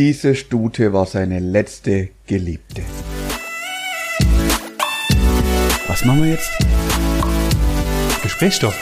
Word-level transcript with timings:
Diese 0.00 0.34
Stute 0.34 0.94
war 0.94 1.04
seine 1.04 1.40
letzte 1.40 2.08
Geliebte. 2.26 2.80
Was 5.88 6.06
machen 6.06 6.22
wir 6.22 6.30
jetzt? 6.30 6.50
Gesprächsstoff. 8.22 8.74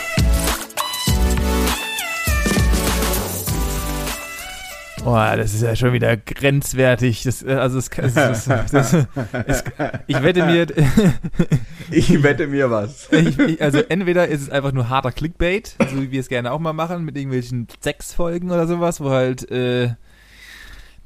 Boah, 5.03 5.35
das 5.35 5.53
ist 5.53 5.63
ja 5.63 5.75
schon 5.75 5.91
wieder 5.91 6.15
grenzwertig. 6.15 7.23
Das, 7.23 7.43
äh, 7.43 7.51
also 7.51 7.79
es, 7.79 7.89
es, 7.89 8.13
das, 8.13 8.93
es, 9.45 9.63
ich 10.07 10.23
wette 10.23 10.45
mir, 10.45 10.67
Ich 11.91 12.23
wette 12.23 12.47
mir 12.47 12.71
was. 12.71 13.09
ich, 13.11 13.37
ich, 13.37 13.61
also 13.61 13.79
entweder 13.89 14.29
ist 14.29 14.43
es 14.43 14.49
einfach 14.49 14.71
nur 14.71 14.87
harter 14.87 15.11
Clickbait, 15.11 15.75
so 15.79 16.01
wie 16.01 16.11
wir 16.11 16.21
es 16.21 16.29
gerne 16.29 16.53
auch 16.53 16.59
mal 16.59 16.71
machen, 16.71 17.03
mit 17.03 17.17
irgendwelchen 17.17 17.67
Sexfolgen 17.83 18.51
oder 18.51 18.67
sowas, 18.67 19.01
wo 19.01 19.09
halt 19.09 19.51
äh, 19.51 19.89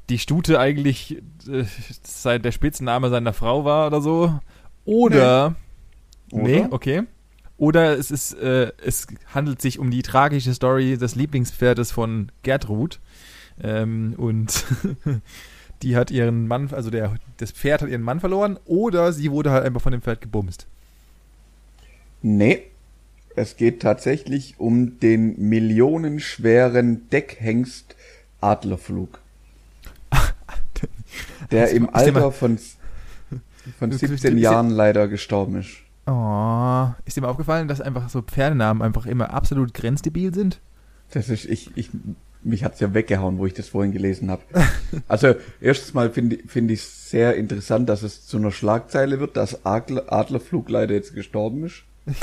die 0.08 0.18
Stute 0.18 0.58
eigentlich 0.60 1.22
äh, 1.48 2.38
der 2.38 2.52
Spitzname 2.52 3.10
seiner 3.10 3.32
Frau 3.32 3.64
war 3.64 3.86
oder 3.86 4.00
so. 4.00 4.38
Oder, 4.84 5.56
Nee. 6.30 6.42
nee, 6.42 6.60
Oder? 6.60 6.72
okay. 6.72 7.02
Oder 7.56 7.96
es 7.98 8.10
ist, 8.10 8.34
äh, 8.34 8.72
es 8.84 9.06
handelt 9.32 9.62
sich 9.62 9.78
um 9.78 9.90
die 9.90 10.02
tragische 10.02 10.52
Story 10.52 10.96
des 10.98 11.14
Lieblingspferdes 11.14 11.92
von 11.92 12.32
Gertrud. 12.42 13.00
Ähm, 13.62 14.14
und 14.16 14.64
die 15.82 15.96
hat 15.96 16.10
ihren 16.10 16.48
Mann, 16.48 16.70
also 16.72 16.90
der, 16.90 17.14
das 17.36 17.52
Pferd 17.52 17.82
hat 17.82 17.88
ihren 17.88 18.02
Mann 18.02 18.20
verloren. 18.20 18.58
Oder 18.64 19.12
sie 19.12 19.30
wurde 19.30 19.50
halt 19.52 19.64
einfach 19.64 19.80
von 19.82 19.92
dem 19.92 20.02
Pferd 20.02 20.20
gebumst. 20.20 20.66
Nee, 22.22 22.64
es 23.36 23.56
geht 23.56 23.80
tatsächlich 23.82 24.58
um 24.58 24.98
den 24.98 25.38
millionenschweren 25.48 27.08
Deckhengst 27.10 27.94
Adlerflug. 28.40 29.20
Der 31.50 31.70
im 31.70 31.88
Alter 31.94 32.32
von, 32.32 32.58
von 33.78 33.90
Du- 33.90 33.96
17 33.96 34.34
du- 34.36 34.40
Jahren 34.42 34.70
leider 34.70 35.08
gestorben 35.08 35.60
ist. 35.60 35.70
Oh, 36.06 36.88
ist 37.06 37.16
dir 37.16 37.22
mal 37.22 37.28
aufgefallen, 37.28 37.66
dass 37.66 37.80
einfach 37.80 38.08
so 38.10 38.20
Pferdenamen 38.20 38.82
einfach 38.82 39.06
immer 39.06 39.32
absolut 39.32 39.72
grenzdebil 39.72 40.34
sind? 40.34 40.60
Das 41.12 41.28
ist, 41.30 41.46
ich, 41.46 41.70
ich, 41.76 41.88
mich 42.42 42.62
hat's 42.62 42.80
ja 42.80 42.92
weggehauen, 42.92 43.38
wo 43.38 43.46
ich 43.46 43.54
das 43.54 43.68
vorhin 43.68 43.92
gelesen 43.92 44.30
habe. 44.30 44.42
Also, 45.08 45.34
erstens 45.60 45.92
mal 45.94 46.10
finde 46.10 46.38
finde 46.46 46.74
ich 46.74 46.80
es 46.80 47.10
sehr 47.10 47.34
interessant, 47.36 47.88
dass 47.88 48.02
es 48.02 48.26
zu 48.26 48.36
einer 48.36 48.52
Schlagzeile 48.52 49.18
wird, 49.18 49.36
dass 49.36 49.64
Adler, 49.66 50.12
Adlerflug 50.12 50.68
leider 50.68 50.94
jetzt 50.94 51.14
gestorben 51.14 51.64
ist. 51.64 51.82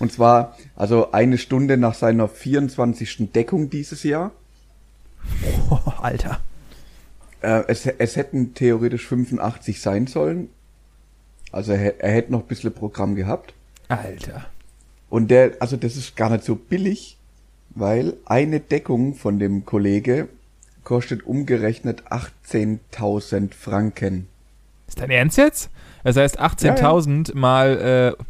Und 0.00 0.12
zwar, 0.12 0.56
also 0.76 1.12
eine 1.12 1.38
Stunde 1.38 1.76
nach 1.76 1.94
seiner 1.94 2.28
24. 2.28 3.30
Deckung 3.32 3.70
dieses 3.70 4.02
Jahr. 4.02 4.32
Oh, 5.70 5.78
Alter. 6.02 6.40
Äh, 7.42 7.64
es, 7.68 7.86
es 7.86 8.16
hätten 8.16 8.54
theoretisch 8.54 9.06
85 9.06 9.80
sein 9.80 10.06
sollen. 10.06 10.48
Also 11.50 11.72
er, 11.72 12.00
er 12.00 12.12
hätte 12.12 12.32
noch 12.32 12.40
ein 12.40 12.46
bisschen 12.46 12.72
Programm 12.72 13.14
gehabt. 13.14 13.54
Alter. 13.88 14.46
Und 15.10 15.30
der, 15.30 15.52
also 15.60 15.76
das 15.76 15.96
ist 15.96 16.16
gar 16.16 16.30
nicht 16.30 16.44
so 16.44 16.54
billig, 16.56 17.18
weil 17.70 18.14
eine 18.24 18.60
Deckung 18.60 19.14
von 19.14 19.38
dem 19.38 19.66
Kollege 19.66 20.28
kostet 20.84 21.24
umgerechnet 21.24 22.04
18.000 22.10 23.54
Franken. 23.54 24.28
Ist 24.88 25.00
dein 25.00 25.10
Ernst 25.10 25.38
jetzt? 25.38 25.70
Das 26.04 26.16
heißt 26.16 26.40
18.000 26.40 27.36
mal 27.36 28.16
äh, 28.18 28.24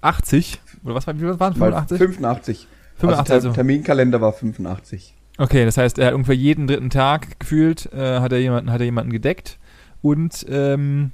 80. 0.00 0.60
Oder 0.84 0.94
was 0.94 1.06
war, 1.06 1.18
wie 1.18 1.24
waren 1.24 1.60
Weil 1.60 1.72
85? 1.72 1.98
85. 1.98 2.66
85, 2.96 3.08
also 3.18 3.24
der 3.24 3.34
also. 3.34 3.52
Terminkalender 3.52 4.20
war 4.20 4.32
85. 4.32 5.14
Okay, 5.38 5.64
das 5.64 5.76
heißt, 5.76 5.98
er 5.98 6.08
hat 6.08 6.14
ungefähr 6.14 6.34
jeden 6.36 6.66
dritten 6.66 6.90
Tag 6.90 7.38
gefühlt, 7.40 7.90
äh, 7.92 8.20
hat, 8.20 8.32
er 8.32 8.40
jemanden, 8.40 8.70
hat 8.70 8.80
er 8.80 8.84
jemanden 8.84 9.12
gedeckt. 9.12 9.58
Und 10.02 10.44
ähm, 10.48 11.12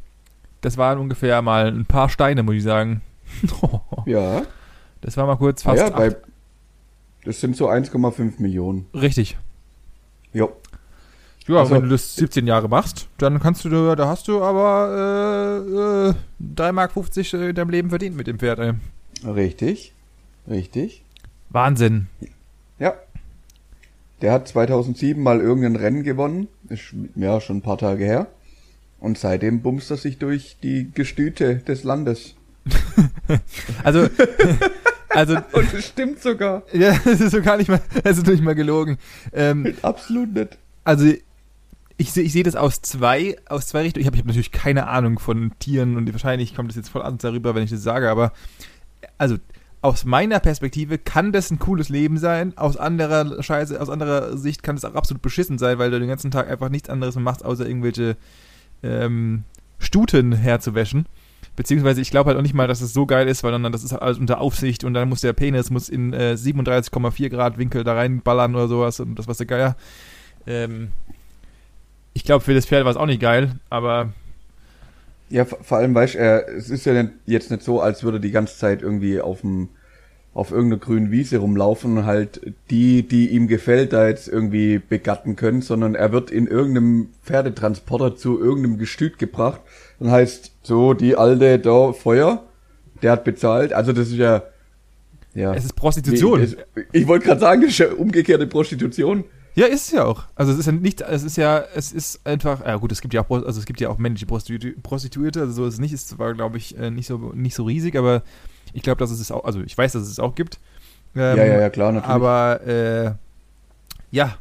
das 0.60 0.76
waren 0.76 0.98
ungefähr 0.98 1.40
mal 1.42 1.66
ein 1.68 1.84
paar 1.86 2.08
Steine, 2.08 2.42
muss 2.42 2.56
ich 2.56 2.62
sagen. 2.62 3.02
Ja, 4.06 4.42
das 5.02 5.16
war 5.18 5.26
mal 5.26 5.36
kurz 5.36 5.62
fast 5.62 5.78
ja 5.82 5.90
bei, 5.90 6.16
das 7.24 7.40
sind 7.40 7.54
so 7.56 7.68
1,5 7.68 8.40
Millionen. 8.40 8.86
Richtig. 8.94 9.36
Jo. 10.32 10.52
Ja, 11.46 11.56
Also- 11.58 11.74
wenn 11.74 11.82
du 11.82 11.88
das 11.88 12.16
17 12.16 12.46
Jahre 12.46 12.68
machst, 12.68 13.06
dann 13.18 13.38
kannst 13.38 13.64
du, 13.64 13.68
da 13.68 13.94
da 13.96 14.08
hast 14.08 14.28
du 14.28 14.42
aber 14.42 15.64
äh, 15.66 16.10
äh, 16.10 16.14
3,50 16.56 16.72
Mark 16.72 16.96
in 17.50 17.54
deinem 17.54 17.70
Leben 17.70 17.88
verdient 17.90 18.16
mit 18.16 18.26
dem 18.26 18.38
Pferd, 18.38 18.58
ey. 18.58 18.72
Richtig. 19.26 19.92
Richtig. 20.48 21.02
Wahnsinn. 21.50 22.08
Ja. 22.78 22.94
Der 24.20 24.32
hat 24.32 24.48
2007 24.48 25.22
mal 25.22 25.40
irgendein 25.40 25.76
Rennen 25.76 26.02
gewonnen. 26.02 26.48
Ist 26.68 26.94
ja 27.14 27.40
schon 27.40 27.58
ein 27.58 27.62
paar 27.62 27.78
Tage 27.78 28.04
her. 28.04 28.26
Und 29.00 29.16
seitdem 29.18 29.62
bumst 29.62 29.90
er 29.90 29.96
sich 29.96 30.18
durch 30.18 30.56
die 30.62 30.90
Gestüte 30.92 31.56
des 31.56 31.84
Landes. 31.84 32.34
Also, 33.84 34.08
also, 35.10 35.36
Und 35.52 35.72
das 35.72 35.86
stimmt 35.86 36.22
sogar. 36.22 36.62
ja, 36.72 36.98
das 37.04 37.20
ist 37.20 37.32
so 37.32 37.42
gar 37.42 37.58
nicht 37.58 37.68
mal, 37.68 37.80
das 38.02 38.16
ist 38.16 38.26
nicht 38.26 38.42
mal 38.42 38.54
gelogen. 38.54 38.96
Ähm, 39.32 39.74
Absolut 39.82 40.32
nicht. 40.32 40.58
also, 40.84 41.12
ich 41.98 42.12
sehe 42.12 42.24
ich 42.24 42.32
seh 42.32 42.42
das 42.42 42.56
aus 42.56 42.80
zwei, 42.80 43.36
aus 43.48 43.66
zwei 43.66 43.82
Richtungen. 43.82 44.00
Ich 44.00 44.06
habe 44.06 44.16
ich 44.16 44.20
hab 44.20 44.26
natürlich 44.26 44.52
keine 44.52 44.86
Ahnung 44.86 45.18
von 45.18 45.52
Tieren 45.58 45.96
und 45.96 46.10
wahrscheinlich 46.12 46.54
kommt 46.54 46.70
das 46.70 46.76
jetzt 46.76 46.88
voll 46.88 47.02
anders 47.02 47.22
darüber, 47.22 47.54
wenn 47.54 47.64
ich 47.64 47.70
das 47.70 47.82
sage, 47.82 48.08
aber 48.08 48.32
also 49.18 49.36
aus 49.80 50.04
meiner 50.04 50.40
Perspektive 50.40 50.98
kann 50.98 51.32
das 51.32 51.50
ein 51.50 51.58
cooles 51.58 51.88
Leben 51.88 52.18
sein. 52.18 52.56
Aus 52.56 52.76
anderer 52.76 53.42
Scheiße, 53.42 53.80
aus 53.80 53.88
anderer 53.88 54.36
Sicht 54.36 54.62
kann 54.62 54.76
das 54.76 54.84
auch 54.84 54.94
absolut 54.94 55.22
beschissen 55.22 55.58
sein, 55.58 55.78
weil 55.78 55.90
du 55.90 55.98
den 56.00 56.08
ganzen 56.08 56.30
Tag 56.30 56.50
einfach 56.50 56.68
nichts 56.68 56.90
anderes 56.90 57.16
machst, 57.16 57.44
außer 57.44 57.66
irgendwelche 57.66 58.16
ähm, 58.82 59.44
Stuten 59.78 60.32
herzuwäschen. 60.32 61.06
Beziehungsweise 61.54 62.00
ich 62.00 62.10
glaube 62.10 62.28
halt 62.28 62.38
auch 62.38 62.42
nicht 62.42 62.54
mal, 62.54 62.68
dass 62.68 62.80
es 62.80 62.92
so 62.92 63.06
geil 63.06 63.28
ist, 63.28 63.44
weil 63.44 63.52
dann 63.52 63.72
das 63.72 63.84
ist 63.84 63.92
halt 63.92 64.02
alles 64.02 64.18
unter 64.18 64.40
Aufsicht 64.40 64.84
und 64.84 64.94
dann 64.94 65.08
muss 65.08 65.20
der 65.20 65.32
Penis 65.32 65.70
muss 65.70 65.88
in 65.88 66.12
äh, 66.12 66.36
37,4 66.36 67.28
Grad 67.30 67.58
Winkel 67.58 67.84
da 67.84 67.94
reinballern 67.94 68.54
oder 68.54 68.68
sowas 68.68 69.00
und 69.00 69.16
das 69.16 69.28
was 69.28 69.38
der 69.38 69.46
Geier. 69.46 69.76
Ähm, 70.46 70.88
ich 72.14 72.24
glaube, 72.24 72.44
für 72.44 72.54
das 72.54 72.66
Pferd 72.66 72.84
war 72.84 72.90
es 72.90 72.96
auch 72.96 73.06
nicht 73.06 73.20
geil, 73.20 73.56
aber 73.70 74.12
Ja, 75.30 75.44
vor 75.44 75.78
allem, 75.78 75.94
weißt 75.94 76.14
er, 76.14 76.48
es 76.48 76.70
ist 76.70 76.86
ja 76.86 77.04
jetzt 77.26 77.50
nicht 77.50 77.62
so, 77.62 77.80
als 77.80 78.02
würde 78.02 78.18
er 78.18 78.20
die 78.20 78.30
ganze 78.30 78.56
Zeit 78.56 78.82
irgendwie 78.82 79.20
auf 79.20 79.42
dem, 79.42 79.68
auf 80.32 80.52
irgendeiner 80.52 80.80
grünen 80.80 81.10
Wiese 81.10 81.38
rumlaufen 81.38 81.98
und 81.98 82.06
halt 82.06 82.54
die, 82.70 83.02
die 83.02 83.28
ihm 83.30 83.46
gefällt, 83.48 83.92
da 83.92 84.08
jetzt 84.08 84.28
irgendwie 84.28 84.78
begatten 84.78 85.36
können, 85.36 85.60
sondern 85.62 85.94
er 85.94 86.12
wird 86.12 86.30
in 86.30 86.46
irgendeinem 86.46 87.08
Pferdetransporter 87.24 88.16
zu 88.16 88.40
irgendeinem 88.40 88.78
Gestüt 88.78 89.18
gebracht 89.18 89.60
und 89.98 90.10
heißt, 90.10 90.52
so, 90.62 90.94
die 90.94 91.16
alte 91.16 91.58
da, 91.58 91.92
Feuer, 91.92 92.44
der 93.02 93.12
hat 93.12 93.24
bezahlt, 93.24 93.72
also 93.72 93.92
das 93.92 94.08
ist 94.08 94.16
ja, 94.16 94.44
ja. 95.34 95.52
es 95.54 95.64
ist 95.64 95.74
Prostitution. 95.76 96.40
Es- 96.40 96.56
ich 96.92 97.06
wollte 97.06 97.26
gerade 97.26 97.40
sagen, 97.40 97.60
das 97.62 97.70
ist 97.70 97.78
ja 97.78 97.92
umgekehrte 97.92 98.46
Prostitution. 98.46 99.24
Ja, 99.58 99.66
ist 99.66 99.86
es 99.86 99.90
ja 99.90 100.04
auch. 100.04 100.22
Also 100.36 100.52
es 100.52 100.58
ist 100.58 100.66
ja 100.66 100.72
nicht, 100.72 101.00
es 101.00 101.24
ist 101.24 101.36
ja, 101.36 101.64
es 101.74 101.90
ist 101.90 102.24
einfach, 102.24 102.64
ja 102.64 102.76
gut, 102.76 102.92
es 102.92 103.00
gibt 103.00 103.12
ja 103.12 103.22
auch, 103.22 103.28
also 103.28 103.58
es 103.58 103.66
gibt 103.66 103.80
ja 103.80 103.88
auch 103.88 103.98
männliche 103.98 104.24
Prostitu 104.24 104.68
Prostituierte, 104.84 105.40
also 105.40 105.52
so 105.52 105.66
ist 105.66 105.74
es 105.74 105.80
nicht, 105.80 105.92
ist 105.92 106.10
zwar, 106.10 106.32
glaube 106.34 106.58
ich, 106.58 106.78
äh, 106.78 106.92
nicht 106.92 107.08
so, 107.08 107.32
nicht 107.34 107.56
so 107.56 107.64
riesig, 107.64 107.96
aber 107.96 108.22
ich 108.72 108.82
glaube, 108.82 109.00
dass 109.00 109.10
es 109.10 109.18
es 109.18 109.32
auch, 109.32 109.42
also 109.42 109.60
ich 109.60 109.76
weiß, 109.76 109.94
dass 109.94 110.02
es 110.02 110.10
es 110.10 110.20
auch 110.20 110.36
gibt. 110.36 110.60
Ähm, 111.16 111.36
ja, 111.36 111.44
ja, 111.44 111.60
ja, 111.60 111.70
klar, 111.70 111.90
natürlich. 111.90 112.14
Aber, 112.14 112.60
äh, 112.64 113.12
ja, 114.12 114.36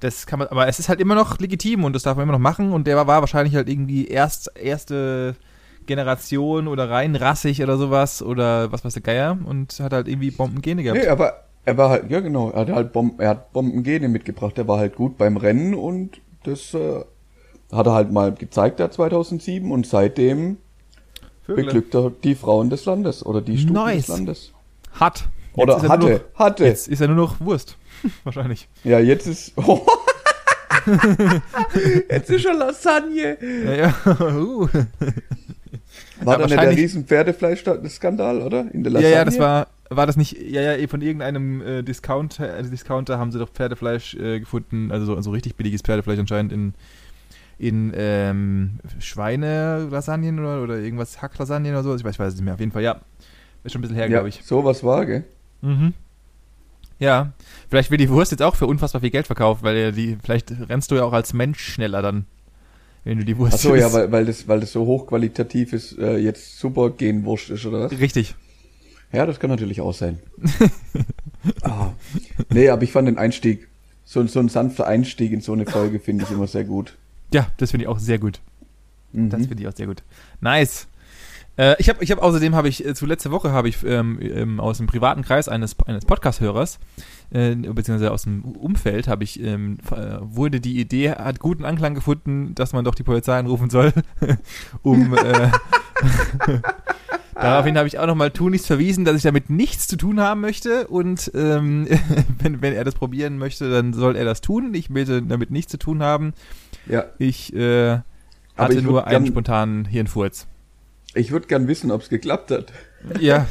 das 0.00 0.26
kann 0.26 0.38
man, 0.38 0.48
aber 0.48 0.68
es 0.68 0.78
ist 0.78 0.90
halt 0.90 1.00
immer 1.00 1.14
noch 1.14 1.38
legitim 1.38 1.84
und 1.84 1.94
das 1.94 2.02
darf 2.02 2.18
man 2.18 2.24
immer 2.24 2.32
noch 2.32 2.38
machen 2.38 2.74
und 2.74 2.86
der 2.86 2.96
war, 2.96 3.06
war 3.06 3.22
wahrscheinlich 3.22 3.54
halt 3.54 3.70
irgendwie 3.70 4.06
erst, 4.06 4.54
erste 4.54 5.34
Generation 5.86 6.68
oder 6.68 6.90
rein 6.90 7.16
rassig 7.16 7.62
oder 7.62 7.78
sowas 7.78 8.22
oder 8.22 8.70
was 8.70 8.84
weiß 8.84 8.92
der 8.92 9.02
Geier 9.02 9.38
und 9.46 9.80
hat 9.80 9.94
halt 9.94 10.08
irgendwie 10.08 10.30
Bombengene 10.30 10.82
gehabt. 10.82 11.00
Nee, 11.00 11.08
aber 11.08 11.44
er 11.64 11.76
war 11.76 11.90
halt, 11.90 12.10
ja 12.10 12.20
genau, 12.20 12.50
er 12.50 12.60
hat 12.60 12.70
halt 12.70 12.92
Bom 12.92 13.14
er 13.18 13.30
hat 13.30 13.52
Bombengene 13.52 14.08
mitgebracht, 14.08 14.58
er 14.58 14.68
war 14.68 14.78
halt 14.78 14.96
gut 14.96 15.16
beim 15.16 15.36
Rennen 15.36 15.74
und 15.74 16.20
das 16.44 16.74
äh, 16.74 17.04
hat 17.70 17.86
er 17.86 17.92
halt 17.92 18.10
mal 18.12 18.32
gezeigt, 18.32 18.80
der 18.80 18.90
2007 18.90 19.70
und 19.70 19.86
seitdem 19.86 20.58
Vögel. 21.44 21.64
beglückt 21.64 21.94
er 21.94 22.10
die 22.10 22.34
Frauen 22.34 22.68
des 22.70 22.84
Landes 22.84 23.24
oder 23.24 23.40
die 23.40 23.58
Stuten 23.58 23.74
Nice. 23.74 24.06
des 24.06 24.08
Landes. 24.08 24.52
Hat. 24.92 25.28
Oder 25.54 25.76
ist 25.76 25.84
er 25.84 25.88
hatte, 25.88 26.08
noch, 26.08 26.20
hatte. 26.38 26.64
Jetzt 26.64 26.88
ist 26.88 27.00
er 27.00 27.08
nur 27.08 27.16
noch 27.16 27.40
Wurst. 27.40 27.76
Wahrscheinlich. 28.24 28.68
Ja, 28.84 28.98
jetzt 28.98 29.26
ist, 29.26 29.52
jetzt 32.08 32.30
ist 32.30 32.44
er 32.44 32.54
Lasagne. 32.54 33.38
Ja, 33.64 33.74
ja. 33.74 33.94
Uh. 34.34 34.68
War 36.24 36.38
Ja, 36.40 36.46
da 36.46 36.46
nicht 36.46 36.56
der 36.56 36.70
riesen 36.70 37.04
Pferdefleisch-Skandal, 37.04 38.42
oder? 38.42 38.66
In 38.72 38.82
der 38.82 38.92
ja, 38.92 38.98
Lasagne? 38.98 39.16
ja, 39.16 39.24
das 39.24 39.38
war, 39.38 39.66
war 39.96 40.06
das 40.06 40.16
nicht, 40.16 40.36
ja, 40.40 40.60
ja, 40.76 40.88
von 40.88 41.00
irgendeinem 41.02 41.60
äh, 41.62 41.82
Discounter, 41.82 42.58
äh, 42.58 42.62
Discounter 42.62 43.18
haben 43.18 43.32
sie 43.32 43.38
doch 43.38 43.48
Pferdefleisch 43.50 44.14
äh, 44.14 44.40
gefunden, 44.40 44.90
also 44.92 45.06
so, 45.06 45.20
so 45.20 45.30
richtig 45.30 45.56
billiges 45.56 45.82
Pferdefleisch 45.82 46.18
anscheinend 46.18 46.52
in, 46.52 46.74
in 47.58 47.92
ähm, 47.96 48.78
Schweine-Lasagnen 48.98 50.38
oder, 50.38 50.62
oder 50.62 50.78
irgendwas 50.78 51.22
Hacklasagnen 51.22 51.72
oder 51.72 51.82
so. 51.82 51.94
Ich 51.94 52.04
weiß, 52.04 52.14
ich 52.14 52.18
weiß 52.18 52.28
es 52.28 52.34
nicht 52.36 52.44
mehr. 52.44 52.54
Auf 52.54 52.60
jeden 52.60 52.72
Fall, 52.72 52.82
ja. 52.82 53.00
Ist 53.64 53.72
schon 53.72 53.78
ein 53.78 53.82
bisschen 53.82 53.96
her, 53.96 54.06
Ja, 54.06 54.10
glaube 54.10 54.28
ich. 54.28 54.42
sowas 54.44 54.82
war, 54.82 55.06
gell? 55.06 55.24
Mhm. 55.60 55.94
Ja, 56.98 57.32
vielleicht 57.68 57.90
wird 57.90 58.00
die 58.00 58.08
Wurst 58.10 58.30
jetzt 58.32 58.42
auch 58.42 58.54
für 58.56 58.66
unfassbar 58.66 59.00
viel 59.00 59.10
Geld 59.10 59.26
verkauft, 59.26 59.62
weil 59.62 59.92
die, 59.92 60.16
vielleicht 60.22 60.52
rennst 60.68 60.90
du 60.90 60.96
ja 60.96 61.04
auch 61.04 61.12
als 61.12 61.32
Mensch 61.32 61.60
schneller 61.60 62.02
dann, 62.02 62.26
wenn 63.04 63.18
du 63.18 63.24
die 63.24 63.36
Wurst 63.38 63.54
Ach 63.54 63.58
so, 63.58 63.74
ja, 63.74 63.86
isst. 63.86 63.94
weil, 63.94 64.12
weil 64.12 64.24
das, 64.24 64.46
weil 64.46 64.60
das 64.60 64.72
so 64.72 64.86
hochqualitativ 64.86 65.72
ist, 65.72 65.98
äh, 65.98 66.16
jetzt 66.18 66.58
super 66.58 66.90
Genwurst 66.90 67.50
ist, 67.50 67.66
oder 67.66 67.80
was? 67.84 67.92
Richtig. 67.92 68.34
Ja, 69.12 69.26
das 69.26 69.38
kann 69.38 69.50
natürlich 69.50 69.80
auch 69.80 69.94
sein. 69.94 70.18
ah. 71.62 71.90
Nee, 72.50 72.68
aber 72.70 72.82
ich 72.82 72.92
fand 72.92 73.08
den 73.08 73.18
Einstieg, 73.18 73.68
so, 74.04 74.26
so 74.26 74.40
ein 74.40 74.48
sanfter 74.48 74.86
Einstieg 74.86 75.32
in 75.32 75.40
so 75.40 75.52
eine 75.52 75.66
Folge 75.66 76.00
finde 76.00 76.24
ich 76.24 76.30
immer 76.30 76.46
sehr 76.46 76.64
gut. 76.64 76.96
Ja, 77.32 77.48
das 77.58 77.70
finde 77.70 77.84
ich 77.84 77.88
auch 77.88 77.98
sehr 77.98 78.18
gut. 78.18 78.40
Mhm. 79.12 79.30
Das 79.30 79.46
finde 79.46 79.62
ich 79.62 79.68
auch 79.68 79.76
sehr 79.76 79.86
gut. 79.86 80.02
Nice. 80.40 80.86
Äh, 81.56 81.76
ich 81.78 81.88
habe 81.88 82.02
ich 82.02 82.10
hab 82.10 82.22
außerdem 82.22 82.54
habe 82.54 82.68
ich 82.68 82.84
äh, 82.84 82.94
zu 82.94 83.04
letzte 83.04 83.30
Woche 83.30 83.52
habe 83.52 83.68
ich 83.68 83.84
ähm, 83.84 84.18
ähm, 84.22 84.58
aus 84.58 84.78
dem 84.78 84.86
privaten 84.86 85.22
Kreis 85.22 85.48
eines 85.48 85.78
eines 85.80 86.06
Podcast-Hörers 86.06 86.78
äh, 87.30 87.54
beziehungsweise 87.54 88.10
aus 88.10 88.22
dem 88.22 88.42
Umfeld 88.42 89.06
habe 89.06 89.24
ich 89.24 89.38
ähm, 89.42 89.76
äh, 89.90 90.16
wurde 90.20 90.60
die 90.60 90.80
Idee 90.80 91.10
hat 91.10 91.40
guten 91.40 91.66
Anklang 91.66 91.94
gefunden, 91.94 92.54
dass 92.54 92.72
man 92.72 92.86
doch 92.86 92.94
die 92.94 93.02
Polizei 93.02 93.38
anrufen 93.38 93.68
soll, 93.68 93.92
um 94.82 95.14
Daraufhin 97.34 97.78
habe 97.78 97.88
ich 97.88 97.98
auch 97.98 98.06
nochmal 98.06 98.30
Tunis 98.30 98.66
verwiesen, 98.66 99.04
dass 99.04 99.16
ich 99.16 99.22
damit 99.22 99.48
nichts 99.50 99.86
zu 99.88 99.96
tun 99.96 100.20
haben 100.20 100.40
möchte 100.42 100.86
und 100.88 101.30
ähm, 101.34 101.86
wenn, 102.38 102.60
wenn 102.62 102.74
er 102.74 102.84
das 102.84 102.94
probieren 102.94 103.38
möchte, 103.38 103.70
dann 103.70 103.92
soll 103.94 104.16
er 104.16 104.24
das 104.24 104.40
tun. 104.40 104.74
Ich 104.74 104.90
möchte 104.90 105.22
damit 105.22 105.50
nichts 105.50 105.70
zu 105.72 105.78
tun 105.78 106.02
haben. 106.02 106.34
Ja, 106.86 107.04
Ich 107.18 107.54
äh, 107.54 107.98
hatte 108.56 108.74
ich 108.74 108.82
nur 108.82 109.06
einen 109.06 109.24
gern- 109.24 109.26
spontanen 109.32 109.84
Hirnfurz. 109.86 110.46
ich 111.14 111.30
würde 111.32 111.46
gern 111.46 111.68
wissen, 111.68 111.90
ob 111.90 112.02
es 112.02 112.08
geklappt 112.10 112.50
hat. 112.50 112.72
Ja, 113.18 113.46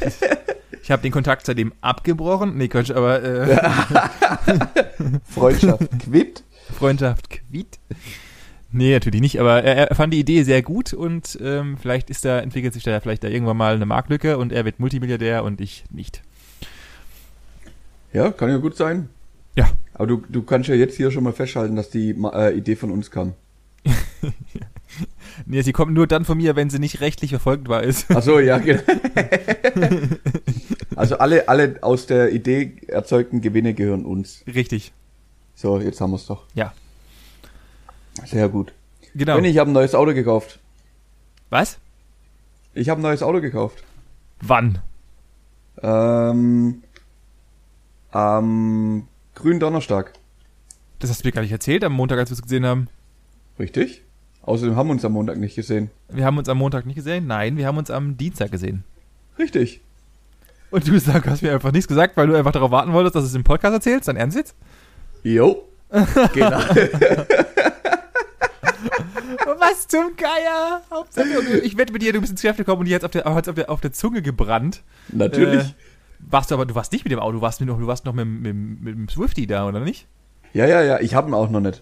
ich 0.84 0.92
habe 0.92 1.02
den 1.02 1.12
Kontakt 1.12 1.46
seitdem 1.46 1.74
abgebrochen. 1.82 2.56
Nee, 2.58 2.68
Quatsch, 2.68 2.92
aber 2.92 3.22
äh, 3.24 3.58
Freundschaft 5.30 5.88
quitt. 6.00 6.44
Freundschaft 6.78 7.30
quitt. 7.30 7.80
Nee, 8.72 8.94
natürlich 8.94 9.22
nicht, 9.22 9.40
aber 9.40 9.64
er, 9.64 9.90
er 9.90 9.96
fand 9.96 10.14
die 10.14 10.20
Idee 10.20 10.44
sehr 10.44 10.62
gut 10.62 10.94
und 10.94 11.38
ähm, 11.42 11.78
vielleicht 11.78 12.10
ist 12.10 12.24
da, 12.24 12.40
entwickelt 12.40 12.74
sich 12.74 12.84
da 12.84 13.00
vielleicht 13.00 13.24
da 13.24 13.28
irgendwann 13.28 13.58
mal 13.58 13.76
eine 13.76 13.86
Marktlücke 13.86 14.38
und 14.38 14.54
er 14.54 14.64
wird 14.64 14.80
Multimilliardär 14.80 15.44
und 15.44 15.60
ich 15.60 15.84
nicht. 15.90 16.22
Ja, 18.14 18.32
kann 18.32 18.50
ja 18.50 18.58
gut 18.58 18.78
sein. 18.78 19.10
Ja. 19.56 19.70
Aber 19.94 20.08
du, 20.08 20.24
du 20.30 20.44
kannst 20.44 20.70
ja 20.70 20.76
jetzt 20.76 20.96
hier 20.96 21.12
schon 21.12 21.24
mal 21.24 21.34
festhalten, 21.34 21.76
dass 21.76 21.90
die 21.90 22.16
äh, 22.34 22.56
Idee 22.58 22.76
von 22.76 22.92
uns 22.92 23.12
kam. 23.12 23.34
Nee, 25.46 25.62
sie 25.62 25.72
kommt 25.72 25.94
nur 25.94 26.08
dann 26.08 26.26
von 26.26 26.38
mir, 26.38 26.56
wenn 26.56 26.70
sie 26.70 26.80
nicht 26.80 27.02
rechtlich 27.02 27.32
verfolgbar 27.32 27.84
ist. 27.84 28.06
Ach 28.10 28.22
so, 28.22 28.40
ja, 28.40 28.58
genau. 28.58 28.82
also 30.96 31.18
alle, 31.18 31.48
alle 31.48 31.78
aus 31.82 32.06
der 32.06 32.32
Idee 32.32 32.74
erzeugten 32.88 33.42
Gewinne 33.42 33.74
gehören 33.74 34.06
uns. 34.06 34.44
Richtig. 34.54 34.92
So, 35.56 35.80
jetzt 35.80 36.02
haben 36.02 36.12
wir's 36.12 36.26
doch. 36.26 36.44
Ja. 36.54 36.74
Sehr 38.26 38.50
gut. 38.50 38.74
Genau. 39.16 39.36
Benni, 39.36 39.50
ich 39.50 39.58
habe 39.58 39.70
ein 39.70 39.74
neues 39.74 39.96
Auto 39.96 40.14
gekauft. 40.14 40.60
Was? 41.50 41.78
Ich 42.74 42.90
habe 42.90 43.02
ein 43.02 43.04
neues 43.04 43.24
Auto 43.24 43.42
gekauft. 43.42 43.84
Wann? 44.42 44.80
Ähm, 45.82 46.84
am 48.12 49.08
grünen 49.36 49.60
Donnerstag. 49.60 50.14
Das 51.00 51.10
hast 51.10 51.24
du 51.24 51.28
mir 51.28 51.32
gar 51.32 51.42
nicht 51.42 51.52
erzählt 51.52 51.84
am 51.84 51.94
Montag, 51.94 52.20
als 52.20 52.30
wir 52.30 52.36
es 52.36 52.42
gesehen 52.42 52.66
haben. 52.66 52.88
Richtig? 53.60 54.04
Außerdem 54.44 54.76
haben 54.76 54.88
wir 54.88 54.94
uns 54.94 55.06
am 55.06 55.14
Montag 55.14 55.38
nicht 55.38 55.56
gesehen. 55.56 55.92
Wir 56.10 56.26
haben 56.26 56.38
uns 56.38 56.50
am 56.50 56.58
Montag 56.58 56.86
nicht 56.86 56.96
gesehen? 56.96 57.28
Nein, 57.28 57.58
wir 57.58 57.68
haben 57.68 57.78
uns 57.78 57.92
am 57.92 58.18
Dienstag 58.18 58.52
gesehen. 58.52 58.84
Richtig. 59.38 59.82
Und 60.72 60.88
du 60.88 61.00
sag, 61.00 61.28
hast 61.28 61.42
mir 61.42 61.52
einfach 61.52 61.72
nichts 61.72 61.88
gesagt, 61.88 62.18
weil 62.18 62.28
du 62.28 62.36
einfach 62.36 62.52
darauf 62.52 62.72
warten 62.72 62.94
wolltest, 62.94 63.16
dass 63.16 63.24
du 63.24 63.28
es 63.28 63.36
im 63.36 63.44
Podcast 63.44 63.74
erzählst? 63.74 64.08
Dein 64.08 64.16
Ernst 64.16 64.38
jetzt? 64.38 64.56
Jo. 65.24 65.68
genau. 66.34 66.62
Was 69.62 69.88
zum 69.88 70.16
Geier? 70.18 70.82
Hauptsache, 70.90 71.60
ich 71.64 71.78
wette 71.78 71.94
mit 71.94 72.02
dir, 72.02 72.14
du 72.14 72.20
bist 72.20 72.32
ins 72.32 72.42
Geschäft 72.42 72.58
gekommen 72.58 72.80
und 72.80 72.86
die 72.88 72.96
hat 72.96 73.04
auf 73.04 73.12
der, 73.12 73.26
hat's 73.26 73.48
auf 73.48 73.56
der, 73.56 73.70
auf 73.70 73.80
der 73.82 73.94
Zunge 73.94 74.22
gebrannt. 74.24 74.82
Natürlich. 75.10 75.64
Äh, 75.64 75.74
warst 76.20 76.50
du 76.50 76.56
aber, 76.56 76.66
du 76.66 76.74
warst 76.76 76.92
nicht 76.92 77.04
mit 77.06 77.12
dem 77.12 77.20
Auto, 77.20 77.34
du 77.34 77.42
warst, 77.42 77.60
mit, 77.62 77.70
du 77.70 77.88
warst 77.88 78.06
noch 78.06 78.14
mit, 78.14 78.24
dem- 78.26 78.42
mit, 78.42 78.82
mit 78.82 78.96
dem 78.96 79.08
Swifty 79.10 79.46
da, 79.48 79.68
oder 79.68 79.80
nicht? 79.80 80.08
Ja, 80.54 80.66
ja, 80.66 80.82
ja. 80.82 81.00
Ich 81.00 81.14
habe 81.14 81.30
ihn 81.30 81.34
auch 81.36 81.50
noch 81.50 81.60
nicht. 81.62 81.82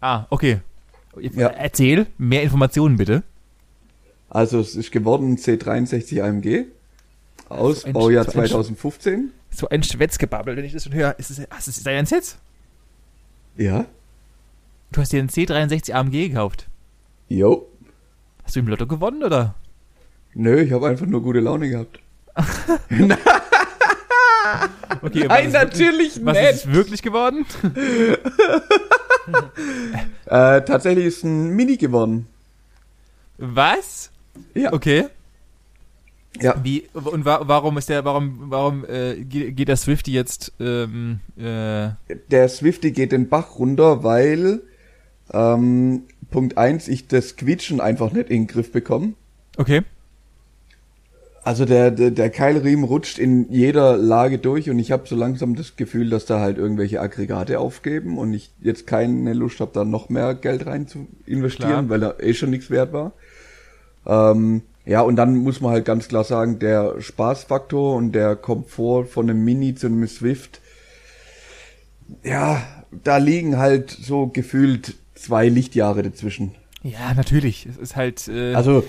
Ah, 0.00 0.26
okay. 0.30 0.60
Ja. 1.20 1.48
Erzähl, 1.48 2.06
mehr 2.18 2.42
Informationen 2.42 2.96
bitte. 2.96 3.22
Also 4.28 4.60
es 4.60 4.74
ist 4.74 4.90
geworden 4.92 5.32
ein 5.32 5.36
C63 5.36 6.22
AMG 6.22 6.66
aus 7.48 7.82
So 7.82 7.86
ein- 7.86 7.92
Baujahr 7.92 8.24
so 8.24 8.30
ein- 8.30 8.46
2015. 8.48 9.30
So 9.50 9.68
ein 9.68 9.82
Schwätzgebabbel, 9.82 10.56
wenn 10.56 10.64
ich 10.64 10.72
das 10.72 10.84
schon 10.84 10.94
höre. 10.94 11.18
Ist 11.18 11.30
es, 11.30 11.42
hast 11.50 11.66
du 11.66 11.70
es 11.70 11.82
dein 11.82 12.06
jetzt? 12.06 12.38
Ja. 13.56 13.84
Du 14.90 15.00
hast 15.00 15.12
dir 15.12 15.20
einen 15.20 15.28
C63 15.28 15.92
AMG 15.92 16.28
gekauft. 16.30 16.66
Jo. 17.28 17.66
Hast 18.44 18.56
du 18.56 18.60
im 18.60 18.68
Lotto 18.68 18.86
gewonnen, 18.86 19.22
oder? 19.22 19.54
Nö, 20.34 20.60
ich 20.62 20.72
habe 20.72 20.88
einfach 20.88 21.06
nur 21.06 21.22
gute 21.22 21.40
Laune 21.40 21.68
gehabt. 21.70 22.00
Okay, 25.02 25.26
Nein, 25.28 25.46
ist- 25.46 25.52
natürlich 25.52 26.20
Was 26.24 26.36
nicht. 26.36 26.50
ist 26.50 26.64
es 26.66 26.72
wirklich 26.72 27.02
geworden? 27.02 27.46
Äh, 30.26 30.62
tatsächlich 30.64 31.04
ist 31.06 31.22
ein 31.24 31.50
Mini 31.50 31.76
geworden. 31.76 32.26
Was? 33.38 34.10
Ja. 34.54 34.72
Okay. 34.72 35.04
Ja. 36.40 36.56
Wie 36.64 36.88
und 36.94 37.24
wa 37.24 37.42
warum 37.44 37.78
ist 37.78 37.88
der 37.88 38.04
warum 38.04 38.46
warum 38.50 38.84
äh, 38.86 39.22
geht, 39.22 39.56
geht 39.56 39.68
der 39.68 39.76
Swifty 39.76 40.12
jetzt 40.12 40.52
ähm, 40.58 41.20
äh, 41.36 41.90
Der 42.30 42.48
Swifty 42.48 42.90
geht 42.90 43.12
den 43.12 43.28
Bach 43.28 43.58
runter, 43.60 44.02
weil 44.02 44.62
ähm, 45.32 46.04
Punkt 46.32 46.58
eins 46.58 46.88
ich 46.88 47.06
das 47.06 47.36
Quietschen 47.36 47.80
einfach 47.80 48.12
nicht 48.12 48.30
in 48.30 48.42
den 48.42 48.46
Griff 48.48 48.72
bekomme. 48.72 49.12
okay 49.56 49.82
Also 51.44 51.64
der, 51.64 51.92
der, 51.92 52.10
der 52.10 52.30
Keilriemen 52.30 52.84
rutscht 52.84 53.18
in 53.18 53.52
jeder 53.52 53.96
Lage 53.96 54.38
durch 54.38 54.68
und 54.68 54.80
ich 54.80 54.90
habe 54.90 55.06
so 55.06 55.14
langsam 55.14 55.54
das 55.54 55.76
Gefühl, 55.76 56.10
dass 56.10 56.26
da 56.26 56.40
halt 56.40 56.58
irgendwelche 56.58 57.00
Aggregate 57.00 57.60
aufgeben 57.60 58.18
und 58.18 58.34
ich 58.34 58.50
jetzt 58.60 58.88
keine 58.88 59.32
Lust 59.34 59.60
habe, 59.60 59.70
da 59.72 59.84
noch 59.84 60.08
mehr 60.08 60.34
Geld 60.34 60.66
rein 60.66 60.88
zu 60.88 61.06
investieren, 61.26 61.86
Klar. 61.86 61.88
weil 61.88 62.00
da 62.00 62.14
eh 62.18 62.34
schon 62.34 62.50
nichts 62.50 62.70
wert 62.70 62.92
war. 62.92 63.12
Ähm, 64.06 64.62
ja, 64.84 65.00
und 65.00 65.16
dann 65.16 65.36
muss 65.36 65.60
man 65.60 65.72
halt 65.72 65.84
ganz 65.84 66.08
klar 66.08 66.24
sagen, 66.24 66.58
der 66.58 67.00
Spaßfaktor 67.00 67.94
und 67.94 68.12
der 68.12 68.34
Komfort 68.34 69.06
von 69.06 69.30
einem 69.30 69.44
Mini 69.44 69.74
zu 69.74 69.86
einem 69.86 70.06
Swift, 70.08 70.60
ja, 72.24 72.62
da 73.04 73.16
liegen 73.18 73.58
halt 73.58 73.90
so 73.90 74.26
gefühlt 74.26 74.96
zwei 75.22 75.48
Lichtjahre 75.48 76.02
dazwischen. 76.02 76.54
ja 76.82 77.14
natürlich 77.14 77.66
es 77.66 77.76
ist 77.76 77.96
halt 77.96 78.28
äh, 78.28 78.54
Also 78.54 78.84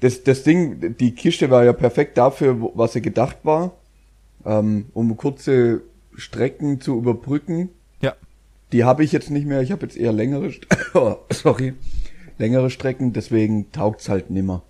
das, 0.00 0.24
das 0.24 0.42
Ding, 0.42 0.96
die 0.98 1.14
Kiste 1.14 1.50
war 1.50 1.64
ja 1.64 1.72
perfekt 1.72 2.18
dafür, 2.18 2.56
was 2.74 2.92
sie 2.92 3.02
gedacht 3.02 3.38
war, 3.44 3.72
ähm, 4.44 4.86
um 4.94 5.16
kurze 5.16 5.82
Strecken 6.16 6.80
zu 6.80 6.98
überbrücken. 6.98 7.70
ja 8.00 8.14
Die 8.72 8.82
habe 8.84 9.04
ich 9.04 9.12
jetzt 9.12 9.30
nicht 9.30 9.46
mehr. 9.46 9.62
Ich 9.62 9.70
habe 9.70 9.82
jetzt 9.82 9.96
eher 9.96 10.12
längere, 10.12 10.50
oh, 10.94 11.16
sorry, 11.30 11.74
längere 12.38 12.68
Strecken. 12.68 13.12
Deswegen 13.12 13.70
taugt's 13.70 14.08
halt 14.08 14.30
nimmer. 14.30 14.62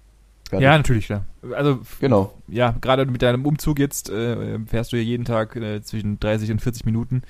Fertig. 0.50 0.64
ja 0.64 0.76
natürlich 0.76 1.06
klar 1.06 1.24
also 1.54 1.80
genau. 1.98 2.34
ja 2.46 2.74
gerade 2.80 3.06
mit 3.06 3.22
deinem 3.22 3.46
Umzug 3.46 3.78
jetzt 3.78 4.10
äh, 4.10 4.58
fährst 4.66 4.92
du 4.92 4.96
ja 4.96 5.02
jeden 5.02 5.24
Tag 5.24 5.56
äh, 5.56 5.80
zwischen 5.82 6.20
30 6.20 6.52
und 6.52 6.60
40 6.60 6.84
Minuten 6.84 7.22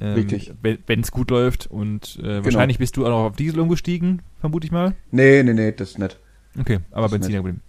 ähm, 0.00 0.14
Richtig. 0.14 0.52
wenn 0.62 1.00
es 1.00 1.10
gut 1.12 1.30
läuft 1.30 1.66
und 1.66 2.18
äh, 2.22 2.44
wahrscheinlich 2.44 2.78
bist 2.78 2.96
du 2.96 3.04
auch 3.04 3.10
noch 3.10 3.24
auf 3.24 3.36
Diesel 3.36 3.60
umgestiegen 3.60 4.22
vermute 4.40 4.66
ich 4.66 4.72
mal 4.72 4.94
Nee, 5.10 5.42
nee, 5.42 5.52
nee, 5.54 5.72
das 5.72 5.90
ist 5.90 5.98
nicht. 5.98 6.18
okay 6.58 6.78
aber 6.90 7.02
Das 7.02 7.12
Benziner 7.12 7.38
geblieben 7.38 7.60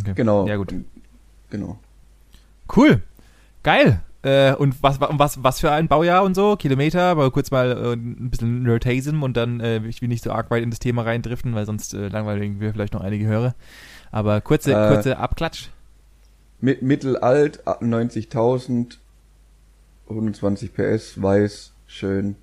okay. 0.00 0.12
Genau. 0.14 0.46
ja 0.46 0.56
gut 0.56 0.74
Genau. 1.50 1.78
Cool. 2.76 3.02
Geil. 3.64 4.00
Äh, 4.22 4.54
und 4.54 4.80
was, 4.82 5.00
wa- 5.00 5.08
was, 5.14 5.42
was 5.42 5.58
für 5.60 5.72
ein 5.72 5.88
Baujahr 5.88 6.22
und 6.22 6.34
so? 6.36 6.54
Kilometer, 6.56 7.00
aber 7.02 7.30
kurz 7.32 7.50
mal 7.50 7.72
äh, 7.72 7.92
ein 7.94 8.30
bisschen 8.30 8.62
Nerdasm 8.62 9.22
und 9.24 9.36
dann, 9.36 9.58
äh, 9.60 9.78
ich 9.88 10.00
will 10.02 10.08
nicht 10.08 10.22
so 10.22 10.30
arg 10.30 10.50
weit 10.50 10.62
in 10.62 10.70
das 10.70 10.78
Thema 10.78 11.02
reindriften, 11.02 11.54
weil 11.54 11.66
sonst 11.66 11.94
äh, 11.94 12.06
langweilen 12.08 12.60
wir 12.60 12.72
vielleicht 12.72 12.92
noch 12.92 13.00
einige 13.00 13.26
Hörer. 13.26 13.54
Aber 14.12 14.40
kurze, 14.42 14.72
Äh, 14.74 14.88
kurze 14.94 15.16
Abklatsch. 15.18 15.70
Mit, 16.60 16.82
mittelalt, 16.82 17.66
ab 17.66 17.82
90.000, 17.82 18.98
120 20.10 20.74
PS, 20.74 21.20
weiß, 21.22 21.72
schön. 21.86 22.36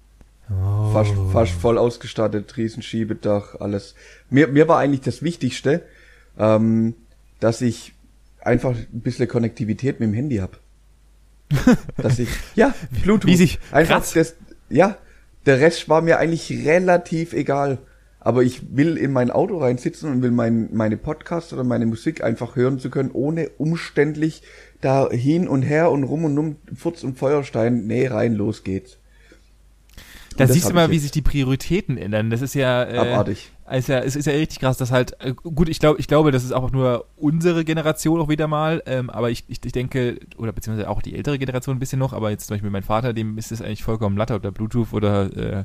Fast, 0.93 1.13
fast 1.33 1.51
voll 1.51 1.77
ausgestattet, 1.77 2.55
Riesenschiebedach, 2.55 3.55
alles. 3.59 3.95
Mir, 4.29 4.47
mir 4.47 4.67
war 4.69 4.79
eigentlich 4.79 5.01
das 5.01 5.21
Wichtigste, 5.21 5.83
ähm, 6.39 6.95
dass 7.41 7.59
ich 7.62 7.93
einfach 8.39 8.71
ein 8.71 9.01
bisschen 9.01 9.27
Konnektivität 9.27 10.00
mit 10.00 10.07
dem 10.09 10.13
Handy 10.13 10.38
hab. 10.38 10.59
dass 11.97 12.19
ich, 12.19 12.29
ja, 12.55 12.74
Bluetooth. 13.03 13.29
wie 13.29 13.36
sich- 13.36 13.59
einfach 13.71 13.97
krass. 13.97 14.13
das, 14.13 14.36
ja, 14.69 14.97
der 15.45 15.59
Rest 15.59 15.89
war 15.89 16.01
mir 16.01 16.17
eigentlich 16.17 16.65
relativ 16.65 17.33
egal. 17.33 17.79
aber 18.19 18.43
ich 18.43 18.75
will 18.75 18.97
in 18.97 19.13
mein 19.13 19.31
Auto 19.31 19.57
reinsitzen 19.57 20.12
und 20.12 20.21
will 20.21 20.31
mein, 20.31 20.69
meine 20.74 20.97
Podcasts 20.97 21.53
oder 21.53 21.63
meine 21.63 21.86
Musik 21.86 22.21
einfach 22.24 22.55
hören 22.57 22.79
zu 22.79 22.89
können, 22.89 23.12
ohne 23.12 23.50
umständlich 23.57 24.43
da 24.81 25.10
hin 25.10 25.48
und 25.48 25.63
her 25.63 25.91
und 25.91 26.03
rum 26.03 26.25
und 26.25 26.38
um 26.38 26.55
Furz 26.75 27.03
und 27.03 27.17
Feuerstein. 27.17 27.88
Nee, 27.88 28.07
rein, 28.07 28.34
los 28.34 28.63
geht's. 28.63 28.98
Da 30.38 30.48
siehst 30.48 30.69
du 30.69 30.74
mal, 30.74 30.91
wie 30.91 31.00
sich 31.00 31.12
die 31.12 31.22
Prioritäten 31.22 31.98
ändern. 31.98 32.29
Das 32.29 32.41
ist 32.41 32.53
ja 32.53 32.84
äh, 32.84 32.98
abartig. 32.98 33.51
Ist 33.72 33.89
ja, 33.89 34.00
es 34.00 34.15
ist 34.15 34.25
ja 34.25 34.34
richtig 34.34 34.60
krass, 34.60 34.77
dass 34.77 34.91
halt, 34.91 35.19
äh, 35.19 35.34
gut, 35.34 35.67
ich 35.67 35.79
glaube, 35.79 36.00
ich 36.00 36.07
glaube, 36.07 36.31
das 36.31 36.43
ist 36.43 36.53
auch 36.53 36.72
nur 36.72 37.05
unsere 37.17 37.65
Generation 37.65 38.22
auch 38.22 38.29
wieder 38.29 38.48
mal, 38.48 38.81
ähm, 38.86 39.10
aber 39.10 39.29
ich, 39.29 39.43
ich, 39.48 39.60
ich 39.65 39.72
denke, 39.74 40.19
oder 40.38 40.53
beziehungsweise 40.53 40.89
auch 40.89 41.01
die 41.01 41.15
ältere 41.15 41.38
Generation 41.38 41.75
ein 41.75 41.79
bisschen 41.79 42.00
noch, 42.00 42.13
aber 42.13 42.29
jetzt 42.29 42.48
zum 42.48 42.53
Beispiel 42.53 42.69
mein 42.69 42.84
Vater, 42.84 43.13
dem 43.13 43.38
ist 43.38 43.51
es 43.51 43.62
eigentlich 43.62 43.84
vollkommen 43.84 44.15
Latte, 44.15 44.36
ob 44.36 44.43
da 44.43 44.51
Bluetooth 44.51 44.93
oder 44.93 45.36
äh, 45.36 45.63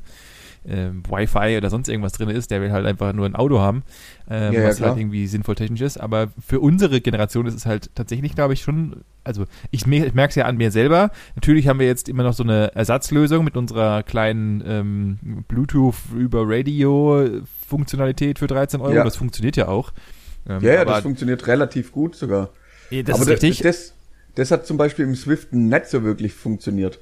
äh, 0.64 0.90
Wi-Fi 1.09 1.57
oder 1.57 1.71
sonst 1.71 1.88
irgendwas 1.88 2.12
drin 2.12 2.28
ist, 2.28 2.50
der 2.50 2.61
will 2.61 2.73
halt 2.73 2.87
einfach 2.87 3.12
nur 3.12 3.26
ein 3.26 3.35
Auto 3.35 3.61
haben, 3.61 3.83
äh, 4.31 4.54
ja, 4.54 4.69
was 4.69 4.78
ja, 4.78 4.88
halt 4.88 4.99
irgendwie 4.99 5.26
sinnvoll 5.26 5.54
technisch 5.54 5.81
ist. 5.81 5.99
Aber 5.99 6.28
für 6.45 6.61
unsere 6.61 7.00
Generation 7.00 7.47
ist 7.47 7.54
es 7.54 7.66
halt 7.66 7.90
tatsächlich, 7.95 8.35
glaube 8.35 8.54
ich, 8.54 8.62
schon, 8.62 9.02
also 9.25 9.45
ich, 9.71 9.87
ich 9.87 10.14
merke 10.14 10.31
es 10.31 10.35
ja 10.35 10.45
an 10.45 10.57
mir 10.57 10.71
selber. 10.71 11.11
Natürlich 11.35 11.69
haben 11.69 11.78
wir 11.78 11.87
jetzt 11.87 12.09
immer 12.09 12.23
noch 12.23 12.35
so 12.35 12.42
eine 12.42 12.75
Ersatzlösung 12.75 13.45
mit 13.45 13.57
unserer 13.57 14.02
kleinen 14.02 14.62
ähm, 14.66 15.45
Bluetooth 15.49 15.97
über 16.16 16.42
Radio 16.45 17.42
Funktionalität 17.66 18.38
für 18.38 18.47
13 18.47 18.81
Euro. 18.81 18.95
Ja. 18.95 19.04
Das 19.04 19.16
funktioniert 19.16 19.57
ja 19.57 19.69
auch. 19.69 19.92
Ähm, 20.49 20.61
ja, 20.62 20.75
ja, 20.75 20.85
das 20.85 21.02
funktioniert 21.02 21.47
relativ 21.47 21.92
gut 21.92 22.16
sogar. 22.16 22.50
Das 22.90 23.21
aber 23.21 23.33
ist 23.33 23.42
richtig. 23.42 23.62
Das, 23.62 23.95
das 24.35 24.50
hat 24.50 24.66
zum 24.66 24.76
Beispiel 24.76 25.04
im 25.04 25.14
Swift 25.14 25.52
nicht 25.52 25.87
so 25.87 26.02
wirklich 26.02 26.33
funktioniert. 26.35 26.99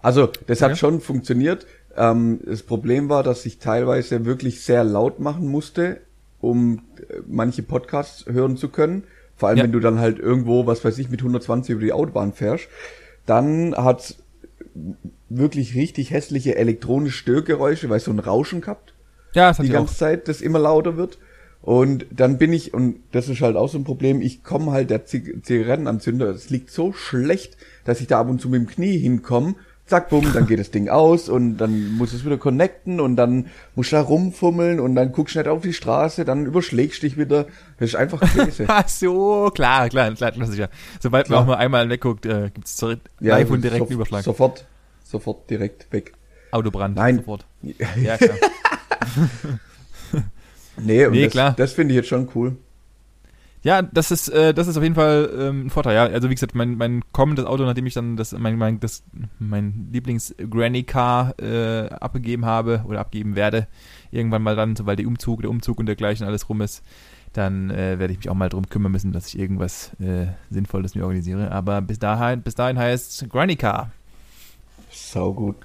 Also, 0.00 0.30
das 0.46 0.62
hat 0.62 0.78
schon 0.78 1.00
funktioniert, 1.00 1.66
ähm, 1.96 2.40
das 2.44 2.62
Problem 2.62 3.08
war, 3.08 3.22
dass 3.22 3.46
ich 3.46 3.58
teilweise 3.58 4.24
wirklich 4.24 4.62
sehr 4.62 4.84
laut 4.84 5.20
machen 5.20 5.48
musste, 5.48 6.00
um 6.40 6.82
äh, 7.08 7.20
manche 7.26 7.62
Podcasts 7.62 8.26
hören 8.26 8.56
zu 8.56 8.68
können. 8.68 9.04
Vor 9.36 9.48
allem, 9.48 9.58
ja. 9.58 9.64
wenn 9.64 9.72
du 9.72 9.80
dann 9.80 9.98
halt 9.98 10.18
irgendwo, 10.18 10.66
was 10.66 10.84
weiß 10.84 10.98
ich, 10.98 11.10
mit 11.10 11.20
120 11.20 11.72
über 11.72 11.82
die 11.82 11.92
Autobahn 11.92 12.32
fährst. 12.32 12.68
Dann 13.26 13.74
hat 13.76 14.16
wirklich 15.28 15.74
richtig 15.74 16.10
hässliche 16.10 16.56
elektronische 16.56 17.18
Störgeräusche, 17.18 17.90
weil 17.90 18.00
so 18.00 18.10
ein 18.10 18.18
Rauschen 18.18 18.60
gehabt. 18.60 18.94
Ja, 19.34 19.48
das 19.48 19.58
hat 19.58 19.66
die 19.66 19.70
ganze 19.70 19.92
auch. 19.92 19.96
Zeit, 19.96 20.28
das 20.28 20.40
immer 20.40 20.58
lauter 20.58 20.96
wird. 20.96 21.18
Und 21.60 22.06
dann 22.10 22.38
bin 22.38 22.52
ich, 22.52 22.72
und 22.72 23.00
das 23.12 23.28
ist 23.28 23.40
halt 23.40 23.56
auch 23.56 23.68
so 23.68 23.78
ein 23.78 23.84
Problem, 23.84 24.22
ich 24.22 24.42
komme 24.42 24.70
halt 24.70 24.90
der 24.90 25.04
Zigarettenanzünder, 25.04 26.28
es 26.28 26.50
liegt 26.50 26.70
so 26.70 26.92
schlecht, 26.92 27.56
dass 27.84 28.00
ich 28.00 28.06
da 28.06 28.20
ab 28.20 28.28
und 28.28 28.40
zu 28.40 28.48
mit 28.48 28.60
dem 28.60 28.68
Knie 28.68 28.96
hinkomme 28.96 29.54
zack, 29.88 30.10
bumm, 30.10 30.32
dann 30.32 30.46
geht 30.46 30.60
das 30.60 30.70
Ding 30.70 30.88
aus 30.88 31.28
und 31.28 31.56
dann 31.56 31.92
muss 31.92 32.12
es 32.12 32.24
wieder 32.24 32.36
connecten 32.36 33.00
und 33.00 33.16
dann 33.16 33.46
musst 33.74 33.92
du 33.92 33.96
da 33.96 34.02
rumfummeln 34.02 34.80
und 34.80 34.94
dann 34.94 35.12
guckst 35.12 35.34
du 35.34 35.40
nicht 35.40 35.48
auf 35.48 35.62
die 35.62 35.72
Straße, 35.72 36.24
dann 36.24 36.46
überschlägst 36.46 37.02
dich 37.02 37.16
wieder. 37.16 37.46
Das 37.78 37.90
ist 37.90 37.94
einfach 37.96 38.20
Käse. 38.20 38.64
Ach 38.68 38.88
so, 38.88 39.50
klar, 39.54 39.88
klar, 39.88 40.12
klar, 40.12 40.32
klar 40.32 40.46
sicher. 40.46 40.68
Sobald 41.00 41.26
klar. 41.26 41.40
man 41.40 41.44
auch 41.44 41.56
mal 41.56 41.64
einmal 41.64 41.88
wegguckt, 41.88 42.26
äh, 42.26 42.50
gibt 42.52 42.66
es 42.66 42.80
live 43.20 43.50
und 43.50 43.64
direkt 43.64 43.88
so, 43.88 43.94
Überschlag. 43.94 44.22
Sofort, 44.24 44.66
sofort 45.04 45.48
direkt 45.50 45.90
weg. 45.92 46.12
Autobrand, 46.50 46.96
Nein. 46.96 47.16
sofort. 47.16 47.46
Ja, 48.02 48.16
klar. 48.16 48.36
nee, 50.76 51.06
und 51.06 51.12
nee, 51.12 51.24
das, 51.24 51.32
klar. 51.32 51.54
das 51.56 51.72
finde 51.72 51.94
ich 51.94 51.96
jetzt 51.96 52.08
schon 52.08 52.28
cool. 52.34 52.56
Ja, 53.62 53.82
das 53.82 54.10
ist, 54.10 54.28
äh, 54.28 54.54
das 54.54 54.68
ist 54.68 54.76
auf 54.76 54.82
jeden 54.82 54.94
Fall 54.94 55.30
ähm, 55.36 55.66
ein 55.66 55.70
Vorteil, 55.70 55.94
ja. 55.94 56.04
Also 56.04 56.30
wie 56.30 56.34
gesagt, 56.34 56.54
mein, 56.54 56.76
mein 56.76 57.02
kommendes 57.12 57.44
Auto, 57.44 57.64
nachdem 57.64 57.86
ich 57.86 57.94
dann 57.94 58.16
das, 58.16 58.32
mein, 58.32 58.56
mein, 58.56 58.78
das, 58.78 59.02
mein 59.38 59.88
Lieblings-Granny-Car 59.92 61.34
äh, 61.40 61.88
abgegeben 61.88 62.44
habe 62.44 62.84
oder 62.86 63.00
abgeben 63.00 63.34
werde, 63.34 63.66
irgendwann 64.12 64.42
mal 64.42 64.54
dann, 64.54 64.76
sobald 64.76 64.98
der 65.00 65.06
Umzug, 65.06 65.40
der 65.40 65.50
Umzug 65.50 65.78
und 65.78 65.86
dergleichen 65.86 66.26
alles 66.26 66.48
rum 66.48 66.60
ist, 66.60 66.84
dann 67.32 67.70
äh, 67.70 67.98
werde 67.98 68.12
ich 68.12 68.18
mich 68.18 68.30
auch 68.30 68.34
mal 68.34 68.48
drum 68.48 68.68
kümmern 68.68 68.92
müssen, 68.92 69.12
dass 69.12 69.28
ich 69.28 69.38
irgendwas 69.38 69.90
äh, 70.00 70.28
Sinnvolles 70.50 70.94
mir 70.94 71.02
organisiere. 71.02 71.50
Aber 71.50 71.80
bis 71.80 71.98
dahin, 71.98 72.42
bis 72.42 72.54
dahin 72.54 72.78
heißt 72.78 73.28
Granny 73.28 73.56
Car. 73.56 73.90
Sau 74.90 75.34
gut. 75.34 75.56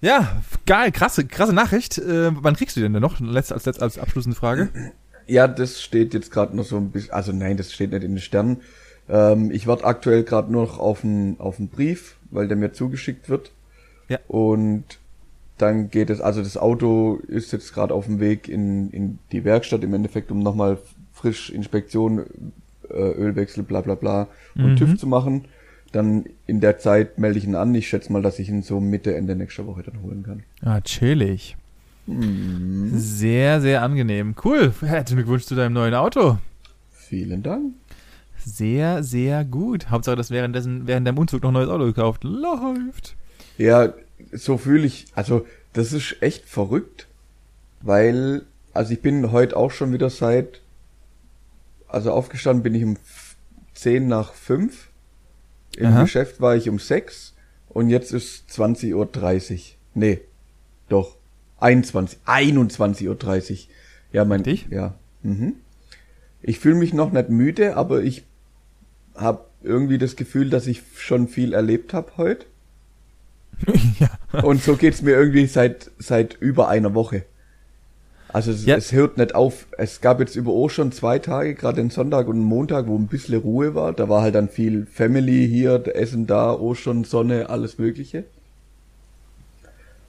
Ja, 0.00 0.40
geil, 0.66 0.92
krasse, 0.92 1.26
krasse 1.26 1.52
Nachricht. 1.52 1.98
Äh, 1.98 2.30
wann 2.34 2.56
kriegst 2.56 2.76
du 2.76 2.80
denn 2.80 2.92
denn 2.92 3.02
noch? 3.02 3.20
Letzt, 3.20 3.52
als, 3.52 3.66
als 3.66 3.98
abschließende 3.98 4.36
Frage. 4.36 4.70
Ja, 5.30 5.46
das 5.46 5.80
steht 5.80 6.12
jetzt 6.12 6.32
gerade 6.32 6.56
noch 6.56 6.64
so 6.64 6.76
ein 6.76 6.90
bisschen, 6.90 7.12
also 7.12 7.30
nein, 7.30 7.56
das 7.56 7.72
steht 7.72 7.92
nicht 7.92 8.02
in 8.02 8.16
den 8.16 8.20
Sternen. 8.20 8.62
Ähm, 9.08 9.52
ich 9.52 9.68
warte 9.68 9.84
aktuell 9.84 10.24
gerade 10.24 10.50
nur 10.50 10.62
noch 10.62 10.80
auf 10.80 11.04
einen 11.04 11.38
auf 11.38 11.60
einen 11.60 11.68
Brief, 11.68 12.16
weil 12.32 12.48
der 12.48 12.56
mir 12.56 12.72
zugeschickt 12.72 13.28
wird. 13.28 13.52
Ja. 14.08 14.18
Und 14.26 14.98
dann 15.56 15.88
geht 15.88 16.10
es, 16.10 16.20
also 16.20 16.42
das 16.42 16.56
Auto 16.56 17.20
ist 17.28 17.52
jetzt 17.52 17.72
gerade 17.72 17.94
auf 17.94 18.06
dem 18.06 18.18
Weg 18.18 18.48
in, 18.48 18.90
in 18.90 19.18
die 19.30 19.44
Werkstatt 19.44 19.84
im 19.84 19.94
Endeffekt, 19.94 20.32
um 20.32 20.40
nochmal 20.40 20.78
frisch 21.12 21.50
Inspektion, 21.50 22.26
äh, 22.88 22.94
Ölwechsel, 22.94 23.62
bla 23.62 23.82
bla 23.82 23.94
bla 23.94 24.26
und 24.56 24.72
mhm. 24.72 24.76
TÜV 24.76 24.98
zu 24.98 25.06
machen. 25.06 25.44
Dann 25.92 26.24
in 26.48 26.60
der 26.60 26.78
Zeit 26.78 27.18
melde 27.18 27.38
ich 27.38 27.44
ihn 27.44 27.54
an. 27.54 27.72
Ich 27.74 27.88
schätze 27.88 28.12
mal, 28.12 28.22
dass 28.22 28.40
ich 28.40 28.48
ihn 28.48 28.62
so 28.62 28.80
Mitte, 28.80 29.14
Ende 29.14 29.36
nächster 29.36 29.66
Woche 29.66 29.84
dann 29.84 30.02
holen 30.02 30.24
kann. 30.24 30.42
Ah, 30.60 30.80
chillig. 30.80 31.56
Mhm. 32.06 32.90
Sehr, 32.94 33.60
sehr 33.60 33.82
angenehm. 33.82 34.34
Cool. 34.44 34.72
Herzlichen 34.80 35.18
Glückwunsch 35.18 35.44
zu 35.44 35.54
deinem 35.54 35.74
neuen 35.74 35.94
Auto. 35.94 36.38
Vielen 36.92 37.42
Dank. 37.42 37.74
Sehr, 38.44 39.02
sehr 39.02 39.44
gut. 39.44 39.90
Hauptsache, 39.90 40.16
dass 40.16 40.30
währenddessen, 40.30 40.86
während 40.86 41.06
deinem 41.06 41.18
Umzug 41.18 41.42
noch 41.42 41.50
ein 41.50 41.54
neues 41.54 41.68
Auto 41.68 41.84
gekauft. 41.84 42.24
Läuft. 42.24 43.16
Ja, 43.58 43.92
so 44.32 44.58
fühle 44.58 44.86
ich, 44.86 45.06
also 45.14 45.46
das 45.72 45.92
ist 45.92 46.16
echt 46.20 46.46
verrückt, 46.46 47.06
weil, 47.82 48.46
also 48.72 48.92
ich 48.92 49.02
bin 49.02 49.32
heute 49.32 49.56
auch 49.56 49.70
schon 49.70 49.92
wieder 49.92 50.10
seit, 50.10 50.60
also 51.88 52.12
aufgestanden 52.12 52.62
bin 52.62 52.74
ich 52.74 52.84
um 52.84 52.96
10 53.74 54.08
nach 54.08 54.32
5. 54.32 54.88
Im 55.76 55.86
Aha. 55.86 56.02
Geschäft 56.02 56.40
war 56.40 56.56
ich 56.56 56.68
um 56.68 56.78
6 56.78 57.34
und 57.68 57.90
jetzt 57.90 58.12
ist 58.12 58.50
20.30 58.50 58.94
Uhr. 58.94 59.58
Nee, 59.94 60.20
doch. 60.88 61.16
21, 61.60 62.18
21.30 62.26 63.50
Uhr. 63.52 63.58
Ja, 64.12 64.24
mein, 64.24 64.42
Dich? 64.42 64.66
ja. 64.70 64.94
Mhm. 65.22 65.54
Ich 66.42 66.58
fühle 66.58 66.76
mich 66.76 66.94
noch 66.94 67.12
nicht 67.12 67.28
müde, 67.28 67.76
aber 67.76 68.02
ich 68.02 68.24
habe 69.14 69.44
irgendwie 69.62 69.98
das 69.98 70.16
Gefühl, 70.16 70.50
dass 70.50 70.66
ich 70.66 70.82
schon 70.96 71.28
viel 71.28 71.52
erlebt 71.52 71.92
habe 71.92 72.12
heute. 72.16 72.46
ja. 73.98 74.42
Und 74.42 74.62
so 74.62 74.76
geht's 74.76 75.02
mir 75.02 75.12
irgendwie 75.12 75.46
seit 75.46 75.90
seit 75.98 76.34
über 76.40 76.68
einer 76.68 76.94
Woche. 76.94 77.24
Also 78.32 78.52
es, 78.52 78.64
ja. 78.64 78.76
es, 78.76 78.92
hört 78.92 79.18
nicht 79.18 79.34
auf. 79.34 79.66
Es 79.76 80.00
gab 80.00 80.20
jetzt 80.20 80.36
über 80.36 80.52
O 80.52 80.68
schon 80.68 80.92
zwei 80.92 81.18
Tage, 81.18 81.54
gerade 81.54 81.76
den 81.76 81.90
Sonntag 81.90 82.28
und 82.28 82.36
den 82.36 82.44
Montag, 82.44 82.86
wo 82.86 82.96
ein 82.96 83.08
bisschen 83.08 83.40
Ruhe 83.40 83.74
war. 83.74 83.92
Da 83.92 84.08
war 84.08 84.22
halt 84.22 84.36
dann 84.36 84.48
viel 84.48 84.86
Family 84.86 85.48
hier, 85.48 85.82
Essen 85.94 86.26
da, 86.26 86.54
O 86.54 86.74
schon 86.74 87.04
Sonne, 87.04 87.50
alles 87.50 87.78
Mögliche. 87.78 88.24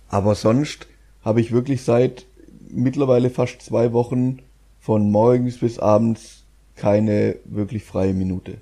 Aber 0.07 0.35
sonst 0.35 0.87
habe 1.23 1.41
ich 1.41 1.51
wirklich 1.51 1.83
seit 1.83 2.25
mittlerweile 2.69 3.29
fast 3.29 3.61
zwei 3.61 3.93
Wochen 3.93 4.39
von 4.79 5.11
morgens 5.11 5.57
bis 5.59 5.77
abends 5.79 6.43
keine 6.75 7.35
wirklich 7.45 7.83
freie 7.83 8.13
Minute. 8.13 8.57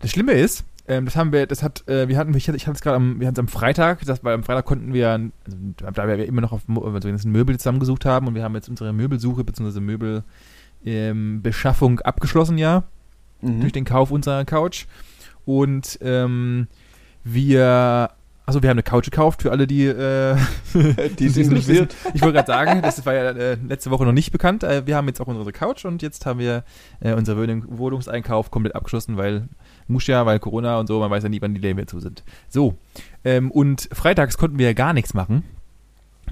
Das 0.00 0.10
Schlimme 0.10 0.32
ist, 0.32 0.64
ähm, 0.88 1.04
das 1.04 1.14
haben 1.16 1.32
wir, 1.32 1.46
das 1.46 1.62
hat, 1.62 1.86
äh, 1.88 2.08
wir 2.08 2.16
hatten, 2.16 2.34
ich 2.34 2.48
hatte 2.48 2.56
es 2.56 2.80
gerade 2.80 2.96
am, 2.96 3.20
wir 3.20 3.26
hatten 3.26 3.36
es 3.36 3.40
am 3.40 3.48
Freitag, 3.48 4.04
das, 4.06 4.24
weil 4.24 4.34
am 4.34 4.42
Freitag 4.42 4.64
konnten 4.64 4.92
wir, 4.94 5.10
also, 5.10 5.56
da 5.76 6.08
wir 6.08 6.26
immer 6.26 6.40
noch 6.40 6.52
auf 6.52 6.62
also 6.68 7.08
wir 7.08 7.18
Möbel 7.30 7.58
zusammengesucht 7.58 8.06
haben 8.06 8.26
und 8.26 8.34
wir 8.34 8.42
haben 8.42 8.54
jetzt 8.54 8.68
unsere 8.68 8.92
Möbelsuche 8.92 9.44
bzw. 9.44 9.78
Möbelbeschaffung 10.84 11.92
ähm, 11.92 11.98
abgeschlossen, 12.04 12.58
ja, 12.58 12.84
mhm. 13.40 13.60
durch 13.60 13.72
den 13.72 13.84
Kauf 13.84 14.10
unserer 14.10 14.44
Couch 14.44 14.86
und 15.44 15.98
ähm, 16.02 16.66
wir 17.22 18.10
Achso, 18.50 18.64
wir 18.64 18.70
haben 18.70 18.78
eine 18.78 18.82
Couch 18.82 19.04
gekauft 19.04 19.42
für 19.42 19.52
alle, 19.52 19.68
die 19.68 19.84
äh, 19.86 20.36
die 21.20 21.26
es 21.26 21.36
interessiert. 21.36 21.94
Ich 22.14 22.20
wollte 22.20 22.34
gerade 22.34 22.48
sagen, 22.48 22.82
das 22.82 23.06
war 23.06 23.14
ja 23.14 23.30
äh, 23.30 23.54
letzte 23.54 23.92
Woche 23.92 24.04
noch 24.04 24.10
nicht 24.10 24.32
bekannt. 24.32 24.64
Äh, 24.64 24.88
wir 24.88 24.96
haben 24.96 25.06
jetzt 25.06 25.20
auch 25.20 25.28
unsere 25.28 25.52
Couch 25.52 25.84
und 25.84 26.02
jetzt 26.02 26.26
haben 26.26 26.40
wir 26.40 26.64
äh, 26.98 27.12
unseren 27.12 27.38
Wohnung, 27.38 27.78
Wohnungseinkauf 27.78 28.50
komplett 28.50 28.74
abgeschlossen, 28.74 29.16
weil 29.16 29.46
muss 29.86 30.04
ja, 30.08 30.26
weil 30.26 30.40
Corona 30.40 30.80
und 30.80 30.88
so, 30.88 30.98
man 30.98 31.12
weiß 31.12 31.22
ja 31.22 31.28
nie, 31.28 31.40
wann 31.40 31.54
die 31.54 31.60
Läden 31.60 31.86
zu 31.86 32.00
sind. 32.00 32.24
So, 32.48 32.74
ähm, 33.24 33.52
und 33.52 33.88
freitags 33.92 34.36
konnten 34.36 34.58
wir 34.58 34.66
ja 34.66 34.72
gar 34.72 34.94
nichts 34.94 35.14
machen. 35.14 35.44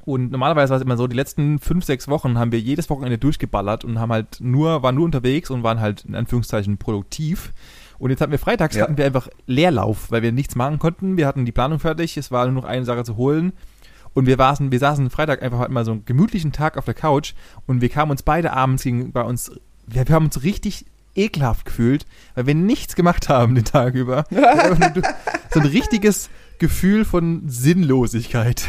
Und 0.04 0.32
normalerweise 0.32 0.70
war 0.70 0.78
es 0.78 0.82
immer 0.82 0.96
so, 0.96 1.06
die 1.06 1.16
letzten 1.16 1.60
fünf, 1.60 1.84
sechs 1.84 2.08
Wochen 2.08 2.36
haben 2.36 2.50
wir 2.50 2.58
jedes 2.58 2.90
Wochenende 2.90 3.18
durchgeballert 3.18 3.84
und 3.84 4.00
haben 4.00 4.10
halt 4.10 4.40
nur, 4.40 4.82
waren 4.82 4.96
nur 4.96 5.04
unterwegs 5.04 5.50
und 5.50 5.62
waren 5.62 5.78
halt 5.78 6.04
in 6.04 6.16
Anführungszeichen 6.16 6.78
produktiv. 6.78 7.52
Und 7.98 8.10
jetzt 8.10 8.20
hatten 8.20 8.32
wir 8.32 8.38
freitags 8.38 8.76
ja. 8.76 8.82
hatten 8.82 8.96
wir 8.96 9.04
einfach 9.04 9.28
Leerlauf, 9.46 10.10
weil 10.10 10.22
wir 10.22 10.32
nichts 10.32 10.54
machen 10.54 10.78
konnten. 10.78 11.16
Wir 11.16 11.26
hatten 11.26 11.44
die 11.44 11.52
Planung 11.52 11.80
fertig, 11.80 12.16
es 12.16 12.30
war 12.30 12.46
nur 12.46 12.62
noch 12.62 12.68
eine 12.68 12.84
Sache 12.84 13.04
zu 13.04 13.16
holen. 13.16 13.52
Und 14.14 14.26
wir, 14.26 14.36
saßen, 14.36 14.72
wir 14.72 14.78
saßen 14.78 15.10
Freitag 15.10 15.42
einfach 15.42 15.58
halt 15.58 15.70
mal 15.70 15.84
so 15.84 15.92
einen 15.92 16.04
gemütlichen 16.04 16.52
Tag 16.52 16.76
auf 16.76 16.84
der 16.84 16.94
Couch 16.94 17.34
und 17.66 17.80
wir 17.80 17.88
kamen 17.88 18.10
uns 18.10 18.22
beide 18.22 18.52
abends 18.52 18.82
gegen 18.82 19.12
bei 19.12 19.22
uns, 19.22 19.50
wir, 19.86 20.08
wir 20.08 20.14
haben 20.14 20.26
uns 20.26 20.42
richtig 20.42 20.86
ekelhaft 21.14 21.66
gefühlt, 21.66 22.06
weil 22.34 22.46
wir 22.46 22.54
nichts 22.54 22.94
gemacht 22.94 23.28
haben 23.28 23.54
den 23.54 23.64
Tag 23.64 23.94
über. 23.94 24.24
so 25.52 25.60
ein 25.60 25.66
richtiges 25.66 26.30
Gefühl 26.58 27.04
von 27.04 27.42
Sinnlosigkeit. 27.48 28.64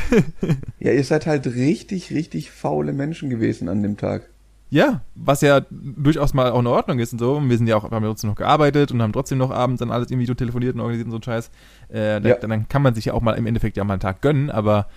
ja, 0.79 0.91
ihr 0.91 1.03
seid 1.03 1.25
halt 1.25 1.47
richtig, 1.47 2.11
richtig 2.11 2.51
faule 2.51 2.93
Menschen 2.93 3.29
gewesen 3.29 3.69
an 3.69 3.81
dem 3.81 3.97
Tag. 3.97 4.29
Ja, 4.71 5.01
was 5.15 5.41
ja 5.41 5.61
durchaus 5.69 6.33
mal 6.33 6.51
auch 6.51 6.59
in 6.59 6.67
Ordnung 6.67 6.99
ist 6.99 7.11
und 7.13 7.19
so. 7.19 7.41
Wir 7.43 7.57
sind 7.57 7.67
ja 7.67 7.75
auch, 7.75 7.89
haben 7.89 8.03
ja 8.03 8.09
trotzdem 8.09 8.29
noch 8.29 8.37
gearbeitet 8.37 8.91
und 8.91 9.01
haben 9.01 9.13
trotzdem 9.13 9.39
noch 9.39 9.49
abends 9.49 9.79
dann 9.79 9.91
alles 9.91 10.11
irgendwie 10.11 10.27
so 10.27 10.35
telefoniert 10.35 10.75
und 10.75 10.81
organisiert 10.81 11.07
und 11.07 11.11
so 11.11 11.17
ein 11.17 11.23
Scheiß. 11.23 11.49
Äh, 11.91 12.13
ja. 12.13 12.19
dann, 12.19 12.49
dann 12.49 12.69
kann 12.69 12.83
man 12.83 12.93
sich 12.93 13.05
ja 13.05 13.13
auch 13.13 13.21
mal 13.21 13.33
im 13.33 13.47
Endeffekt 13.47 13.77
ja 13.77 13.83
mal 13.83 13.93
einen 13.93 14.01
Tag 14.01 14.21
gönnen, 14.21 14.51
aber 14.51 14.87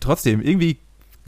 trotzdem, 0.00 0.40
irgendwie 0.40 0.78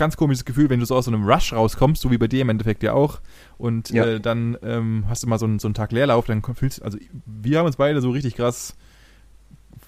ganz 0.01 0.17
komisches 0.17 0.47
Gefühl, 0.47 0.71
wenn 0.71 0.81
du 0.81 0.87
so 0.87 0.97
aus 0.97 1.05
so 1.05 1.11
einem 1.11 1.29
Rush 1.29 1.53
rauskommst, 1.53 2.01
so 2.01 2.11
wie 2.11 2.17
bei 2.17 2.27
dir 2.27 2.41
im 2.41 2.49
Endeffekt 2.49 2.83
ja 2.83 2.95
auch. 2.95 3.21
Und 3.59 3.91
ja. 3.91 4.07
äh, 4.07 4.21
dann 4.21 4.57
ähm, 4.63 5.05
hast 5.09 5.23
du 5.23 5.27
mal 5.27 5.39
so 5.39 5.45
einen, 5.45 5.59
so 5.59 5.69
einen 5.69 5.75
Tag 5.75 5.93
Leerlauf, 5.93 6.25
dann 6.25 6.43
fühlst 6.43 6.79
du, 6.79 6.85
also 6.85 6.99
wir 7.27 7.59
haben 7.59 7.67
uns 7.67 7.77
beide 7.77 8.01
so 8.01 8.11
richtig 8.11 8.35
krass 8.35 8.75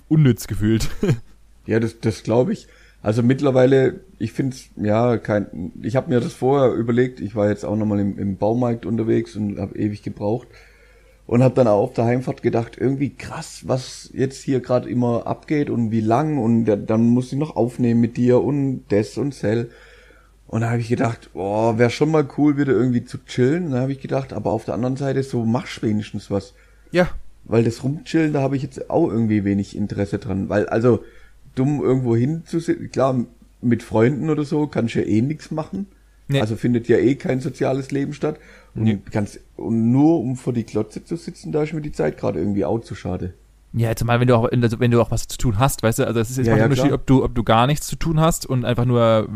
unnütz 0.09 0.47
gefühlt. 0.47 0.91
ja, 1.67 1.81
das, 1.81 1.99
das 2.01 2.23
glaube 2.23 2.53
ich. 2.53 2.69
Also 3.03 3.23
mittlerweile, 3.23 4.01
ich 4.19 4.33
finde 4.33 4.57
es, 4.57 4.71
ja, 4.77 5.19
kein, 5.19 5.73
ich 5.83 5.97
habe 5.97 6.09
mir 6.09 6.21
das 6.21 6.33
vorher 6.33 6.73
überlegt, 6.73 7.21
ich 7.21 7.35
war 7.35 7.49
jetzt 7.49 7.65
auch 7.65 7.77
nochmal 7.77 7.99
im, 7.99 8.17
im 8.17 8.37
Baumarkt 8.37 8.87
unterwegs 8.87 9.35
und 9.35 9.59
habe 9.59 9.77
ewig 9.77 10.03
gebraucht 10.03 10.47
und 11.27 11.43
habe 11.43 11.55
dann 11.55 11.67
auch 11.67 11.83
auf 11.83 11.95
der 11.95 12.05
Heimfahrt 12.05 12.43
gedacht, 12.43 12.77
irgendwie 12.79 13.11
krass, 13.11 13.63
was 13.67 14.11
jetzt 14.13 14.43
hier 14.43 14.61
gerade 14.61 14.89
immer 14.89 15.27
abgeht 15.27 15.69
und 15.69 15.91
wie 15.91 16.01
lang 16.01 16.39
und 16.39 16.65
dann 16.65 17.09
muss 17.09 17.33
ich 17.33 17.39
noch 17.39 17.57
aufnehmen 17.57 18.01
mit 18.01 18.17
dir 18.17 18.41
und 18.41 18.85
das 18.91 19.19
und 19.19 19.35
Cell. 19.35 19.71
Und 20.47 20.61
da 20.61 20.71
habe 20.71 20.81
ich 20.81 20.89
gedacht, 20.89 21.31
oh, 21.33 21.79
wäre 21.79 21.89
schon 21.91 22.11
mal 22.11 22.29
cool, 22.37 22.59
wieder 22.59 22.73
irgendwie 22.73 23.05
zu 23.05 23.25
chillen. 23.25 23.65
Und 23.65 23.71
dann 23.71 23.81
habe 23.81 23.93
ich 23.93 24.01
gedacht, 24.01 24.35
aber 24.35 24.53
auf 24.53 24.67
der 24.67 24.75
anderen 24.75 24.97
Seite 24.97 25.23
so 25.23 25.47
machst 25.47 25.83
wenigstens 25.83 26.31
was. 26.31 26.53
Ja. 26.91 27.09
Weil 27.45 27.65
das 27.65 27.83
Rumchillen, 27.83 28.35
da 28.35 28.43
habe 28.43 28.57
ich 28.57 28.63
jetzt 28.63 28.91
auch 28.91 29.09
irgendwie 29.09 29.45
wenig 29.45 29.75
Interesse 29.75 30.19
dran. 30.19 30.51
Weil, 30.51 30.69
also, 30.69 31.03
dumm 31.55 31.81
irgendwo 31.81 32.17
hinzusitzen, 32.17 32.91
klar, 32.91 33.25
mit 33.61 33.83
Freunden 33.83 34.31
oder 34.31 34.45
so 34.45 34.67
kannst 34.67 34.95
du 34.95 35.01
ja 35.01 35.07
eh 35.07 35.23
nichts 35.23 35.51
machen. 35.51 35.87
Nee. 36.29 36.41
Also 36.41 36.57
findet 36.57 36.89
ja 36.89 36.99
eh 36.99 37.15
kein 37.15 37.41
soziales 37.41 37.91
Leben 37.91 38.13
statt. 38.13 38.39
Und, 38.75 38.85
nee. 38.85 38.99
ganz, 39.11 39.39
und 39.57 39.93
nur 39.93 40.21
um 40.21 40.37
vor 40.37 40.53
die 40.53 40.65
Klotze 40.65 41.05
zu 41.05 41.17
sitzen, 41.17 41.53
da 41.53 41.63
ist 41.63 41.73
mir 41.73 41.83
die 41.83 41.93
Zeit 41.93 42.17
gerade 42.19 42.39
irgendwie 42.39 42.65
auch 42.65 42.81
zu 42.81 42.95
schade. 42.95 43.35
Ja, 43.75 43.95
zumal 43.97 44.21
wenn 44.21 44.29
du 44.29 44.37
auch 44.37 44.51
also 44.51 44.81
wenn 44.81 44.91
du 44.91 45.01
auch 45.01 45.11
was 45.11 45.29
zu 45.29 45.39
tun 45.39 45.59
hast, 45.59 45.83
weißt 45.83 46.01
du, 46.01 46.07
also 46.07 46.21
es 46.21 46.31
ist 46.31 46.37
jetzt 46.39 46.47
ja, 46.47 46.57
ja, 46.57 46.65
ein 46.65 46.71
Unterschied, 46.71 46.93
ob 46.93 47.07
du 47.07 47.25
ob 47.25 47.35
du 47.35 47.43
gar 47.43 47.67
nichts 47.67 47.87
zu 47.87 47.97
tun 47.97 48.21
hast 48.21 48.45
und 48.45 48.67
einfach 48.67 48.85
nur 48.85 49.29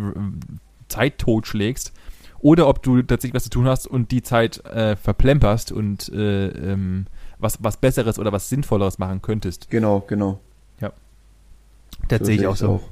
Zeit 0.89 1.19
totschlägst 1.19 1.93
oder 2.41 2.69
ob 2.69 2.83
du 2.83 3.01
tatsächlich 3.03 3.35
was 3.35 3.45
zu 3.45 3.51
tun 3.51 3.67
hast 3.67 3.87
und 3.87 4.11
die 4.11 4.23
Zeit 4.23 4.63
äh, 4.67 4.95
verplemperst 4.97 5.73
und 5.73 6.11
äh, 6.11 6.49
ähm, 6.49 7.07
was 7.39 7.63
was 7.63 7.79
Besseres 7.79 8.19
oder 8.19 8.31
was 8.31 8.51
Sinnvolleres 8.51 8.99
machen 8.99 9.23
könntest. 9.23 9.71
Genau, 9.71 10.05
genau. 10.07 10.41
Das 12.09 12.27
sehe 12.27 12.37
ich 12.37 12.47
auch 12.47 12.57
so. 12.57 12.69
Auch. 12.69 12.83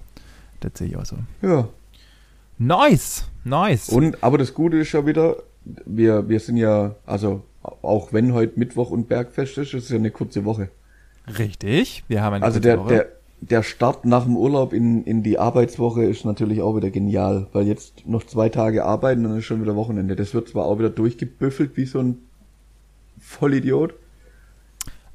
Das 0.61 0.73
sehe 0.75 0.89
ich 0.89 0.97
auch 0.97 1.05
so. 1.05 1.17
Ja. 1.43 1.69
Nice, 2.59 3.29
nice. 3.45 3.89
Und 3.89 4.23
aber 4.23 4.39
das 4.39 4.55
Gute 4.55 4.79
ist 4.79 4.93
ja 4.93 5.05
wieder, 5.07 5.37
wir, 5.65 6.29
wir 6.29 6.41
sind 6.41 6.57
ja, 6.57 6.95
also 7.05 7.43
auch 7.63 8.13
wenn 8.13 8.33
heute 8.33 8.59
Mittwoch 8.59 8.91
und 8.91 9.09
Bergfest 9.09 9.59
ist, 9.59 9.75
ist 9.75 9.85
es 9.85 9.89
ja 9.91 9.97
eine 9.97 10.11
kurze 10.11 10.45
Woche. 10.45 10.69
Richtig, 11.39 12.05
wir 12.09 12.23
haben 12.23 12.35
eine 12.35 12.45
also 12.45 12.61
kurze 12.61 12.69
der, 12.69 12.79
Woche. 12.79 12.89
Der, 12.89 13.07
der 13.41 13.63
Start 13.63 14.05
nach 14.05 14.25
dem 14.25 14.37
Urlaub 14.37 14.73
in, 14.73 15.05
in 15.05 15.23
die 15.23 15.39
Arbeitswoche 15.39 16.05
ist 16.05 16.25
natürlich 16.25 16.63
auch 16.63 16.77
wieder 16.77 16.91
genial, 16.91 17.49
weil 17.53 17.67
jetzt 17.67 18.07
noch 18.07 18.25
zwei 18.25 18.49
Tage 18.49 18.85
arbeiten, 18.85 19.25
dann 19.25 19.39
ist 19.39 19.45
schon 19.45 19.63
wieder 19.63 19.77
Wochenende. 19.77 20.17
Das 20.17 20.35
wird 20.35 20.49
zwar 20.49 20.67
auch 20.67 20.79
wieder 20.79 20.91
durchgebüffelt 20.91 21.77
wie 21.77 21.87
so 21.87 21.99
ein 21.99 22.19
Vollidiot. 23.19 23.95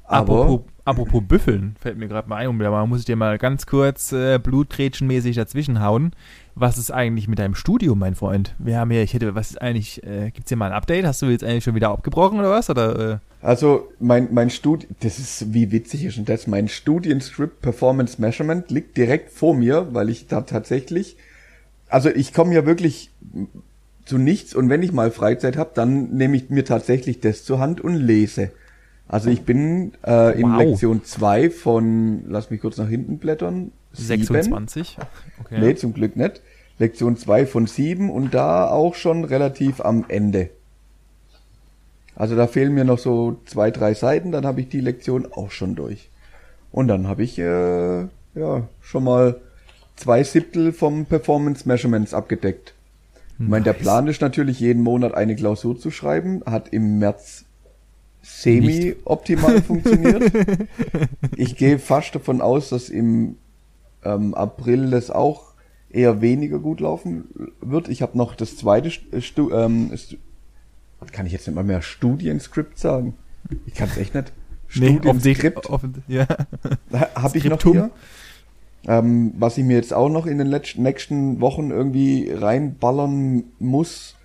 Aber 0.04 0.42
apropos, 0.42 0.60
apropos 0.90 1.22
Büffeln, 1.26 1.76
fällt 1.80 1.98
mir 1.98 2.08
gerade 2.08 2.28
mal 2.28 2.36
ein, 2.36 2.58
da 2.58 2.86
muss 2.86 3.00
ich 3.00 3.04
dir 3.06 3.16
mal 3.16 3.38
ganz 3.38 3.66
kurz 3.66 4.12
äh, 4.12 4.38
blutgrätschenmäßig 4.38 5.36
dazwischen 5.36 5.82
hauen 5.82 6.12
was 6.60 6.78
ist 6.78 6.90
eigentlich 6.90 7.26
mit 7.26 7.38
deinem 7.38 7.54
Studium, 7.54 7.98
mein 7.98 8.14
Freund? 8.14 8.54
Wir 8.58 8.78
haben 8.78 8.90
ja, 8.90 9.02
ich 9.02 9.14
hätte, 9.14 9.34
was 9.34 9.50
ist 9.50 9.62
eigentlich, 9.62 10.04
äh, 10.04 10.30
gibt 10.30 10.44
es 10.44 10.48
hier 10.48 10.56
mal 10.56 10.66
ein 10.66 10.76
Update? 10.76 11.06
Hast 11.06 11.22
du 11.22 11.26
jetzt 11.26 11.42
eigentlich 11.42 11.64
schon 11.64 11.74
wieder 11.74 11.90
abgebrochen 11.90 12.38
oder 12.38 12.50
was? 12.50 12.68
Oder, 12.68 12.98
äh? 12.98 13.18
Also 13.40 13.88
mein, 13.98 14.28
mein 14.32 14.50
Studium, 14.50 14.94
das 15.00 15.18
ist, 15.18 15.54
wie 15.54 15.72
witzig 15.72 16.04
ist 16.04 16.18
denn 16.18 16.26
das? 16.26 16.46
Mein 16.46 16.68
Studienstrip 16.68 17.62
Performance 17.62 18.20
Measurement 18.20 18.70
liegt 18.70 18.96
direkt 18.96 19.32
vor 19.32 19.54
mir, 19.54 19.88
weil 19.92 20.10
ich 20.10 20.26
da 20.26 20.42
tatsächlich, 20.42 21.16
also 21.88 22.10
ich 22.10 22.34
komme 22.34 22.54
ja 22.54 22.66
wirklich 22.66 23.10
zu 24.04 24.18
nichts 24.18 24.54
und 24.54 24.68
wenn 24.68 24.82
ich 24.82 24.92
mal 24.92 25.10
Freizeit 25.10 25.56
habe, 25.56 25.70
dann 25.74 26.10
nehme 26.10 26.36
ich 26.36 26.50
mir 26.50 26.64
tatsächlich 26.64 27.20
das 27.20 27.44
zur 27.44 27.58
Hand 27.60 27.80
und 27.80 27.94
lese. 27.94 28.50
Also 29.10 29.28
ich 29.28 29.42
bin 29.42 29.92
äh, 30.06 30.40
in 30.40 30.52
wow. 30.52 30.60
Lektion 30.60 31.04
2 31.04 31.50
von, 31.50 32.22
lass 32.28 32.50
mich 32.50 32.60
kurz 32.60 32.76
nach 32.76 32.88
hinten 32.88 33.18
blättern, 33.18 33.72
26. 33.92 34.98
Okay. 35.40 35.58
Nee, 35.58 35.74
zum 35.74 35.94
Glück 35.94 36.14
nicht. 36.14 36.40
Lektion 36.78 37.16
2 37.16 37.44
von 37.46 37.66
7 37.66 38.08
und 38.08 38.32
da 38.32 38.70
auch 38.70 38.94
schon 38.94 39.24
relativ 39.24 39.80
am 39.80 40.04
Ende. 40.06 40.50
Also 42.14 42.36
da 42.36 42.46
fehlen 42.46 42.72
mir 42.72 42.84
noch 42.84 43.00
so 43.00 43.40
zwei, 43.46 43.72
drei 43.72 43.94
Seiten, 43.94 44.30
dann 44.30 44.46
habe 44.46 44.60
ich 44.60 44.68
die 44.68 44.80
Lektion 44.80 45.26
auch 45.32 45.50
schon 45.50 45.74
durch. 45.74 46.08
Und 46.70 46.86
dann 46.86 47.08
habe 47.08 47.24
ich 47.24 47.36
äh, 47.36 48.02
ja 48.02 48.68
schon 48.80 49.02
mal 49.02 49.40
zwei 49.96 50.22
Siebtel 50.22 50.72
vom 50.72 51.06
Performance 51.06 51.66
Measurements 51.66 52.14
abgedeckt. 52.14 52.74
Nice. 53.38 53.46
Ich 53.46 53.48
meine, 53.48 53.64
der 53.64 53.72
Plan 53.72 54.06
ist 54.06 54.20
natürlich, 54.20 54.60
jeden 54.60 54.84
Monat 54.84 55.14
eine 55.14 55.34
Klausur 55.34 55.76
zu 55.76 55.90
schreiben. 55.90 56.42
Hat 56.46 56.68
im 56.68 57.00
März 57.00 57.46
semi-optimal 58.22 59.62
funktioniert. 59.62 60.32
Ich 61.36 61.56
gehe 61.56 61.78
fast 61.78 62.14
davon 62.14 62.40
aus, 62.40 62.68
dass 62.68 62.90
im 62.90 63.36
ähm, 64.04 64.34
April 64.34 64.90
das 64.90 65.10
auch 65.10 65.54
eher 65.88 66.20
weniger 66.20 66.58
gut 66.58 66.80
laufen 66.80 67.52
wird. 67.60 67.88
Ich 67.88 68.02
habe 68.02 68.16
noch 68.18 68.34
das 68.34 68.56
zweite 68.56 68.90
Stu 68.90 69.50
ähm, 69.50 69.90
Stu 69.96 70.16
kann 71.12 71.24
ich 71.24 71.32
jetzt 71.32 71.46
nicht 71.46 71.56
mal 71.56 71.64
mehr 71.64 71.80
Studienskript 71.80 72.78
sagen. 72.78 73.14
Ich 73.64 73.74
kann 73.74 73.88
es 73.88 73.96
echt 73.96 74.14
nicht. 74.14 74.32
Studienskript. 74.68 75.68
Nee, 76.06 76.16
ja. 76.16 76.26
Habe 77.14 77.38
ich 77.38 77.44
noch 77.44 77.62
hier. 77.62 77.90
Ähm, 78.86 79.34
was 79.38 79.58
ich 79.58 79.64
mir 79.64 79.76
jetzt 79.76 79.92
auch 79.92 80.08
noch 80.08 80.26
in 80.26 80.38
den 80.38 80.46
letzten, 80.46 80.82
nächsten 80.82 81.40
Wochen 81.40 81.70
irgendwie 81.70 82.30
reinballern 82.30 83.44
muss. 83.58 84.16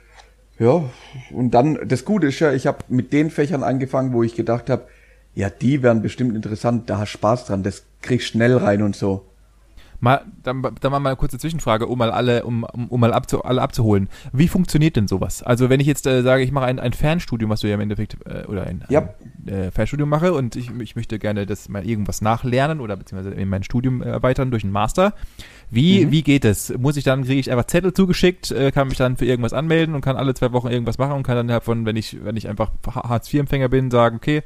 Ja, 0.57 0.83
und 1.31 1.51
dann, 1.51 1.77
das 1.85 2.05
Gute 2.05 2.27
ist 2.27 2.39
ja, 2.39 2.53
ich 2.53 2.65
habe 2.65 2.79
mit 2.87 3.11
den 3.11 3.29
Fächern 3.29 3.63
angefangen, 3.63 4.13
wo 4.13 4.23
ich 4.23 4.35
gedacht 4.35 4.69
habe, 4.69 4.87
ja, 5.33 5.49
die 5.49 5.83
wären 5.83 6.01
bestimmt 6.01 6.33
interessant, 6.35 6.89
da 6.89 6.99
hast 6.99 7.09
Spaß 7.09 7.45
dran, 7.45 7.63
das 7.63 7.83
kriegst 8.01 8.27
schnell 8.27 8.55
rein 8.55 8.81
und 8.81 8.95
so. 8.95 9.25
Mal, 9.99 10.25
dann, 10.43 10.61
dann 10.61 10.91
mal 10.91 11.05
eine 11.05 11.15
kurze 11.15 11.37
Zwischenfrage, 11.39 11.87
um 11.87 11.97
mal 11.97 12.11
alle, 12.11 12.43
um, 12.43 12.63
um, 12.63 12.99
mal 12.99 13.13
abzu, 13.13 13.43
alle 13.43 13.61
abzuholen. 13.61 14.09
Wie 14.33 14.47
funktioniert 14.47 14.95
denn 14.97 15.07
sowas? 15.07 15.41
Also 15.41 15.69
wenn 15.69 15.79
ich 15.79 15.87
jetzt 15.87 16.05
äh, 16.05 16.21
sage, 16.21 16.43
ich 16.43 16.51
mache 16.51 16.65
ein, 16.65 16.79
ein 16.79 16.93
Fernstudium, 16.93 17.49
was 17.49 17.61
du 17.61 17.67
ja 17.67 17.75
im 17.75 17.81
Endeffekt, 17.81 18.17
äh, 18.25 18.45
oder 18.45 18.67
ein, 18.67 18.83
ja. 18.89 19.09
ein 19.47 19.47
äh, 19.47 19.71
Fernstudium 19.71 20.09
mache 20.09 20.33
und 20.33 20.55
ich, 20.55 20.69
ich 20.79 20.95
möchte 20.95 21.17
gerne 21.17 21.45
das 21.45 21.69
mal 21.69 21.85
irgendwas 21.85 22.21
nachlernen 22.21 22.81
oder 22.81 22.97
beziehungsweise 22.97 23.35
in 23.35 23.49
mein 23.49 23.63
Studium 23.63 24.01
erweitern 24.01 24.51
durch 24.51 24.63
einen 24.63 24.73
Master. 24.73 25.13
Wie, 25.71 26.05
mhm. 26.05 26.11
wie 26.11 26.21
geht 26.23 26.45
es? 26.45 26.75
Muss 26.77 26.97
ich 26.97 27.03
dann, 27.03 27.23
kriege 27.23 27.39
ich 27.39 27.51
einfach 27.51 27.65
Zettel 27.65 27.93
zugeschickt, 27.93 28.51
äh, 28.51 28.71
kann 28.71 28.87
mich 28.87 28.97
dann 28.97 29.17
für 29.17 29.25
irgendwas 29.25 29.53
anmelden 29.53 29.95
und 29.95 30.01
kann 30.01 30.15
alle 30.15 30.33
zwei 30.33 30.51
Wochen 30.51 30.67
irgendwas 30.67 30.97
machen 30.97 31.13
und 31.13 31.23
kann 31.23 31.35
dann 31.35 31.47
davon, 31.47 31.85
wenn 31.85 31.95
ich, 31.95 32.23
wenn 32.23 32.37
ich 32.37 32.47
einfach 32.47 32.71
Hartz-IV-Empfänger 32.85 33.69
bin, 33.69 33.91
sagen, 33.91 34.17
okay, 34.17 34.43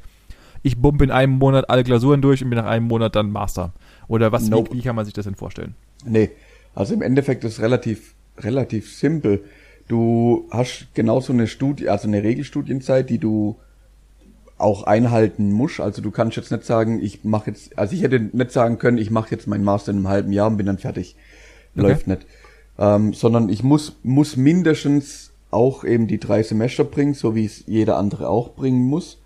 ich 0.62 0.76
bumpe 0.76 1.04
in 1.04 1.10
einem 1.10 1.34
Monat 1.34 1.70
alle 1.70 1.84
Klausuren 1.84 2.20
durch 2.20 2.42
und 2.42 2.50
bin 2.50 2.58
nach 2.58 2.66
einem 2.66 2.86
Monat 2.86 3.16
dann 3.16 3.30
Master. 3.30 3.72
Oder 4.08 4.32
was, 4.32 4.48
nope. 4.48 4.72
wie, 4.72 4.78
wie 4.78 4.82
kann 4.82 4.96
man 4.96 5.04
sich 5.04 5.14
das 5.14 5.24
denn 5.24 5.34
vorstellen? 5.34 5.74
Nee, 6.04 6.30
also 6.74 6.94
im 6.94 7.02
Endeffekt 7.02 7.44
ist 7.44 7.54
es 7.54 7.60
relativ, 7.60 8.14
relativ 8.38 8.92
simpel. 8.92 9.44
Du 9.88 10.48
hast 10.50 10.88
genauso 10.94 11.32
eine 11.32 11.46
Studie, 11.46 11.88
also 11.88 12.08
eine 12.08 12.22
Regelstudienzeit, 12.22 13.10
die 13.10 13.18
du 13.18 13.58
auch 14.60 14.84
einhalten 14.84 15.52
musst. 15.52 15.80
Also 15.80 16.02
du 16.02 16.10
kannst 16.10 16.36
jetzt 16.36 16.50
nicht 16.50 16.64
sagen, 16.64 17.00
ich 17.02 17.24
mache 17.24 17.50
jetzt, 17.50 17.78
also 17.78 17.94
ich 17.94 18.02
hätte 18.02 18.20
nicht 18.20 18.52
sagen 18.52 18.78
können, 18.78 18.98
ich 18.98 19.10
mache 19.10 19.30
jetzt 19.30 19.46
meinen 19.46 19.64
Master 19.64 19.92
in 19.92 19.98
einem 19.98 20.08
halben 20.08 20.32
Jahr 20.32 20.48
und 20.48 20.56
bin 20.56 20.66
dann 20.66 20.78
fertig. 20.78 21.16
Läuft 21.74 22.02
okay. 22.02 22.10
nicht. 22.10 22.26
Ähm, 22.78 23.12
sondern 23.12 23.48
ich 23.48 23.62
muss, 23.62 23.96
muss 24.02 24.36
mindestens 24.36 25.32
auch 25.50 25.84
eben 25.84 26.06
die 26.06 26.18
drei 26.18 26.42
Semester 26.42 26.84
bringen, 26.84 27.14
so 27.14 27.34
wie 27.34 27.44
es 27.44 27.64
jeder 27.66 27.96
andere 27.96 28.28
auch 28.28 28.54
bringen 28.54 28.82
muss. 28.82 29.20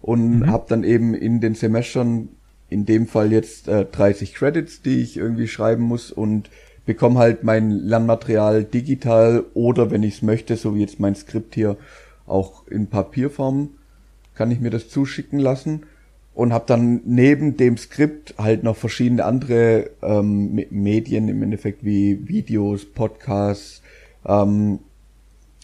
Und 0.00 0.40
mhm. 0.40 0.50
habe 0.50 0.64
dann 0.68 0.84
eben 0.84 1.14
in 1.14 1.40
den 1.40 1.54
Semestern 1.54 2.28
in 2.68 2.86
dem 2.86 3.06
Fall 3.06 3.32
jetzt 3.32 3.68
äh, 3.68 3.84
30 3.84 4.34
Credits, 4.34 4.82
die 4.82 5.02
ich 5.02 5.16
irgendwie 5.16 5.46
schreiben 5.46 5.82
muss 5.82 6.10
und 6.10 6.50
bekomme 6.86 7.18
halt 7.18 7.44
mein 7.44 7.70
Lernmaterial 7.70 8.64
digital 8.64 9.44
oder 9.54 9.90
wenn 9.90 10.02
ich 10.02 10.14
es 10.14 10.22
möchte, 10.22 10.56
so 10.56 10.74
wie 10.74 10.80
jetzt 10.80 10.98
mein 10.98 11.14
Skript 11.14 11.54
hier, 11.54 11.76
auch 12.26 12.66
in 12.66 12.88
Papierform, 12.88 13.70
kann 14.34 14.50
ich 14.50 14.60
mir 14.60 14.70
das 14.70 14.88
zuschicken 14.88 15.38
lassen 15.38 15.82
und 16.34 16.52
habe 16.52 16.64
dann 16.66 17.02
neben 17.04 17.56
dem 17.56 17.76
Skript 17.76 18.34
halt 18.38 18.62
noch 18.64 18.76
verschiedene 18.76 19.24
andere 19.24 19.90
ähm, 20.02 20.64
Medien 20.70 21.28
im 21.28 21.42
Endeffekt 21.42 21.84
wie 21.84 22.26
Videos, 22.26 22.86
Podcasts, 22.86 23.82
ähm, 24.26 24.78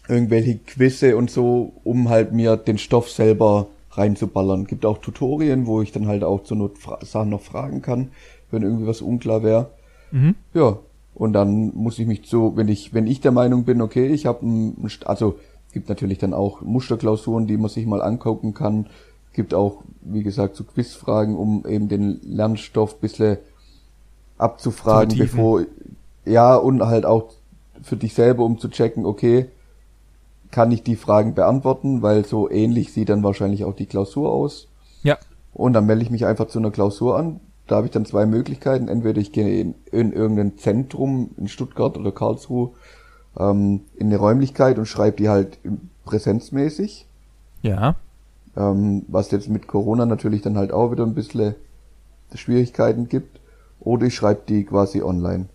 irgendwelche 0.08 0.58
Quizze 0.58 1.16
und 1.16 1.30
so, 1.30 1.72
um 1.84 2.08
halt 2.08 2.32
mir 2.32 2.56
den 2.56 2.78
Stoff 2.78 3.10
selber 3.10 3.68
reinzuballern. 3.92 4.66
Gibt 4.66 4.84
auch 4.84 4.98
Tutorien, 4.98 5.66
wo 5.66 5.82
ich 5.82 5.92
dann 5.92 6.06
halt 6.06 6.24
auch 6.24 6.44
zur 6.44 6.56
Not 6.56 6.76
Sachen 7.02 7.30
noch 7.30 7.42
fragen 7.42 7.82
kann, 7.82 8.08
wenn 8.50 8.62
irgendwie 8.62 8.86
was 8.86 9.00
unklar 9.00 9.42
wäre. 9.42 9.70
Mhm. 10.10 10.34
Ja, 10.54 10.78
und 11.14 11.32
dann 11.32 11.74
muss 11.74 11.98
ich 11.98 12.06
mich 12.06 12.22
so, 12.26 12.56
wenn 12.56 12.68
ich, 12.68 12.94
wenn 12.94 13.06
ich 13.06 13.20
der 13.20 13.32
Meinung 13.32 13.64
bin, 13.64 13.82
okay, 13.82 14.06
ich 14.06 14.26
habe 14.26 14.46
ein, 14.46 14.88
also 15.04 15.38
gibt 15.72 15.88
natürlich 15.88 16.18
dann 16.18 16.34
auch 16.34 16.60
Musterklausuren, 16.62 17.46
die 17.46 17.56
man 17.56 17.68
sich 17.68 17.86
mal 17.86 18.02
angucken 18.02 18.54
kann. 18.54 18.86
Gibt 19.32 19.54
auch, 19.54 19.82
wie 20.00 20.22
gesagt, 20.22 20.56
so 20.56 20.64
Quizfragen, 20.64 21.36
um 21.36 21.64
eben 21.66 21.88
den 21.88 22.20
Lernstoff 22.22 22.98
bisschen 22.98 23.38
abzufragen, 24.38 25.16
vertiefen. 25.16 25.36
bevor, 25.36 25.64
ja, 26.24 26.56
und 26.56 26.82
halt 26.82 27.06
auch 27.06 27.30
für 27.82 27.96
dich 27.96 28.14
selber, 28.14 28.44
um 28.44 28.58
zu 28.58 28.68
checken, 28.68 29.06
okay, 29.06 29.46
kann 30.50 30.72
ich 30.72 30.82
die 30.82 30.96
Fragen 30.96 31.34
beantworten, 31.34 32.02
weil 32.02 32.24
so 32.24 32.50
ähnlich 32.50 32.92
sieht 32.92 33.10
dann 33.10 33.22
wahrscheinlich 33.22 33.64
auch 33.64 33.74
die 33.74 33.86
Klausur 33.86 34.32
aus. 34.32 34.68
Ja. 35.02 35.18
Und 35.52 35.74
dann 35.74 35.86
melde 35.86 36.02
ich 36.02 36.10
mich 36.10 36.24
einfach 36.26 36.48
zu 36.48 36.58
einer 36.58 36.70
Klausur 36.70 37.18
an. 37.18 37.40
Da 37.66 37.76
habe 37.76 37.86
ich 37.86 37.92
dann 37.92 38.06
zwei 38.06 38.24
Möglichkeiten. 38.24 38.88
Entweder 38.88 39.20
ich 39.20 39.32
gehe 39.32 39.60
in, 39.60 39.74
in 39.92 40.12
irgendein 40.12 40.56
Zentrum 40.56 41.30
in 41.36 41.48
Stuttgart 41.48 41.98
oder 41.98 42.12
Karlsruhe 42.12 42.70
ähm, 43.38 43.80
in 43.96 44.08
eine 44.08 44.16
Räumlichkeit 44.16 44.78
und 44.78 44.86
schreibe 44.86 45.16
die 45.16 45.28
halt 45.28 45.58
präsenzmäßig. 46.04 47.06
Ja. 47.62 47.96
Ähm, 48.56 49.04
was 49.08 49.30
jetzt 49.30 49.48
mit 49.48 49.66
Corona 49.66 50.06
natürlich 50.06 50.42
dann 50.42 50.56
halt 50.56 50.72
auch 50.72 50.90
wieder 50.90 51.04
ein 51.04 51.14
bisschen 51.14 51.54
Schwierigkeiten 52.34 53.08
gibt. 53.08 53.40
Oder 53.80 54.06
ich 54.06 54.14
schreibe 54.14 54.42
die 54.48 54.64
quasi 54.64 55.02
online. 55.02 55.46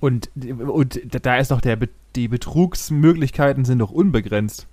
Und, 0.00 0.30
und 0.36 1.00
da 1.24 1.38
ist 1.38 1.50
doch 1.50 1.60
der, 1.60 1.78
die 2.14 2.28
Betrugsmöglichkeiten 2.28 3.64
sind 3.64 3.78
doch 3.78 3.90
unbegrenzt. 3.90 4.66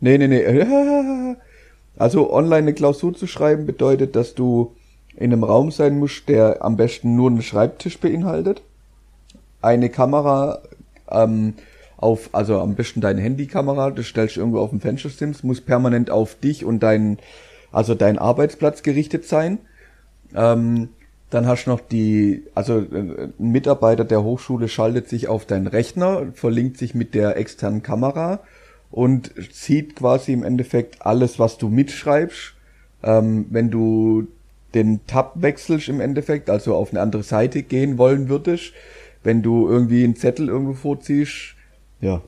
Nee, 0.00 0.18
nee, 0.18 0.28
nee. 0.28 1.36
Also 1.98 2.32
online 2.32 2.62
eine 2.62 2.74
Klausur 2.74 3.12
zu 3.14 3.26
schreiben 3.26 3.66
bedeutet, 3.66 4.16
dass 4.16 4.34
du 4.34 4.74
in 5.14 5.30
einem 5.30 5.44
Raum 5.44 5.70
sein 5.70 5.98
musst, 5.98 6.26
der 6.26 6.64
am 6.64 6.76
besten 6.76 7.16
nur 7.16 7.28
einen 7.30 7.42
Schreibtisch 7.42 8.00
beinhaltet. 8.00 8.62
Eine 9.60 9.90
Kamera 9.90 10.62
ähm, 11.12 11.54
auf, 11.96 12.30
also 12.32 12.60
am 12.60 12.74
besten 12.74 13.00
deine 13.00 13.20
Handykamera, 13.20 13.90
das 13.90 14.06
stellst 14.06 14.36
du 14.36 14.40
irgendwo 14.40 14.58
auf 14.58 14.70
dem 14.70 14.80
Fenstersims, 14.80 15.42
muss 15.44 15.60
permanent 15.60 16.10
auf 16.10 16.34
dich 16.34 16.64
und 16.64 16.82
dein, 16.82 17.18
also 17.70 17.94
dein 17.94 18.18
Arbeitsplatz 18.18 18.82
gerichtet 18.82 19.24
sein. 19.24 19.58
Ähm, 20.34 20.88
dann 21.30 21.46
hast 21.46 21.64
du 21.64 21.70
noch 21.70 21.80
die, 21.80 22.42
also 22.54 22.80
äh, 22.80 23.28
ein 23.38 23.50
Mitarbeiter 23.52 24.04
der 24.04 24.22
Hochschule 24.22 24.68
schaltet 24.68 25.08
sich 25.08 25.28
auf 25.28 25.46
deinen 25.46 25.66
Rechner, 25.66 26.26
verlinkt 26.34 26.76
sich 26.76 26.94
mit 26.94 27.14
der 27.14 27.36
externen 27.36 27.82
Kamera 27.82 28.40
und 28.90 29.32
sieht 29.50 29.96
quasi 29.96 30.32
im 30.32 30.44
Endeffekt 30.44 31.06
alles, 31.06 31.38
was 31.38 31.56
du 31.56 31.68
mitschreibst. 31.68 32.54
Ähm, 33.02 33.46
wenn 33.50 33.70
du 33.70 34.28
den 34.74 35.06
Tab 35.06 35.34
wechselst 35.36 35.88
im 35.88 36.00
Endeffekt, 36.00 36.50
also 36.50 36.74
auf 36.74 36.90
eine 36.90 37.00
andere 37.00 37.22
Seite 37.22 37.62
gehen 37.62 37.96
wollen 37.98 38.28
würdest, 38.28 38.72
wenn 39.24 39.42
du 39.42 39.68
irgendwie 39.68 40.04
einen 40.04 40.16
Zettel 40.16 40.48
irgendwo 40.48 40.74
vorziehst, 40.74 41.54
ja. 42.00 42.20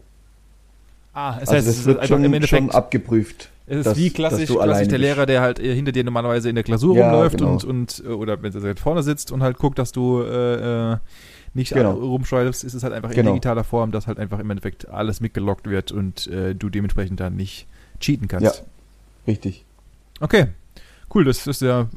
Ah, 1.12 1.35
es 1.40 1.48
Also 1.48 1.52
heißt, 1.54 1.68
das 1.68 1.76
es 1.78 1.85
wird 1.85 1.96
einfach 1.98 2.09
schon, 2.09 2.24
im 2.24 2.33
schon 2.33 2.35
Endeffekt, 2.35 2.74
abgeprüft. 2.74 3.50
es 3.66 3.78
ist 3.78 3.87
dass- 3.87 3.96
wie 3.96 4.09
dass 4.09 4.14
klassisch, 4.14 4.48
du 4.48 4.59
klassisch 4.59 4.88
der. 4.88 4.98
Lehrer, 4.98 5.26
der 5.26 5.40
halt 5.42 5.61
äh, 5.61 5.74
hinter 5.74 5.92
dir 5.92 6.02
normalerweise 6.04 6.48
in 6.48 6.54
der 6.57 6.64
Klausur 6.64 6.96
Ja, 6.96 7.04
rumläuft 7.11 7.38
genau. 7.38 7.52
und, 7.52 7.64
und, 7.64 8.02
äh, 8.04 8.09
oder 8.09 8.42
wenn 8.42 8.52
er 8.52 8.76
vorne 8.76 9.02
sitzt 9.04 9.30
und 9.30 9.42
halt 9.42 9.59
guckt, 9.59 9.78
dass 9.78 9.92
du 9.92 10.22
äh, 10.22 10.92
äh, 10.92 10.96
nicht 11.54 11.72
Genau. 11.72 11.92
rumschreibst, 11.92 12.64
ist 12.64 12.74
es 12.74 12.83
halt 12.83 12.92
einfach 12.92 13.11
in 13.11 13.14
Genau. 13.16 13.30
digitaler 13.33 13.62
Form, 13.62 13.92
dass 13.92 14.09
halt 14.09 14.18
einfach 14.18 14.40
im 14.40 14.50
Endeffekt 14.50 14.88
alles 14.88 15.20
mitgelockt 15.20 15.68
wird 15.70 15.92
und 15.92 16.26
äh, 16.26 16.54
du 16.57 16.68
dementsprechend 16.68 17.20
dann 17.20 17.37
nicht 17.37 17.68
cheaten 18.00 18.26
kannst. 18.26 18.44
Ja, 18.59 18.62
richtig. 19.28 19.64
Okay. 20.20 20.46
Cool, 21.14 21.24
das 21.24 21.46
ist 21.46 21.62
ja 21.62 21.88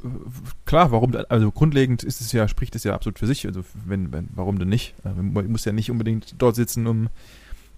klar, 0.66 0.92
warum, 0.92 1.16
also 1.30 1.52
grundlegend 1.52 2.04
ist 2.04 2.22
es 2.22 2.32
ja, 2.32 2.48
spricht 2.48 2.76
es 2.76 2.84
ja 2.84 2.94
absolut 2.94 3.18
für 3.18 3.26
sich, 3.26 3.48
also 3.48 3.62
wenn, 3.86 4.12
wenn, 4.14 4.30
warum 4.36 4.60
denn 4.60 4.70
nicht? 4.70 4.94
Äh, 5.04 5.10
Man 5.20 5.52
muss 5.52 5.66
ja 5.66 5.72
nicht 5.72 5.90
unbedingt 5.90 6.36
dort 6.38 6.56
sitzen, 6.56 6.86
um 6.86 7.10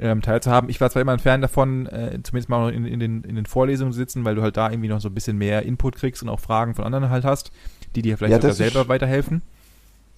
ähm, 0.02 0.22
teilzuhaben. 0.22 0.70
Ich 0.70 0.82
war 0.82 0.90
zwar 0.90 1.02
immer 1.02 1.14
ein 1.14 1.20
Fan 1.20 1.42
davon, 1.42 1.86
äh, 1.88 2.20
zumindest 2.24 2.50
mal 2.50 2.60
noch 2.66 2.76
in, 2.76 2.86
in, 2.86 3.00
den, 3.00 3.24
in 3.24 3.36
den 3.36 3.46
Vorlesungen 3.46 3.94
zu 3.94 3.98
sitzen, 4.00 4.26
weil 4.26 4.36
du 4.36 4.42
halt 4.42 4.58
da 4.58 4.70
irgendwie 4.70 4.90
noch 4.90 5.00
so 5.02 5.08
ein 5.10 5.14
bisschen 5.14 5.38
mehr 5.38 5.64
Input 5.64 5.96
kriegst 5.96 6.22
und 6.24 6.30
auch 6.30 6.40
Fragen 6.42 6.76
von 6.76 6.84
anderen 6.86 7.10
halt 7.10 7.24
hast, 7.26 7.52
die 7.96 8.02
dir 8.02 8.18
vielleicht 8.18 8.32
Ja, 8.32 8.42
sogar 8.42 8.56
selber 8.56 8.82
ist- 8.82 8.90
weiterhelfen. 8.90 9.42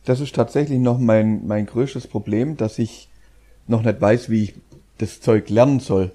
Das 0.05 0.19
ist 0.19 0.33
tatsächlich 0.33 0.79
noch 0.79 0.97
mein, 0.97 1.45
mein 1.45 1.67
größtes 1.67 2.07
Problem, 2.07 2.57
dass 2.57 2.79
ich 2.79 3.07
noch 3.67 3.83
nicht 3.83 4.01
weiß, 4.01 4.31
wie 4.31 4.45
ich 4.45 4.53
das 4.97 5.21
Zeug 5.21 5.49
lernen 5.49 5.79
soll. 5.79 6.11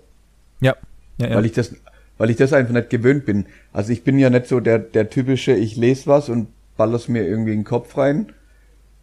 Ja. 0.60 0.74
ja, 1.18 1.28
ja. 1.28 1.36
Weil 1.36 1.46
ich 1.46 1.52
das, 1.52 1.72
weil 2.18 2.30
ich 2.30 2.36
das 2.36 2.52
einfach 2.52 2.72
nicht 2.72 2.90
gewöhnt 2.90 3.26
bin. 3.26 3.46
Also 3.72 3.92
ich 3.92 4.04
bin 4.04 4.18
ja 4.18 4.30
nicht 4.30 4.46
so 4.46 4.60
der, 4.60 4.78
der 4.78 5.10
typische, 5.10 5.52
ich 5.52 5.76
lese 5.76 6.06
was 6.06 6.28
und 6.28 6.48
baller's 6.76 7.08
mir 7.08 7.26
irgendwie 7.26 7.52
in 7.52 7.60
den 7.60 7.64
Kopf 7.64 7.96
rein, 7.96 8.32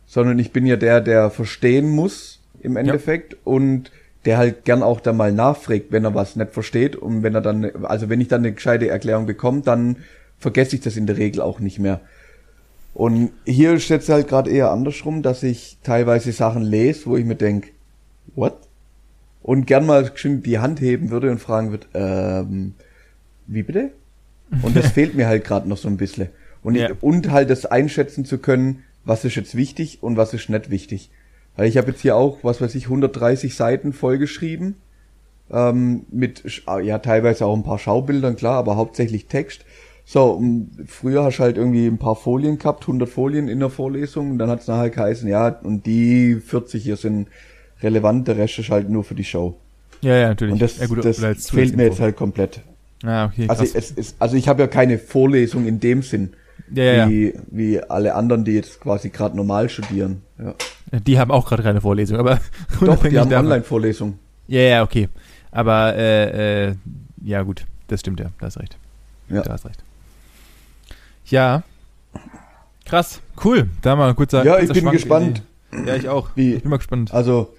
sondern 0.06 0.40
ich 0.40 0.52
bin 0.52 0.66
ja 0.66 0.76
der, 0.76 1.02
der 1.02 1.30
verstehen 1.30 1.90
muss 1.90 2.40
im 2.62 2.76
Endeffekt 2.76 3.38
und 3.44 3.92
der 4.26 4.38
halt 4.38 4.64
gern 4.64 4.84
auch 4.84 5.02
da 5.02 5.12
mal 5.12 5.32
nachfragt, 5.32 5.88
wenn 5.90 6.06
er 6.06 6.16
was 6.16 6.36
nicht 6.36 6.54
versteht 6.54 6.96
und 6.96 7.24
wenn 7.24 7.36
er 7.36 7.42
dann, 7.42 7.66
also 7.84 8.10
wenn 8.10 8.22
ich 8.22 8.30
dann 8.30 8.42
eine 8.42 8.54
gescheite 8.54 8.88
Erklärung 8.88 9.26
bekomme, 9.26 9.62
dann 9.62 9.98
vergesse 10.40 10.76
ich 10.76 10.82
das 10.82 10.96
in 10.96 11.08
der 11.08 11.18
Regel 11.18 11.42
auch 11.42 11.60
nicht 11.60 11.80
mehr. 11.80 12.02
Und 12.94 13.32
hier 13.46 13.74
ist 13.74 13.90
jetzt 13.90 14.10
halt 14.10 14.28
gerade 14.28 14.52
eher 14.52 14.72
andersrum, 14.72 15.24
dass 15.24 15.44
ich 15.44 15.78
teilweise 15.84 16.32
Sachen 16.32 16.62
lese, 16.62 17.08
wo 17.08 17.18
ich 17.18 17.26
mir 17.26 17.36
denk, 17.36 17.72
what? 18.36 18.56
Und 19.42 19.66
gern 19.66 19.86
mal 19.86 20.10
die 20.24 20.60
Hand 20.60 20.80
heben 20.80 21.10
würde 21.10 21.32
und 21.32 21.40
fragen 21.40 21.72
würde, 21.72 21.88
ähm, 21.94 22.76
wie 23.48 23.64
bitte? 23.64 23.92
Und 24.62 24.76
das 24.76 24.92
fehlt 24.94 25.16
mir 25.16 25.28
halt 25.28 25.44
gerade 25.44 25.68
noch 25.68 25.78
so 25.78 25.88
ein 25.88 25.98
bisschen. 25.98 26.30
Und, 26.64 26.76
Ja. 26.76 26.92
ich, 26.92 27.04
und 27.04 27.32
halt 27.32 27.50
das 27.50 27.66
einschätzen 27.66 28.26
zu 28.26 28.38
können, 28.38 28.84
was 29.06 29.26
ist 29.26 29.36
jetzt 29.36 29.56
wichtig 29.56 30.02
und 30.02 30.16
was 30.18 30.34
ist 30.34 30.50
nicht 30.50 30.70
wichtig. 30.70 31.10
Weil 31.56 31.68
ich 31.68 31.78
habe 31.78 31.92
jetzt 31.92 32.02
hier 32.02 32.16
auch, 32.16 32.40
was 32.44 32.62
weiß 32.62 32.74
ich, 32.76 32.86
130 32.86 33.56
Seiten 33.56 33.94
vollgeschrieben. 33.94 34.76
Ähm, 35.52 36.06
mit, 36.10 36.42
sch- 36.46 36.80
ja, 36.82 37.00
teilweise 37.00 37.46
auch 37.46 37.56
ein 37.56 37.64
paar 37.64 37.78
Schaubildern, 37.80 38.36
klar, 38.38 38.56
aber 38.58 38.76
hauptsächlich 38.78 39.28
Text. 39.28 39.66
So, 40.06 40.42
früher 40.88 41.24
hast 41.24 41.38
du 41.38 41.44
halt 41.44 41.58
irgendwie 41.58 41.86
ein 41.88 41.98
paar 41.98 42.16
Folien 42.16 42.58
gehabt, 42.58 42.84
100 42.84 43.08
Folien 43.08 43.48
in 43.50 43.60
der 43.60 43.70
Vorlesung, 43.70 44.32
und 44.32 44.38
dann 44.40 44.50
hat's 44.50 44.68
nachher 44.68 44.90
geheißen, 44.90 45.28
ja, 45.30 45.48
und 45.50 45.86
die 45.86 46.36
40 46.36 46.84
hier 46.84 46.96
sind 46.98 47.28
relevant, 47.82 48.28
der 48.28 48.38
Rest 48.38 48.60
ist 48.60 48.70
halt 48.70 48.90
nur 48.90 49.04
für 49.04 49.16
die 49.16 49.24
Show. 49.24 49.56
ja, 50.02 50.16
ja, 50.18 50.28
natürlich. 50.30 50.54
Und 50.54 50.62
das, 50.62 50.78
ja, 50.80 50.88
gut, 50.88 51.06
das 51.06 51.20
fehlt 51.50 51.76
mir 51.76 51.84
jetzt 51.86 52.00
halt 52.00 52.16
komplett. 52.16 52.62
Ah, 53.04 53.26
okay, 53.26 53.48
Also 53.50 53.64
krass. 53.64 53.74
es 53.76 53.92
ist, 53.92 54.16
also 54.20 54.36
ich 54.38 54.48
habe 54.48 54.62
ja 54.64 54.68
keine 54.68 54.98
Vorlesung 54.98 55.66
in 55.68 55.80
dem 55.80 56.02
Sinn, 56.02 56.34
ja, 56.74 56.84
ja, 56.84 56.94
ja. 56.94 57.10
wie, 57.10 57.34
wie 57.52 57.80
alle 57.82 58.16
anderen, 58.16 58.46
die 58.46 58.54
jetzt 58.54 58.80
quasi 58.80 59.10
gerade 59.10 59.36
normal 59.36 59.70
studieren. 59.70 60.22
Ja. 60.40 60.56
Die 61.00 61.20
haben 61.20 61.32
auch 61.32 61.48
gerade 61.48 61.64
keine 61.64 61.82
Vorlesung, 61.82 62.18
aber 62.18 62.40
Doch, 62.80 63.04
die 63.06 63.20
haben 63.20 63.34
Online-Vorlesung. 63.34 64.18
Ja, 64.48 64.62
ja, 64.62 64.84
okay. 64.84 65.10
Aber 65.52 65.96
äh, 65.96 66.68
äh, 66.70 66.76
ja 67.24 67.42
gut, 67.44 67.66
das 67.88 68.00
stimmt 68.02 68.20
ja, 68.20 68.28
da 68.40 68.46
hast 68.48 68.60
recht. 68.60 68.78
Ja. 69.30 69.42
Da 69.42 69.54
hast 69.54 69.66
recht. 69.66 69.84
Ja. 71.26 71.64
Krass, 72.86 73.22
cool. 73.44 73.70
Da 73.82 73.96
mal 73.96 74.10
ein 74.10 74.16
kurzer 74.16 74.44
Ja, 74.46 74.60
ich 74.60 74.72
bin 74.72 74.90
gespannt. 74.92 75.42
Ja, 75.86 75.96
ich 75.96 76.08
auch. 76.10 76.30
Wie- 76.36 76.56
Ich 76.56 76.62
bin 76.64 76.70
mal 76.70 76.78
gespannt. 76.78 77.14
Also 77.14 77.54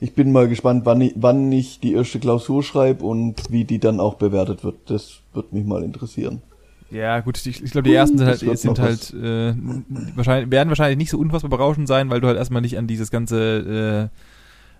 ich 0.00 0.14
bin 0.14 0.32
mal 0.32 0.48
gespannt, 0.48 0.84
wann 0.84 1.00
ich, 1.00 1.12
wann 1.16 1.50
ich 1.52 1.80
die 1.80 1.94
erste 1.94 2.18
Klausur 2.18 2.62
schreibe 2.62 3.04
und 3.04 3.50
wie 3.50 3.64
die 3.64 3.78
dann 3.78 4.00
auch 4.00 4.14
bewertet 4.14 4.62
wird. 4.64 4.76
Das 4.86 5.20
wird 5.32 5.52
mich 5.52 5.64
mal 5.64 5.82
interessieren. 5.82 6.42
Ja, 6.90 7.18
gut, 7.20 7.44
ich, 7.46 7.62
ich 7.64 7.70
glaube, 7.72 7.88
die 7.88 7.94
ersten 7.94 8.18
sind 8.18 8.28
halt, 8.28 8.58
sind 8.58 8.78
halt 8.78 9.12
äh, 9.14 9.54
wahrscheinlich, 10.14 10.50
werden 10.52 10.68
wahrscheinlich 10.68 10.98
nicht 10.98 11.10
so 11.10 11.18
unfassbar 11.18 11.50
berauschend 11.50 11.88
sein, 11.88 12.10
weil 12.10 12.20
du 12.20 12.28
halt 12.28 12.36
erstmal 12.36 12.62
nicht 12.62 12.78
an 12.78 12.86
dieses 12.86 13.10
ganze 13.10 14.10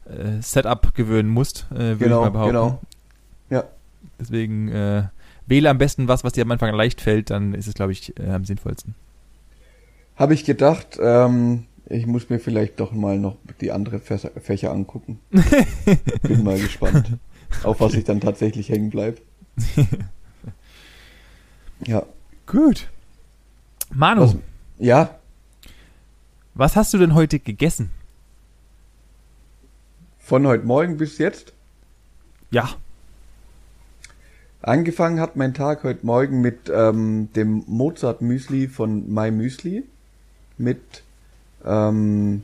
äh, 0.06 0.12
äh, 0.12 0.40
Setup 0.40 0.94
gewöhnen 0.94 1.28
musst, 1.28 1.66
äh, 1.72 1.78
würde 1.78 1.92
ich 1.94 1.98
Genau, 1.98 2.20
mal 2.20 2.30
behaupten. 2.30 2.52
genau. 2.52 2.80
Ja. 3.50 3.64
Deswegen 4.20 4.68
äh, 4.68 5.04
wähle 5.46 5.68
am 5.68 5.78
besten 5.78 6.06
was, 6.06 6.22
was 6.22 6.32
dir 6.32 6.42
am 6.42 6.50
Anfang 6.52 6.72
leicht 6.74 7.00
fällt, 7.00 7.30
dann 7.30 7.54
ist 7.54 7.66
es, 7.66 7.74
glaube 7.74 7.92
ich, 7.92 8.16
äh, 8.20 8.30
am 8.30 8.44
sinnvollsten. 8.44 8.94
Habe 10.14 10.34
ich 10.34 10.44
gedacht, 10.44 10.98
ähm, 11.00 11.64
ich 11.86 12.06
muss 12.06 12.28
mir 12.28 12.38
vielleicht 12.38 12.80
doch 12.80 12.92
mal 12.92 13.18
noch 13.18 13.36
die 13.60 13.72
andere 13.72 13.98
Fächer, 14.00 14.72
angucken. 14.72 15.20
bin 16.22 16.44
mal 16.44 16.58
gespannt, 16.58 17.18
auf 17.62 17.80
was 17.80 17.94
ich 17.94 18.04
dann 18.04 18.20
tatsächlich 18.20 18.68
hängen 18.68 18.90
bleib. 18.90 19.20
Ja. 21.86 22.06
Gut. 22.46 22.88
Manu, 23.92 24.22
Was, 24.22 24.36
ja, 24.78 25.18
was 26.54 26.74
hast 26.74 26.94
du 26.94 26.98
denn 26.98 27.12
heute 27.12 27.38
gegessen? 27.38 27.90
von 30.26 30.44
heute 30.44 30.66
Morgen 30.66 30.96
bis 30.96 31.18
jetzt. 31.18 31.52
Ja. 32.50 32.70
Angefangen 34.60 35.20
hat 35.20 35.36
mein 35.36 35.54
Tag 35.54 35.84
heute 35.84 36.04
Morgen 36.04 36.40
mit 36.40 36.68
ähm, 36.68 37.28
dem 37.36 37.62
Mozart 37.68 38.22
Müsli 38.22 38.66
von 38.66 39.08
My 39.08 39.30
Müsli 39.30 39.84
mit 40.58 41.04
ähm, 41.66 42.42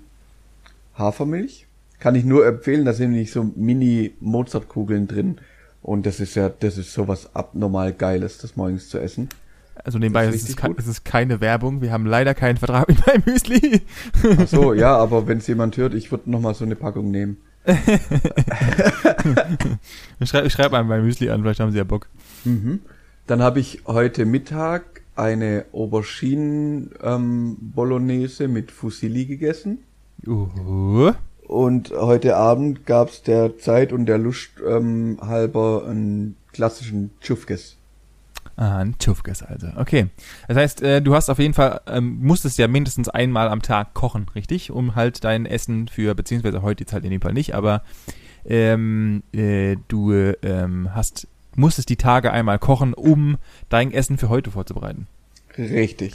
Hafermilch. 0.98 1.66
Kann 1.98 2.14
ich 2.16 2.24
nur 2.24 2.46
empfehlen, 2.46 2.84
da 2.84 2.92
sind 2.92 3.10
nämlich 3.12 3.30
so 3.30 3.44
Mini 3.54 4.12
Mozart 4.20 4.68
Kugeln 4.68 5.06
drin 5.06 5.38
und 5.82 6.04
das 6.04 6.18
ist 6.20 6.34
ja, 6.34 6.48
das 6.48 6.76
ist 6.78 6.92
sowas 6.92 7.30
abnormal 7.34 7.92
geiles, 7.92 8.38
das 8.38 8.56
morgens 8.56 8.88
zu 8.88 8.98
essen. 8.98 9.28
Also 9.84 9.98
nebenbei, 9.98 10.26
Das 10.26 10.34
es 10.34 10.42
ist 10.42 10.48
ist, 10.50 10.56
ke- 10.56 10.66
gut. 10.68 10.78
es 10.80 10.86
ist 10.86 11.04
keine 11.04 11.40
Werbung. 11.40 11.80
Wir 11.80 11.92
haben 11.92 12.04
leider 12.06 12.34
keinen 12.34 12.56
Vertrag 12.58 12.88
mit 12.88 13.06
meinem 13.06 13.22
Müsli. 13.24 13.82
Ach 14.38 14.46
so, 14.46 14.74
ja, 14.74 14.96
aber 14.96 15.26
wenn 15.26 15.38
es 15.38 15.46
jemand 15.46 15.76
hört, 15.76 15.94
ich 15.94 16.10
würde 16.10 16.30
noch 16.30 16.40
mal 16.40 16.54
so 16.54 16.64
eine 16.64 16.76
Packung 16.76 17.10
nehmen. 17.10 17.38
Ich 20.20 20.28
schreibe 20.28 20.50
schreib 20.50 20.72
mal 20.72 20.84
mein 20.84 21.04
Müsli 21.04 21.30
an, 21.30 21.42
vielleicht 21.42 21.60
haben 21.60 21.72
sie 21.72 21.78
ja 21.78 21.84
Bock. 21.84 22.08
Mhm. 22.44 22.80
Dann 23.26 23.42
habe 23.42 23.60
ich 23.60 23.82
heute 23.86 24.24
Mittag 24.26 24.91
eine 25.16 25.66
Auberginen 25.72 26.90
ähm, 27.02 27.56
Bolognese 27.60 28.48
mit 28.48 28.70
Fusilli 28.70 29.26
gegessen. 29.26 29.78
Uh, 30.26 31.12
Und 31.46 31.90
heute 31.90 32.36
Abend 32.36 32.86
gab's 32.86 33.22
der 33.22 33.58
Zeit 33.58 33.92
und 33.92 34.06
der 34.06 34.18
Lust 34.18 34.50
ähm, 34.66 35.18
halber 35.20 35.84
einen 35.86 36.36
klassischen 36.52 37.10
Tschufkes. 37.20 37.76
ah, 38.56 38.78
ein 38.78 38.96
Tschufkes 38.98 39.42
also. 39.42 39.68
Okay. 39.76 40.08
Das 40.48 40.56
heißt, 40.56 40.82
äh, 40.82 41.02
du 41.02 41.14
hast 41.14 41.28
auf 41.30 41.38
jeden 41.38 41.54
Fall, 41.54 41.80
ähm, 41.86 42.18
musstest 42.20 42.58
ja 42.58 42.68
mindestens 42.68 43.08
einmal 43.08 43.48
am 43.48 43.62
Tag 43.62 43.94
kochen, 43.94 44.26
richtig? 44.34 44.70
Um 44.70 44.94
halt 44.94 45.24
dein 45.24 45.46
Essen 45.46 45.88
für, 45.88 46.14
beziehungsweise 46.14 46.62
heute 46.62 46.84
jetzt 46.84 46.92
halt 46.92 47.04
in 47.04 47.10
dem 47.10 47.20
Fall 47.20 47.32
nicht, 47.32 47.54
aber 47.54 47.82
ähm, 48.44 49.22
äh, 49.32 49.76
du 49.88 50.12
ähm, 50.12 50.94
hast, 50.94 51.28
musstest 51.56 51.88
die 51.88 51.96
Tage 51.96 52.32
einmal 52.32 52.58
kochen, 52.58 52.94
um 52.94 53.38
dein 53.68 53.92
Essen 53.92 54.18
für 54.18 54.28
heute 54.28 54.50
vorzubereiten. 54.50 55.06
Richtig. 55.58 56.14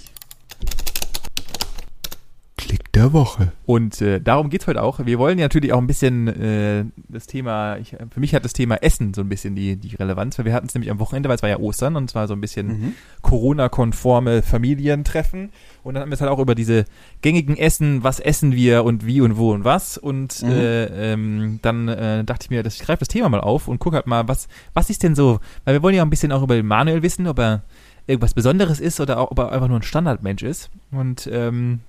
Der 2.97 3.13
Woche. 3.13 3.51
Und 3.67 4.01
äh, 4.01 4.19
darum 4.19 4.49
geht's 4.49 4.65
heute 4.65 4.81
auch. 4.81 5.05
Wir 5.05 5.19
wollen 5.19 5.37
ja 5.37 5.45
natürlich 5.45 5.71
auch 5.71 5.77
ein 5.77 5.85
bisschen 5.85 6.27
äh, 6.27 6.83
das 7.09 7.27
Thema, 7.27 7.77
ich, 7.77 7.95
für 8.09 8.19
mich 8.19 8.33
hat 8.33 8.43
das 8.43 8.53
Thema 8.53 8.77
Essen 8.81 9.13
so 9.13 9.21
ein 9.21 9.29
bisschen 9.29 9.53
die, 9.53 9.75
die 9.75 9.95
Relevanz, 9.95 10.35
weil 10.39 10.45
wir 10.45 10.53
hatten 10.53 10.65
es 10.65 10.73
nämlich 10.73 10.89
am 10.89 10.99
Wochenende, 10.99 11.29
weil 11.29 11.35
es 11.35 11.43
war 11.43 11.49
ja 11.49 11.59
Ostern 11.59 11.95
und 11.95 12.09
zwar 12.09 12.27
so 12.27 12.33
ein 12.33 12.41
bisschen 12.41 12.67
Mhm. 12.67 12.93
Corona-konforme 13.21 14.41
Familientreffen. 14.41 15.51
Und 15.83 15.93
dann 15.93 16.01
haben 16.01 16.09
wir 16.09 16.15
es 16.15 16.21
halt 16.21 16.31
auch 16.31 16.39
über 16.39 16.55
diese 16.55 16.85
gängigen 17.21 17.55
Essen, 17.55 18.03
was 18.03 18.19
essen 18.19 18.53
wir 18.55 18.83
und 18.83 19.05
wie 19.05 19.21
und 19.21 19.37
wo 19.37 19.51
und 19.53 19.63
was. 19.63 19.99
Und 19.99 20.41
Mhm. 20.41 20.49
äh, 20.49 21.13
ähm, 21.13 21.59
dann 21.61 21.87
äh, 21.89 22.23
dachte 22.23 22.45
ich 22.45 22.49
mir, 22.49 22.63
dass 22.63 22.73
ich 22.77 22.81
greife 22.81 22.99
das 23.01 23.09
Thema 23.09 23.29
mal 23.29 23.41
auf 23.41 23.67
und 23.67 23.77
gucke 23.77 23.97
halt 23.97 24.07
mal, 24.07 24.27
was, 24.27 24.47
was 24.73 24.89
ist 24.89 25.03
denn 25.03 25.13
so, 25.13 25.39
weil 25.65 25.75
wir 25.75 25.83
wollen 25.83 25.93
ja 25.93 26.01
auch 26.01 26.07
ein 26.07 26.09
bisschen 26.09 26.31
auch 26.31 26.41
über 26.41 26.61
Manuel 26.63 27.03
wissen, 27.03 27.27
ob 27.27 27.37
er 27.37 27.61
irgendwas 28.07 28.33
Besonderes 28.33 28.79
ist 28.79 28.99
oder 28.99 29.19
auch, 29.19 29.29
ob 29.29 29.37
er 29.37 29.51
einfach 29.51 29.67
nur 29.67 29.77
ein 29.77 29.83
Standardmensch 29.83 30.41
ist. 30.41 30.71
Und 30.91 31.29
ähm, 31.31 31.81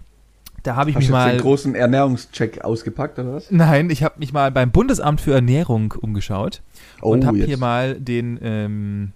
da 0.62 0.76
habe 0.76 0.90
ich 0.90 0.96
Hast 0.96 1.02
mich 1.02 1.10
mal. 1.10 1.32
den 1.32 1.40
großen 1.40 1.74
Ernährungscheck 1.74 2.62
ausgepackt, 2.64 3.18
oder 3.18 3.34
was? 3.34 3.50
Nein, 3.50 3.90
ich 3.90 4.02
habe 4.02 4.18
mich 4.18 4.32
mal 4.32 4.50
beim 4.50 4.70
Bundesamt 4.70 5.20
für 5.20 5.32
Ernährung 5.34 5.92
umgeschaut 6.00 6.62
und 7.00 7.24
habe 7.24 7.38
Oh, 7.40 7.44
hier 7.44 7.58
mal 7.58 7.94
den, 8.00 8.38
ähm, 8.42 9.12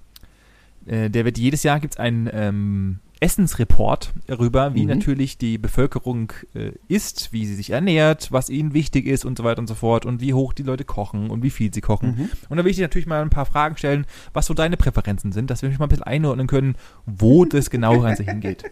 äh, 0.87 1.11
der 1.11 1.25
wird 1.25 1.39
jedes 1.39 1.63
Jahr 1.63 1.81
gibt's 1.81 1.97
einen 1.97 2.29
ähm, 2.33 2.99
Essensreport 3.21 4.13
darüber, 4.27 4.75
wie 4.75 4.83
Mhm. 4.83 4.89
natürlich 4.89 5.39
die 5.39 5.57
Bevölkerung 5.57 6.33
äh, 6.55 6.73
isst, 6.89 7.33
wie 7.33 7.47
sie 7.47 7.55
sich 7.55 7.71
ernährt, 7.71 8.33
was 8.33 8.51
ihnen 8.51 8.75
wichtig 8.75 9.07
ist 9.07 9.25
und 9.25 9.39
so 9.39 9.45
weiter 9.45 9.61
und 9.61 9.69
so 9.69 9.75
fort 9.77 10.05
und 10.07 10.21
wie 10.21 10.35
hoch 10.35 10.53
die 10.53 10.65
Leute 10.65 10.85
kochen 10.85 11.31
und 11.31 11.43
wie 11.43 11.51
viel 11.51 11.73
sie 11.73 11.81
kochen. 11.81 12.17
Mhm. 12.19 12.29
Und 12.49 12.57
da 12.57 12.65
will 12.65 12.71
ich 12.73 12.77
dir 12.77 12.83
natürlich 12.83 13.07
mal 13.07 13.23
ein 13.23 13.31
paar 13.31 13.47
Fragen 13.47 13.77
stellen, 13.77 14.07
was 14.33 14.47
so 14.47 14.55
deine 14.55 14.77
Präferenzen 14.77 15.31
sind, 15.33 15.51
dass 15.51 15.63
wir 15.63 15.69
mich 15.69 15.79
mal 15.79 15.87
ein 15.87 15.89
bisschen 15.89 16.03
einordnen 16.05 16.47
können, 16.47 16.75
wo 17.07 17.45
das 17.47 17.71
genau 17.71 18.01
Ganze 18.01 18.25
hingeht. 18.25 18.65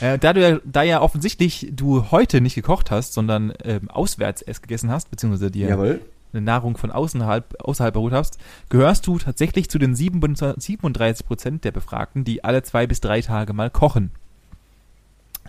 Äh, 0.00 0.18
da 0.18 0.32
du 0.32 0.40
ja, 0.40 0.58
da 0.64 0.82
ja 0.82 1.00
offensichtlich 1.00 1.68
du 1.72 2.10
heute 2.10 2.40
nicht 2.40 2.54
gekocht 2.54 2.90
hast, 2.90 3.14
sondern 3.14 3.52
ähm, 3.64 3.90
auswärts 3.90 4.42
es 4.42 4.62
gegessen 4.62 4.90
hast, 4.90 5.10
beziehungsweise 5.10 5.50
dir 5.50 5.68
Jawohl. 5.68 6.00
eine 6.32 6.42
Nahrung 6.42 6.76
von 6.76 6.90
außerhalb, 6.90 7.62
außerhalb 7.62 7.94
erholt 7.94 8.14
hast, 8.14 8.38
gehörst 8.68 9.06
du 9.06 9.18
tatsächlich 9.18 9.68
zu 9.68 9.78
den 9.78 9.94
37 9.94 11.26
Prozent 11.26 11.64
der 11.64 11.72
Befragten, 11.72 12.24
die 12.24 12.44
alle 12.44 12.62
zwei 12.62 12.86
bis 12.86 13.00
drei 13.00 13.20
Tage 13.20 13.52
mal 13.52 13.70
kochen. 13.70 14.10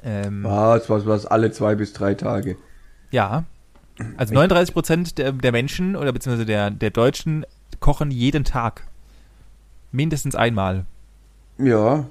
Ähm, 0.04 0.44
Was, 0.44 0.90
was, 0.90 1.06
was, 1.06 1.26
alle 1.26 1.52
zwei 1.52 1.76
bis 1.76 1.94
drei 1.94 2.14
Tage. 2.14 2.58
ja. 3.12 3.44
Also 4.16 4.34
39 4.34 4.74
Prozent 4.74 5.18
der, 5.18 5.34
der 5.34 5.52
Menschen 5.52 5.98
oder 5.98 6.14
beziehungsweise 6.14 6.46
der, 6.46 6.72
der 6.72 6.90
Deutschen 6.90 7.46
kochen 7.82 8.12
jeden 8.12 8.46
Tag. 8.46 8.88
Mindestens 9.92 10.36
einmal. 10.36 10.86
Ja. 11.58 12.06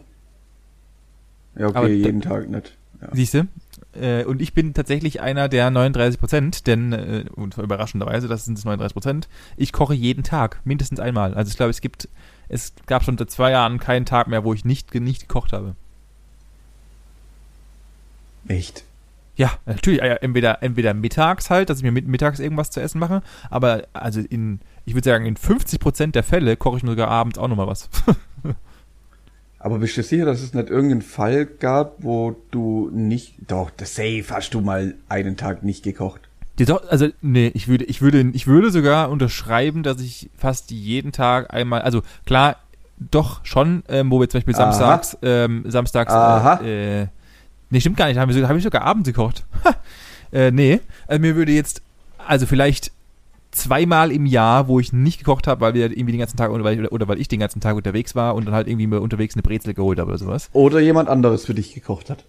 Ja, 1.58 1.66
okay, 1.66 1.76
Aber 1.76 1.88
jeden 1.88 2.20
Tag 2.20 2.48
nicht. 2.48 2.76
Ja. 3.00 3.08
Siehst 3.12 3.34
du? 3.34 3.46
Äh, 3.92 4.24
und 4.24 4.40
ich 4.40 4.54
bin 4.54 4.74
tatsächlich 4.74 5.20
einer 5.20 5.48
der 5.48 5.70
39 5.70 6.20
Prozent, 6.20 6.66
denn, 6.66 6.92
äh, 6.92 7.24
und 7.34 7.56
überraschenderweise, 7.58 8.28
das 8.28 8.44
sind 8.44 8.58
es 8.58 8.64
39 8.64 8.94
Prozent, 8.94 9.28
ich 9.56 9.72
koche 9.72 9.94
jeden 9.94 10.22
Tag, 10.22 10.60
mindestens 10.64 11.00
einmal. 11.00 11.34
Also 11.34 11.50
ich 11.50 11.56
glaube, 11.56 11.70
es 11.70 11.80
gibt, 11.80 12.08
es 12.48 12.72
gab 12.86 13.04
schon 13.04 13.18
seit 13.18 13.30
zwei 13.30 13.50
Jahren 13.50 13.78
keinen 13.78 14.06
Tag 14.06 14.28
mehr, 14.28 14.44
wo 14.44 14.54
ich 14.54 14.64
nicht, 14.64 14.94
nicht 14.94 15.28
gekocht 15.28 15.52
habe. 15.52 15.74
Echt? 18.46 18.84
Ja, 19.36 19.52
natürlich, 19.66 20.02
äh, 20.02 20.18
entweder, 20.20 20.62
entweder 20.62 20.94
mittags 20.94 21.50
halt, 21.50 21.70
dass 21.70 21.78
ich 21.78 21.84
mir 21.84 21.92
mit, 21.92 22.08
mittags 22.08 22.40
irgendwas 22.40 22.70
zu 22.70 22.80
essen 22.80 22.98
mache, 22.98 23.22
aber 23.50 23.84
also 23.92 24.20
in, 24.20 24.60
ich 24.84 24.94
würde 24.94 25.08
sagen, 25.08 25.26
in 25.26 25.36
50 25.36 25.78
Prozent 25.78 26.14
der 26.14 26.24
Fälle 26.24 26.56
koche 26.56 26.78
ich 26.78 26.82
nur 26.82 26.92
sogar 26.92 27.08
abends 27.08 27.38
auch 27.38 27.48
nochmal 27.48 27.68
was. 27.68 27.88
Aber 29.60 29.78
bist 29.78 29.96
du 29.96 30.02
sicher, 30.02 30.24
dass 30.24 30.40
es 30.40 30.54
nicht 30.54 30.70
irgendeinen 30.70 31.02
Fall 31.02 31.46
gab, 31.46 31.96
wo 31.98 32.36
du 32.50 32.90
nicht, 32.92 33.34
doch, 33.48 33.70
das 33.70 33.94
safe 33.94 34.24
hast 34.30 34.50
du 34.54 34.60
mal 34.60 34.94
einen 35.08 35.36
Tag 35.36 35.62
nicht 35.64 35.82
gekocht. 35.82 36.20
Doch, 36.58 36.88
also, 36.88 37.08
nee, 37.22 37.50
ich 37.54 37.68
würde, 37.68 37.84
ich 37.84 38.00
würde, 38.02 38.20
ich 38.32 38.46
würde 38.46 38.70
sogar 38.70 39.10
unterschreiben, 39.10 39.82
dass 39.82 40.00
ich 40.00 40.28
fast 40.36 40.70
jeden 40.70 41.12
Tag 41.12 41.52
einmal, 41.52 41.82
also 41.82 42.02
klar, 42.26 42.56
doch 42.98 43.44
schon, 43.44 43.84
ähm, 43.88 44.10
wo 44.10 44.20
wir 44.20 44.28
zum 44.28 44.38
Beispiel 44.38 44.54
Aha. 44.56 44.72
samstags, 44.72 45.16
ähm, 45.22 45.64
samstags, 45.68 46.12
Aha. 46.12 46.60
äh, 46.62 47.02
äh, 47.02 47.06
nee, 47.70 47.80
stimmt 47.80 47.96
gar 47.96 48.06
nicht, 48.06 48.16
da 48.16 48.22
habe 48.22 48.32
ich, 48.32 48.36
sogar- 48.36 48.50
hab 48.50 48.56
ich 48.56 48.62
sogar 48.64 48.82
abends 48.82 49.06
gekocht. 49.08 49.44
Ha. 49.64 49.76
äh, 50.32 50.50
nee, 50.50 50.80
also 51.06 51.20
mir 51.20 51.36
würde 51.36 51.52
jetzt, 51.52 51.80
also 52.26 52.46
vielleicht 52.46 52.90
zweimal 53.58 54.12
im 54.12 54.26
Jahr, 54.26 54.68
wo 54.68 54.80
ich 54.80 54.92
nicht 54.92 55.18
gekocht 55.18 55.46
habe, 55.46 55.60
weil 55.60 55.74
wir 55.74 55.90
irgendwie 55.90 56.12
den 56.12 56.20
ganzen 56.20 56.36
Tag 56.36 56.50
oder 56.50 56.64
weil, 56.64 56.86
oder 56.86 57.08
weil 57.08 57.20
ich 57.20 57.28
den 57.28 57.40
ganzen 57.40 57.60
Tag 57.60 57.76
unterwegs 57.76 58.14
war 58.14 58.34
und 58.34 58.46
dann 58.46 58.54
halt 58.54 58.68
irgendwie 58.68 58.86
mir 58.86 59.00
unterwegs 59.00 59.34
eine 59.34 59.42
Brezel 59.42 59.74
geholt 59.74 59.98
habe 59.98 60.10
oder 60.10 60.18
sowas. 60.18 60.50
Oder 60.52 60.80
jemand 60.80 61.08
anderes 61.08 61.44
für 61.44 61.54
dich 61.54 61.74
gekocht 61.74 62.10
hat. 62.10 62.24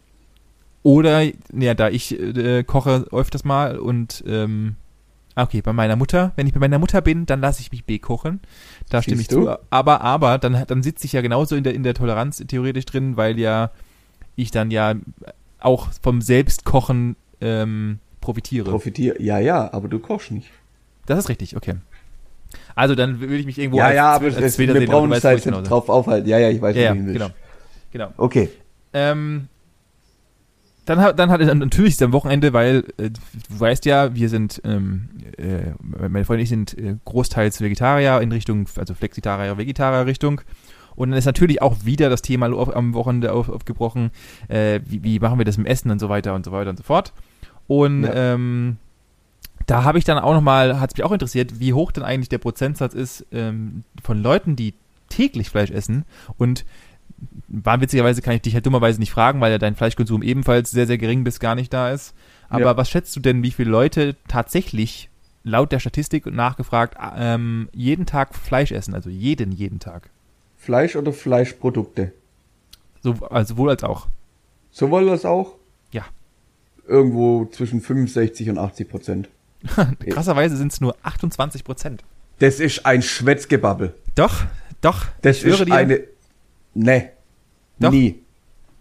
Oder, 0.83 1.23
ja, 1.53 1.73
da 1.73 1.89
ich 1.89 2.19
äh, 2.19 2.63
koche 2.63 3.05
öfters 3.11 3.43
mal 3.43 3.77
und, 3.77 4.23
ähm, 4.27 4.75
ah, 5.35 5.43
okay, 5.43 5.61
bei 5.61 5.73
meiner 5.73 5.95
Mutter, 5.95 6.31
wenn 6.35 6.47
ich 6.47 6.53
bei 6.53 6.59
meiner 6.59 6.79
Mutter 6.79 7.01
bin, 7.01 7.25
dann 7.25 7.41
lasse 7.41 7.61
ich 7.61 7.71
mich 7.71 7.85
bekochen. 7.85 8.39
Da 8.89 9.01
stimme 9.01 9.21
ich 9.21 9.27
du? 9.27 9.45
zu. 9.45 9.57
Aber, 9.69 10.01
aber, 10.01 10.37
dann, 10.37 10.63
dann 10.67 10.83
sitze 10.83 11.05
ich 11.05 11.13
ja 11.13 11.21
genauso 11.21 11.55
in 11.55 11.63
der, 11.63 11.73
in 11.73 11.83
der 11.83 11.93
Toleranz 11.93 12.43
theoretisch 12.47 12.85
drin, 12.85 13.17
weil 13.17 13.37
ja 13.37 13.71
ich 14.35 14.51
dann 14.51 14.71
ja 14.71 14.95
auch 15.59 15.89
vom 16.01 16.21
Selbstkochen 16.21 17.15
ähm, 17.41 17.99
profitiere. 18.21 18.69
Profitier. 18.69 19.21
Ja, 19.21 19.39
ja, 19.39 19.71
aber 19.73 19.87
du 19.87 19.99
kochst 19.99 20.31
nicht. 20.31 20.49
Das 21.09 21.19
ist 21.19 21.29
richtig, 21.29 21.55
okay. 21.57 21.75
Also 22.75 22.95
dann 22.95 23.19
würde 23.19 23.35
ich 23.35 23.45
mich 23.45 23.59
irgendwo 23.59 23.77
ja, 23.77 23.85
als, 23.87 23.95
ja, 23.95 24.11
aber 24.13 24.25
als 24.25 24.57
wir 24.57 24.73
sehen, 24.73 24.85
brauchen 24.87 25.11
uns 25.11 25.23
hinaus- 25.23 25.63
drauf 25.67 25.89
aufhalten. 25.89 26.27
Ja, 26.27 26.39
ja, 26.39 26.49
ich 26.49 26.61
weiß, 26.61 26.75
Ja, 26.75 26.81
ja, 26.81 26.93
genau. 26.93 27.29
genau. 27.91 28.13
Okay. 28.17 28.49
Ähm, 28.93 29.47
dann, 30.85 30.99
hat- 31.01 31.19
dann 31.19 31.29
hatte 31.29 31.43
ich 31.43 31.53
natürlich 31.53 31.93
ist 31.93 32.01
am 32.01 32.13
Wochenende, 32.13 32.53
weil 32.53 32.83
äh, 32.97 33.09
du 33.11 33.19
weißt 33.59 33.85
ja, 33.85 34.15
wir 34.15 34.29
sind, 34.29 34.61
ähm, 34.63 35.09
äh, 35.37 35.73
meine 36.09 36.25
Freundin 36.25 36.39
und 36.39 36.39
ich 36.43 36.49
sind 36.49 36.77
äh, 36.77 36.95
großteils 37.05 37.61
Vegetarier 37.61 38.21
in 38.21 38.31
Richtung, 38.31 38.67
also 38.77 38.93
Flexitarier, 38.95 39.57
Vegetarier 39.57 40.05
Richtung. 40.07 40.41
Und 40.95 41.11
dann 41.11 41.19
ist 41.19 41.25
natürlich 41.25 41.61
auch 41.61 41.85
wieder 41.85 42.09
das 42.09 42.21
Thema 42.23 42.51
auf, 42.51 42.75
am 42.75 42.93
Wochenende 42.93 43.31
auf, 43.31 43.47
aufgebrochen, 43.49 44.09
äh, 44.47 44.79
wie, 44.85 45.03
wie 45.03 45.19
machen 45.19 45.37
wir 45.37 45.45
das 45.45 45.57
mit 45.57 45.67
Essen 45.67 45.91
und 45.91 45.99
so 45.99 46.09
weiter 46.09 46.33
und 46.33 46.43
so 46.45 46.51
weiter 46.51 46.71
und 46.71 46.77
so 46.77 46.83
fort. 46.83 47.13
Und 47.67 48.03
Ja. 48.03 48.33
ähm, 48.33 48.77
da 49.69 49.83
habe 49.83 49.97
ich 49.97 50.03
dann 50.05 50.17
auch 50.17 50.33
nochmal, 50.33 50.79
hat 50.79 50.91
es 50.91 50.97
mich 50.97 51.05
auch 51.05 51.11
interessiert, 51.11 51.59
wie 51.59 51.73
hoch 51.73 51.91
denn 51.91 52.03
eigentlich 52.03 52.29
der 52.29 52.37
Prozentsatz 52.39 52.93
ist 52.93 53.25
ähm, 53.31 53.83
von 54.03 54.21
Leuten, 54.21 54.55
die 54.55 54.73
täglich 55.09 55.49
Fleisch 55.49 55.71
essen 55.71 56.05
und 56.37 56.65
wahnwitzigerweise 57.47 58.21
kann 58.21 58.35
ich 58.35 58.41
dich 58.41 58.53
halt 58.53 58.65
dummerweise 58.65 58.99
nicht 58.99 59.11
fragen, 59.11 59.41
weil 59.41 59.51
ja 59.51 59.57
dein 59.57 59.75
Fleischkonsum 59.75 60.21
ebenfalls 60.23 60.71
sehr, 60.71 60.87
sehr 60.87 60.97
gering 60.97 61.23
bis 61.23 61.39
gar 61.39 61.55
nicht 61.55 61.73
da 61.73 61.91
ist. 61.91 62.13
Aber 62.49 62.61
Ja. 62.65 62.77
was 62.77 62.89
schätzt 62.89 63.15
du 63.15 63.19
denn, 63.19 63.43
wie 63.43 63.51
viele 63.51 63.69
Leute 63.69 64.15
tatsächlich 64.27 65.09
laut 65.43 65.71
der 65.71 65.79
Statistik 65.79 66.25
nachgefragt 66.27 66.95
ähm, 67.17 67.69
jeden 67.73 68.05
Tag 68.05 68.35
Fleisch 68.35 68.71
essen? 68.71 68.93
Also 68.93 69.09
jeden, 69.09 69.51
jeden 69.51 69.79
Tag. 69.79 70.09
Fleisch 70.57 70.95
oder 70.95 71.11
Fleischprodukte? 71.13 72.13
So, 73.01 73.15
also 73.29 73.53
sowohl 73.55 73.69
als 73.69 73.83
auch. 73.83 74.07
Sowohl 74.71 75.09
als 75.09 75.25
auch? 75.25 75.55
Ja. 75.91 76.05
Irgendwo 76.87 77.45
zwischen 77.45 77.81
65 77.81 78.49
und 78.49 78.57
80 78.57 78.89
Prozent. 78.89 79.29
Krasserweise 80.09 80.57
sind 80.57 80.71
es 80.71 80.81
nur 80.81 80.95
28 81.03 81.63
Prozent. 81.63 82.03
Das 82.39 82.59
ist 82.59 82.85
ein 82.85 83.01
Schwätzgebabbel. 83.01 83.93
Doch, 84.15 84.45
doch. 84.81 85.05
Das 85.21 85.43
ich 85.43 85.45
ist 85.45 85.71
eine. 85.71 86.01
Ne. 86.73 87.09
Doch. 87.79 87.91
Nie. 87.91 88.19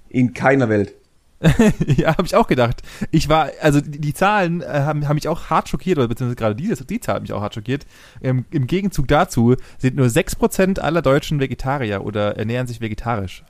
In 0.08 0.32
keiner 0.32 0.68
Welt. 0.68 0.94
ja, 1.86 2.16
habe 2.16 2.26
ich 2.26 2.34
auch 2.34 2.48
gedacht. 2.48 2.82
Ich 3.12 3.28
war, 3.28 3.50
also 3.60 3.80
die, 3.80 4.00
die 4.00 4.14
Zahlen 4.14 4.60
äh, 4.60 4.66
haben, 4.66 5.06
haben 5.06 5.14
mich 5.14 5.28
auch 5.28 5.50
hart 5.50 5.68
schockiert, 5.68 5.98
oder 5.98 6.08
beziehungsweise 6.08 6.36
gerade 6.36 6.56
diese, 6.56 6.84
die 6.84 7.00
Zahl 7.00 7.16
hat 7.16 7.22
mich 7.22 7.32
auch 7.32 7.42
hart 7.42 7.54
schockiert. 7.54 7.86
Ähm, 8.22 8.44
Im 8.50 8.66
Gegenzug 8.66 9.06
dazu 9.06 9.54
sind 9.78 9.96
nur 9.96 10.06
6% 10.06 10.80
aller 10.80 11.02
Deutschen 11.02 11.38
Vegetarier 11.38 12.04
oder 12.04 12.36
ernähren 12.36 12.66
sich 12.66 12.80
vegetarisch. 12.80 13.44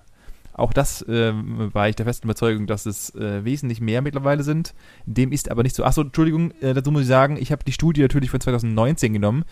Auch 0.58 0.72
das 0.72 1.04
ähm, 1.08 1.70
war 1.72 1.88
ich 1.88 1.96
der 1.96 2.04
festen 2.06 2.26
Überzeugung, 2.26 2.66
dass 2.66 2.84
es 2.86 3.14
äh, 3.14 3.44
wesentlich 3.44 3.80
mehr 3.80 4.02
mittlerweile 4.02 4.42
sind. 4.42 4.74
Dem 5.06 5.32
ist 5.32 5.50
aber 5.50 5.62
nicht 5.62 5.74
so. 5.76 5.84
Achso, 5.84 6.02
Entschuldigung, 6.02 6.50
äh, 6.60 6.74
dazu 6.74 6.90
muss 6.90 7.02
ich 7.02 7.08
sagen, 7.08 7.36
ich 7.40 7.52
habe 7.52 7.64
die 7.64 7.72
Studie 7.72 8.02
natürlich 8.02 8.30
von 8.30 8.40
2019 8.40 9.12
genommen, 9.12 9.44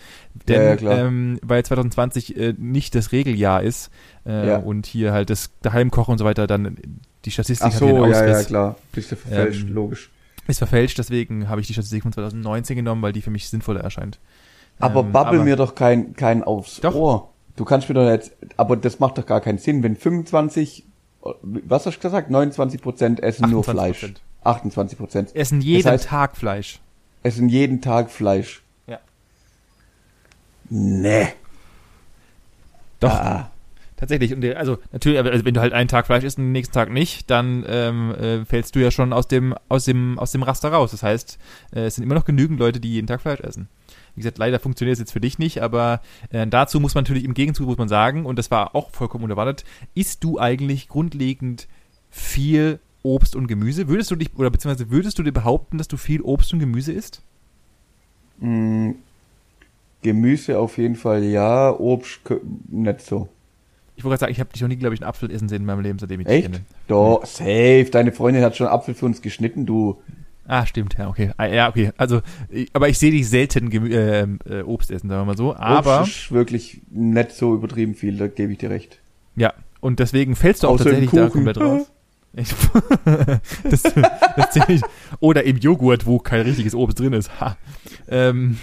denn, 0.47 0.77
Ja, 0.85 0.91
ja. 0.95 1.05
Ähm, 1.07 1.39
weil 1.41 1.63
2020 1.65 2.37
äh, 2.37 2.53
nicht 2.57 2.93
das 2.95 3.11
Regeljahr 3.11 3.63
ist 3.63 3.89
äh, 4.25 4.47
Ja. 4.49 4.57
und 4.57 4.85
hier 4.85 5.13
halt 5.13 5.29
das 5.29 5.51
Daheimkochen 5.61 6.11
und 6.11 6.17
so 6.17 6.25
weiter 6.25 6.45
dann 6.47 6.77
die 7.25 7.31
Statistik 7.31 7.67
Ach 7.67 7.73
hat 7.73 7.79
so, 7.79 8.03
einen 8.03 8.11
ja, 8.13 8.25
ja, 8.27 8.43
klar. 8.43 8.75
Bist 8.91 9.11
du 9.11 9.15
verfälscht, 9.15 9.63
Ähm, 9.67 9.73
logisch. 9.73 10.11
Ist 10.47 10.59
verfälscht, 10.59 10.97
deswegen 10.97 11.49
habe 11.49 11.59
ich 11.61 11.67
die 11.67 11.73
Statistik 11.73 12.03
von 12.03 12.13
2019 12.13 12.75
genommen, 12.77 13.01
weil 13.01 13.11
die 13.13 13.21
für 13.21 13.31
mich 13.31 13.49
sinnvoller 13.49 13.81
erscheint. 13.81 14.19
Aber 14.79 15.01
Ähm, 15.01 15.11
babbel 15.11 15.39
aber- 15.39 15.43
mir 15.43 15.55
doch 15.55 15.75
kein, 15.75 16.13
kein 16.13 16.43
aufs 16.43 16.79
Doch. 16.79 16.93
Ohr. 16.95 17.33
Du 17.57 17.65
kannst 17.65 17.89
mir 17.89 17.95
doch 17.95 18.07
jetzt, 18.07 18.31
aber 18.55 18.77
das 18.77 18.99
macht 18.99 19.17
doch 19.17 19.25
gar 19.25 19.41
keinen 19.41 19.57
Sinn, 19.57 19.81
wenn 19.81 19.95
25, 19.95 20.85
was 21.21 21.85
hast 21.85 21.97
du 21.97 22.01
gesagt? 22.01 22.29
29 22.29 22.81
Prozent 22.81 23.21
essen 23.21 23.49
nur 23.49 23.63
28%. 23.63 23.71
Fleisch. 23.71 24.13
28 24.43 24.97
Prozent. 24.97 25.35
Essen 25.35 25.61
jeden 25.61 25.83
Das 25.83 26.03
heißt- 26.05 26.07
Tag 26.09 26.37
Fleisch. 26.37 26.79
Essen 27.23 27.49
jeden 27.49 27.81
Tag 27.81 28.09
Fleisch. 28.09 28.61
Ja. 28.87 28.99
Nee. 30.69 31.27
Doch. 32.99 33.09
Ah. 33.11 33.51
Tatsächlich, 33.97 34.31
und 34.31 34.45
also 34.55 34.77
natürlich, 34.91 35.17
also 35.19 35.43
wenn 35.43 35.55
du 35.55 35.59
halt 35.61 35.73
einen 35.73 35.87
Tag 35.87 36.05
Fleisch 36.05 36.23
isst 36.23 36.37
und 36.37 36.43
den 36.45 36.51
nächsten 36.51 36.73
Tag 36.73 36.91
nicht, 36.91 37.31
dann 37.31 37.65
ähm, 37.67 38.11
äh, 38.13 38.45
fällst 38.45 38.75
du 38.75 38.79
ja 38.79 38.91
schon 38.91 39.11
aus 39.11 39.27
dem, 39.27 39.55
aus 39.69 39.85
dem, 39.85 40.19
aus 40.19 40.31
dem 40.31 40.43
Raster 40.43 40.71
raus. 40.71 40.91
Das 40.91 41.01
heißt, 41.01 41.39
äh, 41.73 41.85
es 41.85 41.95
sind 41.95 42.03
immer 42.03 42.13
noch 42.13 42.25
genügend 42.25 42.59
Leute, 42.59 42.79
die 42.79 42.91
jeden 42.93 43.07
Tag 43.07 43.21
Fleisch 43.21 43.39
essen. 43.39 43.69
Wie 44.17 44.21
gesagt, 44.21 44.39
leider 44.39 44.59
funktioniert 44.59 44.93
es 44.93 44.99
jetzt 44.99 45.11
für 45.11 45.21
dich 45.21 45.37
nicht, 45.37 45.61
aber 45.61 46.01
äh, 46.31 46.47
dazu 46.47 46.79
muss 46.79 46.95
man 46.95 47.03
natürlich 47.03 47.23
im 47.23 47.35
Gegenzug 47.35 47.67
muss 47.67 47.77
man 47.77 47.87
sagen, 47.87 48.25
und 48.25 48.39
das 48.39 48.49
war 48.49 48.73
auch 48.73 48.89
vollkommen 48.89 49.23
unerwartet, 49.23 49.63
isst 49.93 50.23
du 50.23 50.39
eigentlich 50.39 50.87
grundlegend 50.87 51.67
viel 52.09 52.79
Obst 53.03 53.35
und 53.35 53.45
Gemüse? 53.45 53.87
Würdest 53.87 54.09
du 54.09 54.15
dich, 54.15 54.31
oder 54.35 54.49
beziehungsweise 54.49 54.89
würdest 54.89 55.19
du 55.19 55.23
dir 55.23 55.31
behaupten, 55.31 55.77
dass 55.77 55.87
du 55.87 55.97
viel 55.97 56.21
Obst 56.21 56.51
und 56.51 56.57
Gemüse 56.57 56.93
isst? 56.93 57.21
Mm, 58.39 58.93
Gemüse 60.01 60.57
auf 60.57 60.79
jeden 60.79 60.95
Fall 60.95 61.23
ja, 61.23 61.71
Obst 61.71 62.21
nicht 62.69 63.01
so. 63.01 63.29
Ich 63.97 64.03
wollte 64.03 64.13
gerade 64.13 64.19
sagen, 64.21 64.31
ich 64.31 64.39
habe 64.39 64.51
dich 64.51 64.63
noch 64.63 64.67
nie, 64.67 64.77
glaube 64.77 64.95
ich, 64.95 65.01
einen 65.01 65.09
Apfel 65.09 65.29
essen 65.29 65.47
sehen 65.47 65.61
in 65.61 65.65
meinem 65.67 65.81
Leben, 65.81 65.99
seitdem 65.99 66.21
ich 66.21 66.25
dich 66.25 66.37
Echt? 66.37 66.45
kenne. 66.45 66.61
Doch, 66.87 67.23
safe. 67.23 67.87
Deine 67.91 68.11
Freundin 68.11 68.43
hat 68.43 68.57
schon 68.57 68.65
Apfel 68.65 68.95
für 68.95 69.05
uns 69.05 69.21
geschnitten, 69.21 69.67
du. 69.67 70.01
Ah, 70.47 70.65
stimmt, 70.65 70.95
ja, 70.97 71.09
okay. 71.09 71.31
Ah, 71.37 71.45
Ja, 71.45 71.69
okay. 71.69 71.91
Also, 71.97 72.21
aber 72.73 72.87
ich 72.87 72.97
sehe 72.97 73.11
dich 73.11 73.29
selten 73.29 73.69
äh, 73.91 74.21
äh, 74.21 74.61
Obst 74.63 74.89
essen, 74.91 75.09
sagen 75.09 75.21
wir 75.21 75.25
mal 75.25 75.37
so. 75.37 75.55
Aber, 75.55 76.01
Obst 76.01 76.11
ist 76.11 76.31
wirklich 76.31 76.81
nicht 76.89 77.31
so 77.31 77.53
übertrieben 77.53 77.95
viel, 77.95 78.17
da 78.17 78.27
gebe 78.27 78.53
ich 78.53 78.57
dir 78.57 78.69
recht. 78.69 78.99
ja, 79.35 79.53
und 79.81 79.99
deswegen 79.99 80.35
fällst 80.35 80.63
du 80.63 80.67
auch 80.67 80.73
Außer 80.73 80.85
tatsächlich 80.85 81.11
da 81.11 81.29
komplett 81.29 81.59
raus. 81.59 81.91
Das, 83.63 83.81
das 83.83 84.69
ich. 84.69 84.81
Oder 85.19 85.43
im 85.45 85.57
Joghurt, 85.57 86.05
wo 86.05 86.19
kein 86.19 86.41
richtiges 86.41 86.75
Obst 86.75 86.99
drin 86.99 87.13
ist. 87.13 87.39
Ha. 87.39 87.57
Ähm, 88.07 88.57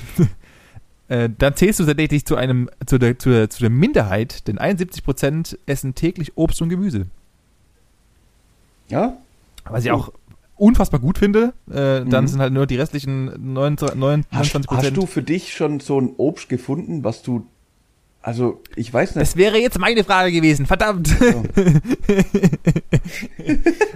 äh, 1.08 1.28
dann 1.38 1.56
zählst 1.56 1.80
du 1.80 1.84
tatsächlich 1.84 2.24
zu 2.24 2.36
einem, 2.36 2.70
zu 2.86 2.98
der, 2.98 3.18
zu 3.18 3.30
der, 3.30 3.50
zu 3.50 3.60
der 3.60 3.70
Minderheit, 3.70 4.46
denn 4.46 4.58
71% 4.60 5.58
essen 5.66 5.94
täglich 5.96 6.36
Obst 6.36 6.62
und 6.62 6.68
Gemüse. 6.68 7.06
Ja? 8.88 9.16
Was 9.64 9.84
ich 9.84 9.90
auch 9.90 10.12
unfassbar 10.56 11.00
gut 11.00 11.18
finde. 11.18 11.52
Äh, 11.70 12.04
Dann 12.04 12.24
Mhm. 12.24 12.28
sind 12.28 12.40
halt 12.40 12.52
nur 12.52 12.66
die 12.66 12.76
restlichen 12.76 13.52
29, 13.54 13.98
29 13.98 14.70
Hast, 14.70 14.84
hast 14.84 14.96
du 14.96 15.06
für 15.06 15.22
dich 15.22 15.52
schon 15.54 15.80
so 15.80 16.00
ein 16.00 16.10
Obst 16.16 16.48
gefunden, 16.48 17.02
was 17.04 17.22
du, 17.22 17.46
also 18.22 18.62
ich 18.76 18.92
weiß 18.92 19.16
nicht, 19.16 19.20
Das 19.22 19.36
wäre 19.36 19.58
jetzt 19.58 19.78
meine 19.78 20.04
Frage 20.04 20.30
gewesen, 20.32 20.66
verdammt. 20.66 21.08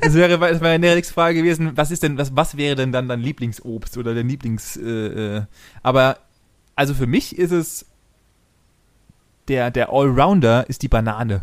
das 0.00 0.14
wäre, 0.14 0.38
das 0.38 0.60
wäre 0.60 0.70
eine 0.74 0.94
nächste 0.94 1.14
Frage 1.14 1.38
gewesen, 1.38 1.72
was 1.76 1.90
ist 1.90 2.02
denn, 2.02 2.18
was, 2.18 2.34
was 2.36 2.56
wäre 2.56 2.76
denn 2.76 2.92
dann 2.92 3.08
dein 3.08 3.20
Lieblingsobst 3.20 3.96
oder 3.96 4.14
dein 4.14 4.28
Lieblings, 4.28 4.76
äh, 4.76 5.36
äh, 5.38 5.42
aber, 5.82 6.18
also 6.74 6.94
für 6.94 7.06
mich 7.06 7.36
ist 7.38 7.52
es, 7.52 7.86
der, 9.48 9.70
der 9.70 9.90
Allrounder 9.92 10.68
ist 10.68 10.82
die 10.82 10.88
Banane. 10.88 11.42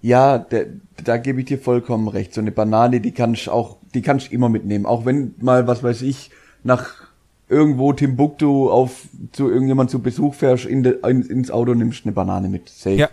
Ja, 0.00 0.38
der, 0.38 0.66
da 1.04 1.16
gebe 1.16 1.40
ich 1.40 1.46
dir 1.46 1.58
vollkommen 1.58 2.08
recht. 2.08 2.34
So 2.34 2.40
eine 2.40 2.52
Banane, 2.52 3.00
die 3.00 3.12
kannst 3.12 3.46
du 3.46 3.52
auch, 3.52 3.78
die 3.94 4.02
kannst 4.02 4.28
du 4.28 4.34
immer 4.34 4.48
mitnehmen. 4.48 4.86
Auch 4.86 5.04
wenn 5.04 5.34
mal, 5.40 5.66
was 5.66 5.82
weiß 5.82 6.02
ich, 6.02 6.30
nach 6.62 7.08
irgendwo 7.48 7.92
Timbuktu 7.92 8.70
auf 8.70 9.08
zu 9.32 9.50
irgendjemand 9.50 9.90
zu 9.90 10.00
Besuch 10.00 10.34
fährst, 10.34 10.66
in 10.66 10.82
de, 10.82 10.98
in, 11.08 11.22
ins 11.22 11.50
Auto 11.50 11.74
nimmst 11.74 12.04
eine 12.04 12.12
Banane 12.12 12.48
mit. 12.48 12.68
Safe. 12.68 12.96
Ja. 12.96 13.08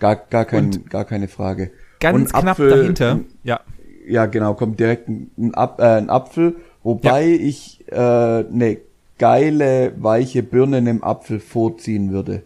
Gar, 0.00 0.16
gar, 0.16 0.44
kein, 0.44 0.66
Und 0.66 0.90
gar 0.90 1.04
keine 1.04 1.28
Frage. 1.28 1.70
Ganz 2.00 2.32
Und 2.32 2.32
knapp 2.32 2.58
Apfel- 2.58 2.70
dahinter, 2.70 3.20
ja. 3.42 3.60
Ja, 4.06 4.24
genau, 4.26 4.54
kommt 4.54 4.80
direkt 4.80 5.08
ein, 5.08 5.30
ein, 5.36 5.54
Ap 5.54 5.80
äh, 5.80 5.98
ein 5.98 6.08
Apfel, 6.08 6.56
wobei 6.82 7.26
ich 7.26 7.84
äh, 7.88 7.96
eine 7.96 8.78
geile, 9.18 9.92
weiche 9.98 10.42
Birne 10.42 10.78
einem 10.78 11.02
Apfel 11.02 11.40
vorziehen 11.40 12.10
würde. 12.10 12.42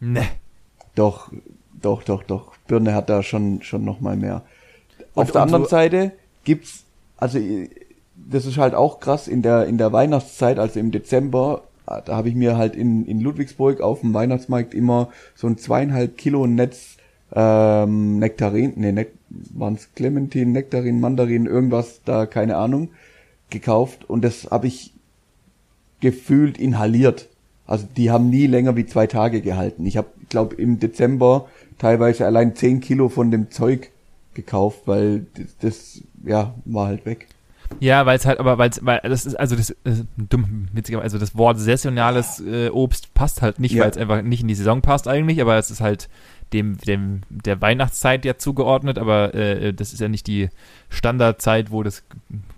Ne. 0.00 0.22
Doch, 0.94 1.30
doch, 1.82 2.02
doch, 2.02 2.22
doch. 2.22 2.52
Birne 2.66 2.94
hat 2.94 3.08
da 3.10 3.22
schon, 3.22 3.62
schon 3.62 3.84
noch 3.84 4.00
mal 4.00 4.16
mehr. 4.16 4.42
Auf 5.14 5.26
Und- 5.26 5.34
der 5.34 5.42
und 5.42 5.46
anderen 5.48 5.64
so- 5.64 5.70
Seite 5.70 6.12
gibt's, 6.44 6.84
also 7.16 7.38
das 8.16 8.46
ist 8.46 8.56
halt 8.58 8.74
auch 8.74 9.00
krass 9.00 9.28
in 9.28 9.42
der 9.42 9.66
in 9.66 9.78
der 9.78 9.92
Weihnachtszeit, 9.92 10.58
also 10.58 10.78
im 10.80 10.90
Dezember, 10.90 11.62
äh, 11.88 12.00
da 12.04 12.16
habe 12.16 12.28
ich 12.28 12.34
mir 12.34 12.56
halt 12.56 12.76
in 12.76 13.04
in 13.06 13.20
Ludwigsburg 13.20 13.80
auf 13.80 14.00
dem 14.00 14.14
Weihnachtsmarkt 14.14 14.74
immer 14.74 15.08
so 15.34 15.46
ein 15.48 15.58
zweieinhalb 15.58 16.16
Kilo 16.16 16.46
Netz 16.46 16.96
ähm, 17.34 18.18
Nektarin, 18.18 18.74
nee, 18.76 18.92
Nek 18.92 19.12
waren's 19.54 19.88
Clementin, 19.94 20.52
Nektarin, 20.52 21.00
Mandarin, 21.00 21.46
irgendwas 21.46 22.00
da, 22.04 22.26
keine 22.26 22.56
Ahnung, 22.56 22.90
gekauft 23.50 24.08
und 24.08 24.22
das 24.22 24.48
habe 24.50 24.66
ich 24.66 24.92
gefühlt 26.00 26.58
inhaliert. 26.58 27.28
Also 27.66 27.86
die 27.96 28.10
haben 28.10 28.28
nie 28.28 28.46
länger 28.46 28.76
wie 28.76 28.86
zwei 28.86 29.06
Tage 29.06 29.40
gehalten. 29.40 29.86
Ich 29.86 29.96
habe, 29.96 30.08
glaube 30.28 30.56
im 30.56 30.78
Dezember 30.80 31.48
teilweise 31.78 32.26
allein 32.26 32.54
10 32.54 32.80
Kilo 32.80 33.08
von 33.08 33.30
dem 33.30 33.50
Zeug 33.50 33.90
gekauft, 34.34 34.82
weil 34.86 35.26
das, 35.34 35.56
das 35.60 36.02
ja 36.24 36.54
war 36.64 36.86
halt 36.88 37.04
weg. 37.06 37.26
Ja, 37.80 38.04
weil 38.04 38.16
es 38.16 38.26
halt, 38.26 38.38
aber 38.38 38.58
weil's, 38.58 38.84
weil 38.84 39.00
das 39.02 39.24
ist, 39.24 39.34
also 39.36 39.56
das, 39.56 39.74
das 39.84 40.04
dumm, 40.16 40.68
witziger, 40.74 41.00
also 41.00 41.18
das 41.18 41.36
Wort 41.36 41.58
saisonales 41.58 42.38
äh, 42.40 42.68
Obst 42.68 43.14
passt 43.14 43.40
halt 43.40 43.60
nicht, 43.60 43.72
Ja. 43.74 43.84
weil 43.84 43.90
es 43.90 43.96
einfach 43.96 44.20
nicht 44.20 44.42
in 44.42 44.48
die 44.48 44.54
Saison 44.54 44.82
passt 44.82 45.08
eigentlich, 45.08 45.40
aber 45.40 45.56
es 45.56 45.70
ist 45.70 45.80
halt 45.80 46.10
dem, 46.52 46.76
dem 46.76 47.22
der 47.30 47.62
Weihnachtszeit 47.62 48.26
ja 48.26 48.36
zugeordnet, 48.36 48.98
aber 48.98 49.32
äh, 49.34 49.72
das 49.72 49.94
ist 49.94 50.00
ja 50.00 50.08
nicht 50.08 50.26
die 50.26 50.50
Standardzeit, 50.90 51.70
wo 51.70 51.82
das 51.82 52.04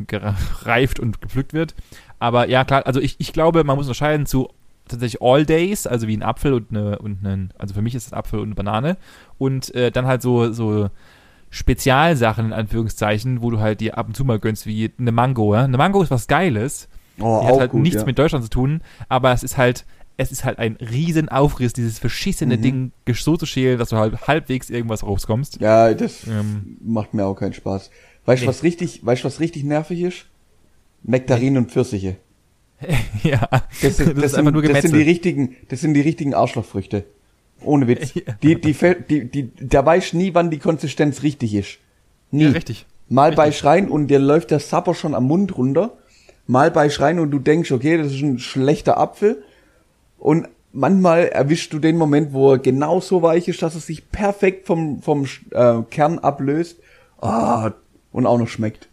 gereift 0.09 0.99
und 0.99 1.21
gepflückt 1.23 1.53
wird. 1.53 1.75
Aber 2.19 2.49
ja, 2.49 2.65
klar, 2.65 2.87
also 2.87 3.01
ich, 3.01 3.17
ich 3.19 3.33
glaube, 3.33 3.63
man 3.65 3.77
muss 3.77 3.87
unterscheiden 3.87 4.27
zu 4.27 4.49
tatsächlich 4.89 5.23
All 5.23 5.47
Days, 5.47 5.87
also 5.87 6.07
wie 6.09 6.17
ein 6.17 6.23
Apfel 6.23 6.53
und 6.53 6.71
eine, 6.71 6.99
und 6.99 7.25
ein, 7.25 7.53
also 7.59 7.75
für 7.75 7.83
mich 7.83 7.95
ist 7.95 8.07
es 8.07 8.13
Apfel 8.13 8.39
und 8.41 8.47
eine 8.49 8.55
Banane 8.55 8.97
und 9.39 9.75
äh, 9.75 9.91
dann 9.91 10.07
halt 10.07 10.23
so, 10.23 10.53
so 10.53 10.91
Spezialsachen 11.51 12.47
in 12.47 12.53
Anführungszeichen, 12.53 13.41
wo 13.43 13.51
du 13.51 13.61
halt 13.61 13.81
dir 13.81 13.97
ab 13.97 14.09
und 14.09 14.17
zu 14.17 14.25
mal 14.25 14.39
gönnst, 14.39 14.67
wie 14.67 14.91
eine 14.99 15.13
Mango. 15.13 15.55
Ja? 15.55 15.65
Eine 15.65 15.77
Mango 15.77 16.03
ist 16.03 16.11
was 16.11 16.27
Geiles. 16.27 16.89
Oh, 17.21 17.41
Die 17.43 17.47
hat 17.47 17.61
halt 17.61 17.75
nichts 17.75 18.05
mit 18.05 18.19
Deutschland 18.19 18.45
zu 18.45 18.51
tun, 18.51 18.81
aber 19.09 19.31
es 19.33 19.45
ist 19.45 19.57
halt, 19.57 19.87
es 20.17 20.33
ist 20.33 20.45
halt 20.45 20.59
ein 20.59 20.77
riesen 20.81 21.29
Aufriss, 21.29 21.73
dieses 21.73 22.01
verschissene 22.01 22.57
Mhm. 22.57 22.63
Ding 22.63 22.93
so 23.15 23.37
zu 23.37 23.47
schälen, 23.47 23.79
dass 23.79 23.91
du 23.91 23.97
halt 23.97 24.27
halbwegs 24.27 24.69
irgendwas 24.69 25.05
rauskommst. 25.05 25.61
Ja, 25.61 25.95
das 25.95 26.27
Ähm. 26.27 26.77
macht 26.85 27.15
mir 27.15 27.25
auch 27.25 27.37
keinen 27.37 27.53
Spaß. 27.53 27.91
Weißt 28.27 28.43
du, 28.43 28.47
Nee. 28.47 28.49
was 28.49 28.63
richtig, 28.65 29.07
weißt 29.07 29.23
du, 29.23 29.27
was 29.27 29.39
richtig 29.39 29.63
nervig 29.63 30.01
ist? 30.01 30.27
Nektarinen 31.05 31.59
und 31.59 31.71
Pfirsiche. 31.71 32.17
ja, 33.23 33.49
Das, 33.83 33.97
sind, 33.97 34.17
das, 34.17 34.33
ist 34.33 34.35
einfach 34.35 34.53
nur 34.53 34.63
das 34.63 34.71
sind 34.73 34.83
Gemetzel. 34.83 34.99
die 34.99 35.03
richtigen, 35.11 35.57
das 35.69 35.81
sind 35.81 35.95
die 35.95 36.01
richtigen 36.01 36.35
Arschlochfrüchte. 36.35 37.05
Ohne 37.63 37.87
Witz. 37.89 38.13
Die, 38.43 38.61
die, 38.61 38.75
die, 39.09 39.25
die, 39.31 39.51
da 39.61 39.87
weißt 39.87 40.13
du 40.13 40.19
nie, 40.19 40.35
wann 40.35 40.51
die 40.51 40.59
Konsistenz 40.59 41.23
richtig 41.23 41.55
ist. 41.55 41.79
Nie. 42.31 42.45
Ja, 42.45 42.51
richtig. 42.51 42.85
Mal 43.09 43.33
bei 43.33 43.45
Richtig. 43.45 43.61
Schreien 43.61 43.89
und 43.89 44.09
dir 44.09 44.19
läuft 44.19 44.51
der 44.51 44.59
Sapper 44.61 44.95
schon 44.95 45.15
am 45.15 45.25
Mund 45.25 45.57
runter. 45.57 45.93
Mal 46.47 46.71
bei 46.71 46.91
Schreien 46.91 47.19
und 47.21 47.31
du 47.31 47.39
denkst, 47.39 47.71
okay, 47.73 47.97
das 47.97 48.13
ist 48.13 48.23
ein 48.23 48.39
schlechter 48.39 48.99
Apfel. 48.99 49.43
Und 50.19 50.49
manchmal 50.73 51.29
erwischst 51.29 51.73
du 51.73 51.79
den 51.79 51.97
Moment, 51.97 52.33
wo 52.33 52.53
er 52.53 52.59
genau 52.59 53.01
so 53.01 53.23
weich 53.23 53.49
ist, 53.49 53.63
dass 53.63 53.75
es 53.75 53.87
sich 53.87 54.11
perfekt 54.11 54.67
vom, 54.67 55.01
vom 55.01 55.27
äh, 55.51 55.83
Kern 55.91 56.19
ablöst. 56.19 56.79
Ah, 57.21 57.73
und 58.13 58.27
auch 58.27 58.39
noch 58.39 58.49
schmeckt. 58.49 58.89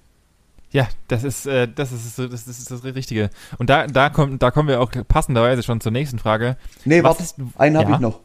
Ja, 0.72 0.88
das 1.10 1.24
ist, 1.26 1.46
äh, 1.48 1.68
das 1.68 1.92
ist, 1.92 2.16
so- 2.16 2.28
das 2.28 2.48
ist 2.48 2.72
das 2.72 2.84
Richtige. 2.84 3.30
Und 3.58 3.70
da, 3.70 3.88
da 3.88 4.10
kommt, 4.10 4.42
da 4.42 4.52
kommen 4.52 4.70
wir 4.70 4.80
auch 4.82 4.92
passenderweise 5.08 5.64
schon 5.64 5.82
zur 5.82 5.92
nächsten 5.92 6.18
Frage. 6.18 6.56
Nee, 6.86 7.04
Was 7.04 7.20
warte, 7.20 7.24
ist- 7.24 7.36
einen 7.60 7.78
habe 7.78 7.90
Ja? 7.92 7.96
ich 7.98 8.02
noch. 8.02 8.20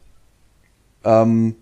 Ähm, 1.04 1.56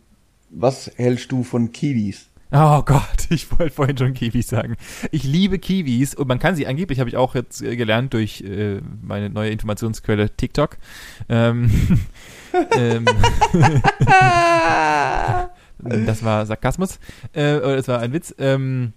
was 0.51 0.91
hältst 0.97 1.32
du 1.32 1.43
von 1.43 1.72
Kiwis? 1.72 2.28
Oh 2.53 2.82
Gott, 2.82 3.03
ich 3.30 3.51
wollte 3.59 3.74
vorhin 3.74 3.97
schon 3.99 4.14
Kiwis 4.14 4.49
sagen. 4.49 4.76
Ich 5.11 5.24
liebe 5.24 5.59
Kiwis 5.59 6.14
und 6.14 6.28
man 6.28 6.39
kann 6.39 6.55
sie 6.55 6.66
angeblich, 6.66 7.01
habe 7.01 7.09
ich 7.09 7.16
auch 7.16 7.35
jetzt 7.35 7.62
äh, 7.62 7.76
gelernt 7.76 8.12
durch 8.12 8.43
äh, 8.43 8.80
meine 9.03 9.30
neue 9.30 9.51
Informationsquelle 9.51 10.30
TikTok. 10.37 10.76
Ähm, 11.28 11.70
ähm, 12.76 13.07
das 16.07 16.24
war 16.24 16.47
Sarkasmus, 16.47 16.99
äh, 17.32 17.57
oder 17.57 17.76
das 17.76 17.89
war 17.89 18.01
ein 18.01 18.12
Witz. 18.12 18.35
Ähm, 18.39 18.93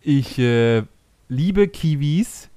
ich 0.00 0.38
äh, 0.38 0.82
liebe 1.28 1.68
Kiwis, 1.68 2.48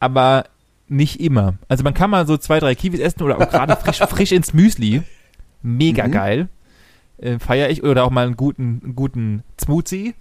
aber 0.00 0.44
nicht 0.88 1.20
immer. 1.20 1.54
Also 1.68 1.84
man 1.84 1.94
kann 1.94 2.10
mal 2.10 2.26
so 2.26 2.36
zwei, 2.36 2.60
drei 2.60 2.74
Kiwis 2.74 3.00
essen 3.00 3.22
oder 3.22 3.38
auch 3.38 3.48
gerade 3.50 3.76
frisch, 3.76 3.98
frisch 4.08 4.32
ins 4.32 4.52
Müsli. 4.52 5.02
Mega 5.62 6.06
Mhm. 6.08 6.12
geil. 6.12 6.48
Äh, 7.18 7.38
Feier 7.38 7.70
ich. 7.70 7.82
Oder 7.82 8.04
auch 8.04 8.10
mal 8.10 8.26
einen 8.26 8.36
guten, 8.36 8.94
guten 8.96 9.42
Smoothie. 9.60 10.14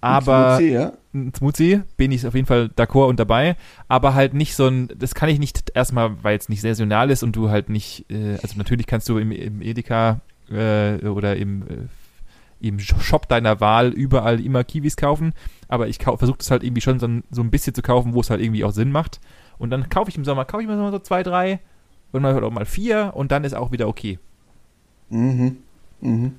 Aber 0.00 0.56
Smoothie, 0.56 0.72
ja? 0.72 0.92
Smoothie 1.36 1.82
bin 1.98 2.10
ich 2.10 2.26
auf 2.26 2.34
jeden 2.34 2.46
Fall 2.46 2.70
d'accord 2.74 3.08
und 3.08 3.20
dabei, 3.20 3.56
aber 3.88 4.14
halt 4.14 4.32
nicht 4.32 4.54
so 4.56 4.66
ein, 4.66 4.88
das 4.96 5.14
kann 5.14 5.28
ich 5.28 5.38
nicht 5.38 5.72
erstmal, 5.74 6.22
weil 6.24 6.38
es 6.38 6.48
nicht 6.48 6.62
saisonal 6.62 7.10
ist 7.10 7.22
und 7.22 7.36
du 7.36 7.50
halt 7.50 7.68
nicht, 7.68 8.10
äh, 8.10 8.38
also 8.42 8.56
natürlich 8.56 8.86
kannst 8.86 9.10
du 9.10 9.18
im, 9.18 9.30
im 9.30 9.60
Edeka 9.60 10.20
äh, 10.50 11.04
oder 11.06 11.36
im, 11.36 11.62
äh, 11.62 11.66
im 12.60 12.78
Shop 12.78 13.28
deiner 13.28 13.60
Wahl 13.60 13.88
überall 13.88 14.44
immer 14.44 14.64
Kiwis 14.64 14.96
kaufen, 14.96 15.32
aber 15.68 15.88
ich 15.88 15.98
versuche 15.98 16.38
das 16.38 16.50
halt 16.50 16.62
irgendwie 16.62 16.82
schon 16.82 16.98
so 16.98 17.06
ein, 17.06 17.24
so 17.30 17.42
ein 17.42 17.50
bisschen 17.50 17.74
zu 17.74 17.82
kaufen, 17.82 18.14
wo 18.14 18.20
es 18.20 18.30
halt 18.30 18.40
irgendwie 18.40 18.64
auch 18.64 18.72
Sinn 18.72 18.92
macht 18.92 19.20
und 19.58 19.70
dann 19.70 19.88
kaufe 19.88 20.10
ich 20.10 20.16
im 20.16 20.24
Sommer, 20.24 20.44
kaufe 20.44 20.62
ich 20.62 20.68
mir 20.68 20.90
so 20.90 20.98
zwei, 20.98 21.22
drei 21.22 21.60
und 22.12 22.22
mal 22.22 22.42
auch 22.44 22.50
mal 22.50 22.66
vier 22.66 23.12
und 23.14 23.30
dann 23.32 23.44
ist 23.44 23.54
auch 23.54 23.72
wieder 23.72 23.88
okay. 23.88 24.18
Mhm. 25.08 25.56
Mhm. 26.00 26.34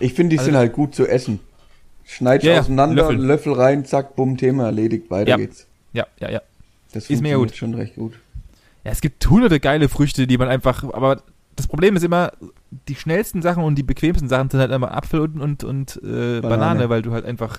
Ich 0.00 0.14
finde, 0.14 0.30
die 0.34 0.38
Also- 0.38 0.50
sind 0.50 0.56
halt 0.58 0.72
gut 0.72 0.94
zu 0.94 1.06
essen. 1.06 1.40
Schneidest 2.04 2.46
Ja, 2.46 2.60
auseinander, 2.60 3.02
Löffel. 3.02 3.16
Löffel. 3.18 3.52
rein, 3.52 3.84
zack, 3.84 4.16
bumm, 4.16 4.36
Thema 4.38 4.64
erledigt, 4.66 5.10
weiter 5.10 5.30
Ja. 5.30 5.36
geht's. 5.36 5.66
Ja, 5.92 6.06
ja, 6.20 6.30
ja. 6.30 6.40
Das 6.92 7.02
Ist 7.04 7.06
funktioniert 7.18 7.38
gut. 7.50 7.56
schon 7.56 7.74
recht 7.74 7.96
gut. 7.96 8.14
Ja, 8.84 8.92
es 8.92 9.00
gibt 9.02 9.28
hunderte 9.28 9.60
geile 9.60 9.88
Früchte, 9.90 10.26
die 10.26 10.38
man 10.38 10.48
einfach, 10.48 10.84
aber 10.84 11.22
das 11.58 11.66
Problem 11.66 11.96
ist 11.96 12.04
immer, 12.04 12.30
die 12.86 12.94
schnellsten 12.94 13.42
Sachen 13.42 13.64
und 13.64 13.74
die 13.74 13.82
bequemsten 13.82 14.28
Sachen 14.28 14.48
sind 14.48 14.60
halt 14.60 14.70
immer 14.70 14.96
Apfel 14.96 15.20
und, 15.20 15.40
und, 15.40 15.64
und 15.64 15.96
äh, 15.96 16.40
Banane. 16.40 16.40
Banane. 16.40 16.88
weil 16.88 17.02
du 17.02 17.12
halt 17.12 17.24
einfach, 17.24 17.58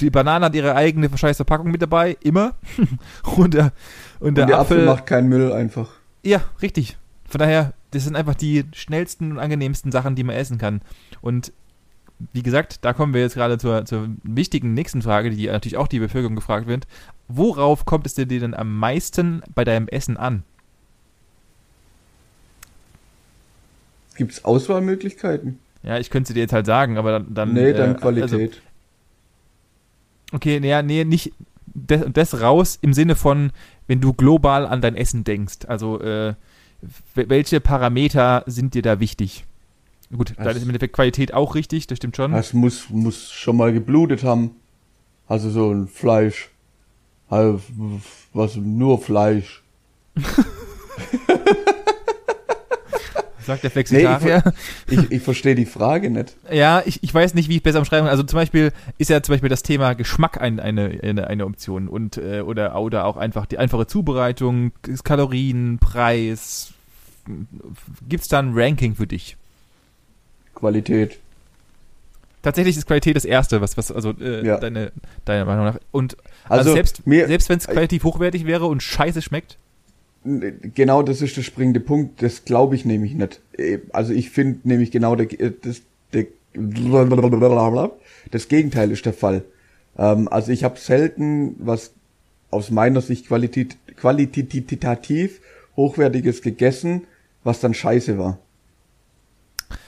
die 0.00 0.08
Banane 0.08 0.46
hat 0.46 0.54
ihre 0.54 0.74
eigene 0.74 1.10
scheiß 1.14 1.36
Verpackung 1.36 1.70
mit 1.70 1.82
dabei, 1.82 2.16
immer. 2.22 2.54
und 3.36 3.52
der, 3.52 3.72
und 4.20 4.36
der 4.38 4.44
Und 4.44 4.50
der 4.50 4.58
Apfel, 4.58 4.78
Apfel 4.78 4.86
macht 4.86 5.04
keinen 5.04 5.28
Müll 5.28 5.52
einfach. 5.52 5.90
ja, 6.22 6.40
richtig. 6.62 6.96
Von 7.28 7.40
daher, 7.40 7.74
das 7.90 8.04
sind 8.04 8.16
einfach 8.16 8.34
die 8.34 8.64
schnellsten 8.72 9.32
und 9.32 9.38
angenehmsten 9.38 9.92
Sachen, 9.92 10.14
die 10.14 10.24
man 10.24 10.36
essen 10.36 10.56
kann. 10.56 10.80
Und 11.20 11.52
wie 12.32 12.42
gesagt, 12.42 12.86
da 12.86 12.94
kommen 12.94 13.12
wir 13.12 13.20
jetzt 13.20 13.34
gerade 13.34 13.58
zur, 13.58 13.84
zur 13.84 14.08
wichtigen 14.22 14.72
nächsten 14.72 15.02
Frage, 15.02 15.28
die 15.28 15.46
natürlich 15.46 15.76
auch 15.76 15.88
die 15.88 15.98
Bevölkerung 15.98 16.36
gefragt 16.36 16.66
wird. 16.66 16.86
Worauf 17.28 17.84
kommt 17.84 18.06
es 18.06 18.14
dir 18.14 18.26
denn 18.26 18.54
am 18.54 18.78
meisten 18.78 19.42
bei 19.54 19.64
deinem 19.64 19.88
Essen 19.88 20.16
an? 20.16 20.42
Gibt's 24.16 24.44
Auswahlmöglichkeiten? 24.44 25.58
Ja, 25.82 25.98
ich 25.98 26.10
könnte 26.10 26.28
sie 26.28 26.34
dir 26.34 26.40
jetzt 26.40 26.52
halt 26.52 26.66
sagen, 26.66 26.96
aber 26.98 27.12
dann. 27.12 27.34
dann 27.34 27.52
nee, 27.52 27.70
äh, 27.70 27.74
dann 27.74 27.90
Also, 27.96 28.00
Qualität. 28.00 28.60
okay, 30.32 30.58
nee, 30.60 30.82
nee, 30.82 31.04
nicht 31.04 31.32
das, 31.74 32.04
das 32.12 32.40
raus 32.40 32.78
im 32.80 32.92
Sinne 32.94 33.14
von, 33.16 33.52
wenn 33.86 34.00
du 34.00 34.12
global 34.12 34.66
an 34.66 34.80
dein 34.80 34.96
Essen 34.96 35.24
denkst. 35.24 35.66
Also, 35.68 36.00
äh, 36.00 36.34
welche 37.14 37.60
Parameter 37.60 38.42
sind 38.46 38.74
dir 38.74 38.82
da 38.82 39.00
wichtig? 39.00 39.44
Gut, 40.16 40.34
Also- 40.36 40.50
ist 40.50 40.62
im 40.62 40.68
Endeffekt 40.70 40.94
Qualität 40.94 41.34
auch 41.34 41.54
richtig, 41.54 41.86
das 41.86 41.98
stimmt 41.98 42.16
schon. 42.16 42.32
Das 42.32 42.52
muss, 42.52 42.88
muss 42.90 43.30
schon 43.32 43.56
mal 43.56 43.72
geblutet 43.72 44.24
haben. 44.24 44.52
Also 45.28 45.50
so 45.50 45.70
ein 45.72 45.88
Fleisch. 45.88 46.50
Also, 47.28 47.60
was, 48.32 48.54
nur 48.56 49.00
Fleisch. 49.00 49.62
sagt 53.46 53.62
der 53.62 53.70
Flexitarier. 53.70 54.42
Ich, 54.90 55.10
ich 55.10 55.22
verstehe 55.22 55.54
die 55.54 55.66
Frage 55.66 56.10
nicht. 56.10 56.36
ja, 56.52 56.82
ich, 56.84 57.02
ich 57.02 57.14
weiß 57.14 57.34
nicht, 57.34 57.48
wie 57.48 57.56
ich 57.56 57.62
besser 57.62 57.78
umschreiben 57.78 58.04
kann. 58.06 58.10
Also 58.10 58.22
zum 58.24 58.36
Beispiel 58.38 58.72
ist 58.98 59.08
ja 59.10 59.22
zum 59.22 59.32
Beispiel 59.34 59.48
das 59.48 59.62
Thema 59.62 59.94
Geschmack 59.94 60.40
ein, 60.40 60.60
eine, 60.60 60.98
eine, 61.02 61.26
eine 61.28 61.46
Option 61.46 61.88
und 61.88 62.16
äh, 62.18 62.40
oder, 62.40 62.78
oder 62.78 63.04
auch 63.06 63.16
einfach 63.16 63.46
die 63.46 63.58
einfache 63.58 63.86
Zubereitung, 63.86 64.72
Kalorien, 65.04 65.78
Preis. 65.78 66.72
Gibt 68.08 68.22
es 68.22 68.28
da 68.28 68.38
ein 68.40 68.52
Ranking 68.54 68.94
für 68.94 69.06
dich? 69.06 69.36
Qualität. 70.54 71.18
Tatsächlich 72.42 72.76
ist 72.76 72.86
Qualität 72.86 73.16
das 73.16 73.24
Erste, 73.24 73.60
was, 73.60 73.76
was 73.76 73.90
also 73.90 74.10
äh, 74.20 74.46
Ja. 74.46 74.58
deine, 74.58 74.92
deiner 75.24 75.44
Meinung 75.44 75.64
nach. 75.64 75.78
Und 75.90 76.16
also, 76.44 76.60
Also, 76.60 76.72
selbst, 76.74 77.06
mir- 77.06 77.26
selbst 77.26 77.48
wenn 77.48 77.58
es 77.58 77.66
qualitativ 77.66 78.04
hochwertig 78.04 78.46
wäre 78.46 78.66
und 78.66 78.82
scheiße 78.82 79.20
schmeckt, 79.22 79.56
Genau, 80.74 81.02
das 81.02 81.22
ist 81.22 81.36
der 81.36 81.42
springende 81.42 81.80
Punkt. 81.80 82.20
Das 82.22 82.44
glaube 82.44 82.74
ich 82.74 82.84
nämlich 82.84 83.14
nicht. 83.14 83.40
Äh, 83.56 83.78
Also 83.92 84.12
ich 84.12 84.30
finde 84.30 84.60
nämlich 84.64 84.90
genau 84.90 85.14
der, 85.14 85.26
äh, 85.40 85.52
das, 85.62 85.82
der, 86.12 86.26
das 88.30 88.48
Gegenteil 88.48 88.90
ist 88.90 89.06
der 89.06 89.12
Fall. 89.12 89.42
Ähm, 89.98 90.28
also 90.28 90.52
ich 90.52 90.64
habe 90.64 90.78
selten 90.78 91.56
was 91.58 91.92
aus 92.50 92.70
meiner 92.70 93.00
Sicht 93.00 93.28
qualitit, 93.28 93.76
qualitativ 93.96 95.40
hochwertiges 95.76 96.42
gegessen, 96.42 97.02
was 97.44 97.60
dann 97.60 97.74
scheiße 97.74 98.18
war. 98.18 98.38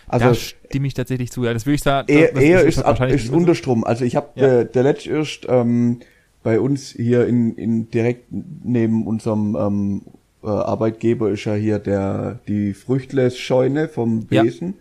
Also 0.07 0.27
da 0.29 0.35
stimme 0.35 0.87
ich 0.87 0.95
tatsächlich 0.95 1.31
zu. 1.31 1.45
Ja, 1.45 1.53
das 1.53 1.67
würde 1.67 1.75
ich 1.77 1.83
sagen. 1.83 2.09
eher, 2.11 2.35
eher 2.35 2.65
ist, 2.65 2.83
wahrscheinlich 2.83 3.25
ist. 3.25 3.33
Unterstrom. 3.33 3.85
Also 3.85 4.05
ich 4.05 4.17
habe 4.17 4.29
Ja. 4.35 4.47
der, 4.47 4.65
der 4.65 4.83
letzt 4.83 5.07
erst 5.07 5.47
ähm, 5.49 6.01
bei 6.43 6.61
uns 6.61 6.91
hier 6.91 7.27
in, 7.27 7.55
in 7.57 7.91
direkt 7.91 8.27
neben 8.31 9.07
unserem 9.07 9.57
ähm, 9.57 10.03
äh, 10.49 10.65
Arbeitgeber 10.65 11.31
ist 11.31 11.45
ja 11.45 11.55
hier 11.55 11.79
der 11.79 12.39
die 12.49 12.75
Früchtles-Scheune 12.75 13.89
vom 13.89 14.27
Ja. 14.31 14.43
Besen. 14.43 14.75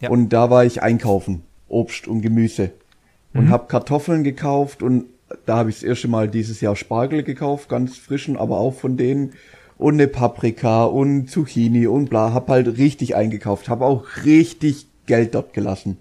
Ja. 0.00 0.10
Und 0.10 0.30
da 0.30 0.48
war 0.50 0.64
ich 0.64 0.82
einkaufen, 0.82 1.42
Obst 1.68 2.08
und 2.08 2.22
Gemüse. 2.22 2.70
Und 3.34 3.46
Mhm. 3.46 3.50
hab 3.50 3.68
Kartoffeln 3.68 4.24
gekauft 4.24 4.82
und 4.82 5.04
da 5.46 5.58
habe 5.58 5.70
ich 5.70 5.76
das 5.76 5.84
erste 5.84 6.08
Mal 6.08 6.28
dieses 6.28 6.60
Jahr 6.60 6.74
Spargel 6.74 7.22
gekauft, 7.22 7.68
ganz 7.68 7.96
frischen, 7.96 8.36
aber 8.36 8.58
auch 8.58 8.74
von 8.74 8.96
denen. 8.96 9.34
Und 9.78 9.94
eine 9.94 10.08
Paprika 10.08 10.84
und 10.84 11.30
Zucchini 11.30 11.86
und 11.86 12.10
bla. 12.10 12.34
Hab 12.34 12.48
halt 12.48 12.76
richtig 12.78 13.14
eingekauft. 13.14 13.68
Hab 13.68 13.80
auch 13.80 14.04
richtig 14.24 14.86
Geld 15.06 15.34
dort 15.34 15.54
gelassen. 15.54 15.98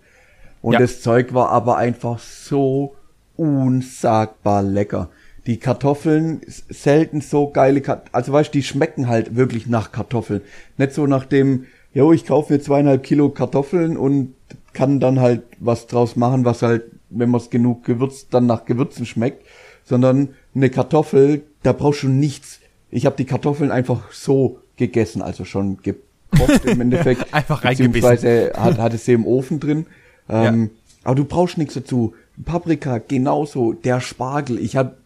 Und 0.61 0.73
Ja. 0.73 0.79
das 0.79 1.01
Zeug 1.01 1.33
war 1.33 1.49
aber 1.49 1.77
einfach 1.77 2.19
so 2.19 2.95
unsagbar 3.37 4.63
lecker. 4.63 5.09
Die 5.49 5.57
Kartoffeln, 5.57 6.41
selten 6.45 7.21
so 7.21 7.49
geile 7.49 7.81
Kartoffeln. 7.81 8.13
Also 8.13 8.31
weißt 8.31 8.53
du, 8.53 8.59
die 8.59 8.63
schmecken 8.63 9.07
halt 9.07 9.35
wirklich 9.35 9.65
nach 9.65 9.91
Kartoffeln. 9.91 10.41
Nicht 10.77 10.93
so 10.93 11.07
nach 11.07 11.25
dem, 11.25 11.65
jo, 11.91 12.13
ich 12.13 12.27
kaufe 12.27 12.53
mir 12.53 12.59
zweieinhalb 12.59 13.01
Kilo 13.01 13.29
Kartoffeln 13.29 13.97
und 13.97 14.35
kann 14.73 14.99
dann 14.99 15.19
halt 15.19 15.41
was 15.59 15.87
draus 15.87 16.15
machen, 16.15 16.45
was 16.45 16.61
halt, 16.61 16.83
wenn 17.09 17.31
man 17.31 17.41
es 17.41 17.49
genug 17.49 17.83
gewürzt, 17.83 18.27
dann 18.29 18.45
nach 18.45 18.65
Gewürzen 18.65 19.07
schmeckt. 19.07 19.43
Sondern 19.83 20.35
eine 20.53 20.69
Kartoffel, 20.69 21.41
da 21.63 21.73
brauchst 21.73 22.03
du 22.03 22.09
nichts. 22.09 22.59
Ich 22.91 23.07
habe 23.07 23.15
die 23.15 23.25
Kartoffeln 23.25 23.71
einfach 23.71 24.11
so 24.11 24.59
gegessen, 24.75 25.23
also 25.23 25.45
schon 25.45 25.79
gekocht 25.81 26.63
im 26.65 26.79
Endeffekt. 26.79 27.25
Einfach 27.33 27.63
reingebissen. 27.63 27.91
Beziehungsweise 27.91 28.51
hat, 28.55 28.77
hat 28.77 28.93
es 28.93 29.05
sie 29.05 29.13
im 29.13 29.25
Ofen 29.25 29.59
drin. 29.59 29.87
Ähm, 30.29 30.69
Aber 31.03 31.15
du 31.15 31.25
brauchst 31.25 31.57
nichts 31.57 31.73
dazu. 31.73 32.13
Paprika 32.45 32.99
genauso, 32.99 33.73
der 33.73 33.99
Spargel. 33.99 34.59
Ich 34.59 34.75
hab, 34.75 34.98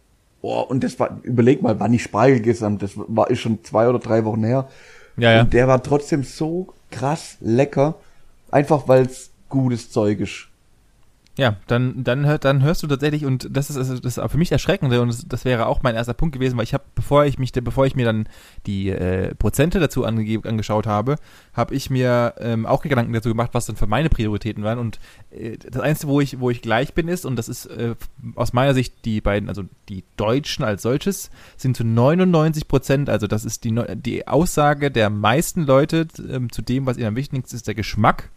oh, 0.44 0.60
und 0.60 0.84
das 0.84 0.98
war, 1.00 1.20
überleg 1.22 1.62
mal, 1.62 1.80
wann 1.80 1.94
ich 1.94 2.02
Spargel 2.02 2.40
gesamt, 2.40 2.82
das 2.82 2.92
war 2.96 3.30
ist 3.30 3.40
schon 3.40 3.64
zwei 3.64 3.88
oder 3.88 3.98
drei 3.98 4.24
Wochen 4.24 4.44
her. 4.44 4.68
Ja, 5.16 5.32
ja. 5.32 5.40
Und 5.42 5.52
der 5.52 5.68
war 5.68 5.82
trotzdem 5.82 6.22
so 6.22 6.68
krass 6.90 7.36
lecker, 7.40 7.94
einfach 8.50 8.86
weil 8.88 9.06
es 9.06 9.30
gutes 9.48 9.90
Zeug 9.90 10.20
ist. 10.20 10.48
Ja, 11.36 11.56
dann, 11.66 12.04
dann, 12.04 12.26
hört, 12.26 12.44
dann 12.44 12.62
hörst 12.62 12.84
du 12.84 12.86
tatsächlich, 12.86 13.24
und 13.24 13.48
das 13.50 13.68
ist, 13.68 13.76
also 13.76 13.98
das 13.98 14.18
ist 14.18 14.30
für 14.30 14.38
mich 14.38 14.52
erschreckend, 14.52 14.92
und 14.92 15.08
das, 15.08 15.26
das 15.26 15.44
wäre 15.44 15.66
auch 15.66 15.82
mein 15.82 15.96
erster 15.96 16.14
Punkt 16.14 16.32
gewesen, 16.32 16.56
weil 16.56 16.62
ich 16.62 16.74
habe, 16.74 16.84
bevor 16.94 17.24
ich 17.24 17.40
mich, 17.40 17.50
bevor 17.52 17.86
ich 17.86 17.96
mir 17.96 18.04
dann 18.04 18.28
die 18.66 18.90
äh, 18.90 19.34
Prozente 19.34 19.80
dazu 19.80 20.04
angegeben, 20.04 20.48
angeschaut 20.48 20.86
habe, 20.86 21.16
habe 21.52 21.74
ich 21.74 21.90
mir 21.90 22.34
ähm, 22.38 22.66
auch 22.66 22.82
Gedanken 22.82 23.12
dazu 23.12 23.30
gemacht, 23.30 23.50
was 23.52 23.66
dann 23.66 23.74
für 23.74 23.88
meine 23.88 24.10
Prioritäten 24.10 24.62
waren. 24.62 24.78
Und 24.78 25.00
äh, 25.32 25.56
das 25.58 25.82
Einzige, 25.82 26.12
wo 26.12 26.20
ich, 26.20 26.38
wo 26.38 26.50
ich 26.50 26.62
gleich 26.62 26.94
bin, 26.94 27.08
ist, 27.08 27.26
und 27.26 27.34
das 27.34 27.48
ist 27.48 27.66
äh, 27.66 27.96
aus 28.36 28.52
meiner 28.52 28.72
Sicht 28.72 29.04
die 29.04 29.20
beiden, 29.20 29.48
also 29.48 29.64
die 29.88 30.04
Deutschen 30.16 30.64
als 30.64 30.82
solches, 30.82 31.30
sind 31.56 31.76
zu 31.76 31.82
99 31.82 32.68
Prozent, 32.68 33.10
also 33.10 33.26
das 33.26 33.44
ist 33.44 33.64
die, 33.64 33.74
die 33.96 34.28
Aussage 34.28 34.92
der 34.92 35.10
meisten 35.10 35.66
Leute 35.66 36.06
ähm, 36.30 36.52
zu 36.52 36.62
dem, 36.62 36.86
was 36.86 36.96
ihnen 36.96 37.08
am 37.08 37.16
wichtigsten 37.16 37.56
ist 37.56 37.66
der 37.66 37.74
Geschmack. 37.74 38.30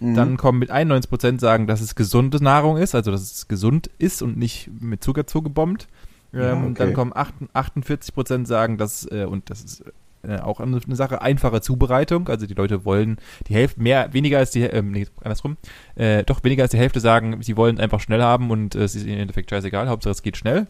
Mhm. 0.00 0.14
Dann 0.14 0.36
kommen 0.36 0.58
mit 0.58 0.72
91% 0.72 1.40
sagen, 1.40 1.66
dass 1.66 1.80
es 1.80 1.94
gesunde 1.94 2.42
Nahrung 2.42 2.76
ist, 2.76 2.94
also 2.94 3.10
dass 3.10 3.20
es 3.20 3.48
gesund 3.48 3.90
ist 3.98 4.22
und 4.22 4.36
nicht 4.36 4.70
mit 4.80 5.04
Zucker 5.04 5.26
zugebombt. 5.26 5.88
Ja, 6.32 6.52
Ähm, 6.52 6.70
okay. 6.70 6.74
Dann 6.78 6.94
kommen 6.94 7.12
48 7.14 8.14
48% 8.14 8.46
sagen, 8.46 8.78
dass, 8.78 9.06
äh, 9.10 9.24
und 9.24 9.50
das 9.50 9.62
ist 9.62 9.84
äh, 10.22 10.38
auch 10.38 10.60
eine 10.60 10.80
Sache, 10.94 11.22
einfache 11.22 11.60
Zubereitung. 11.60 12.28
Also 12.28 12.46
die 12.46 12.54
Leute 12.54 12.84
wollen 12.84 13.18
die 13.48 13.54
Hälfte, 13.54 13.80
mehr, 13.80 14.12
weniger 14.12 14.38
als 14.38 14.50
die, 14.50 14.62
ähm, 14.62 14.90
nee, 14.92 15.06
andersrum, 15.22 15.56
äh, 15.96 16.24
doch 16.24 16.44
weniger 16.44 16.62
als 16.62 16.72
die 16.72 16.78
Hälfte 16.78 17.00
sagen, 17.00 17.42
sie 17.42 17.56
wollen 17.56 17.76
es 17.76 17.82
einfach 17.82 18.00
schnell 18.00 18.22
haben 18.22 18.50
und 18.50 18.74
äh, 18.74 18.84
es 18.84 18.94
ist 18.94 19.04
ihnen 19.04 19.14
im 19.14 19.20
Endeffekt 19.20 19.50
scheißegal, 19.50 19.88
Hauptsache 19.88 20.12
es 20.12 20.22
geht 20.22 20.36
schnell. 20.36 20.66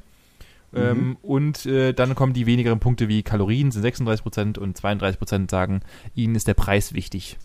Ähm, 0.72 1.16
und 1.22 1.66
äh, 1.66 1.92
dann 1.92 2.14
kommen 2.14 2.32
die 2.32 2.46
wenigeren 2.46 2.78
Punkte 2.78 3.08
wie 3.08 3.24
Kalorien 3.24 3.72
sind 3.72 3.84
36% 3.84 4.56
und 4.56 4.78
32% 4.78 5.50
sagen, 5.50 5.80
ihnen 6.14 6.36
ist 6.36 6.46
der 6.46 6.54
Preis 6.54 6.94
wichtig. 6.94 7.38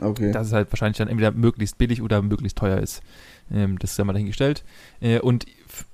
Okay. 0.00 0.32
Dass 0.32 0.48
es 0.48 0.52
halt 0.52 0.72
wahrscheinlich 0.72 0.98
dann 0.98 1.08
entweder 1.08 1.30
möglichst 1.32 1.78
billig 1.78 2.02
oder 2.02 2.22
möglichst 2.22 2.58
teuer 2.58 2.78
ist. 2.78 3.02
Ähm, 3.52 3.78
das 3.78 3.92
ist 3.92 3.98
ja 3.98 4.04
mal 4.04 4.12
dahingestellt. 4.12 4.64
Äh, 5.00 5.20
und, 5.20 5.46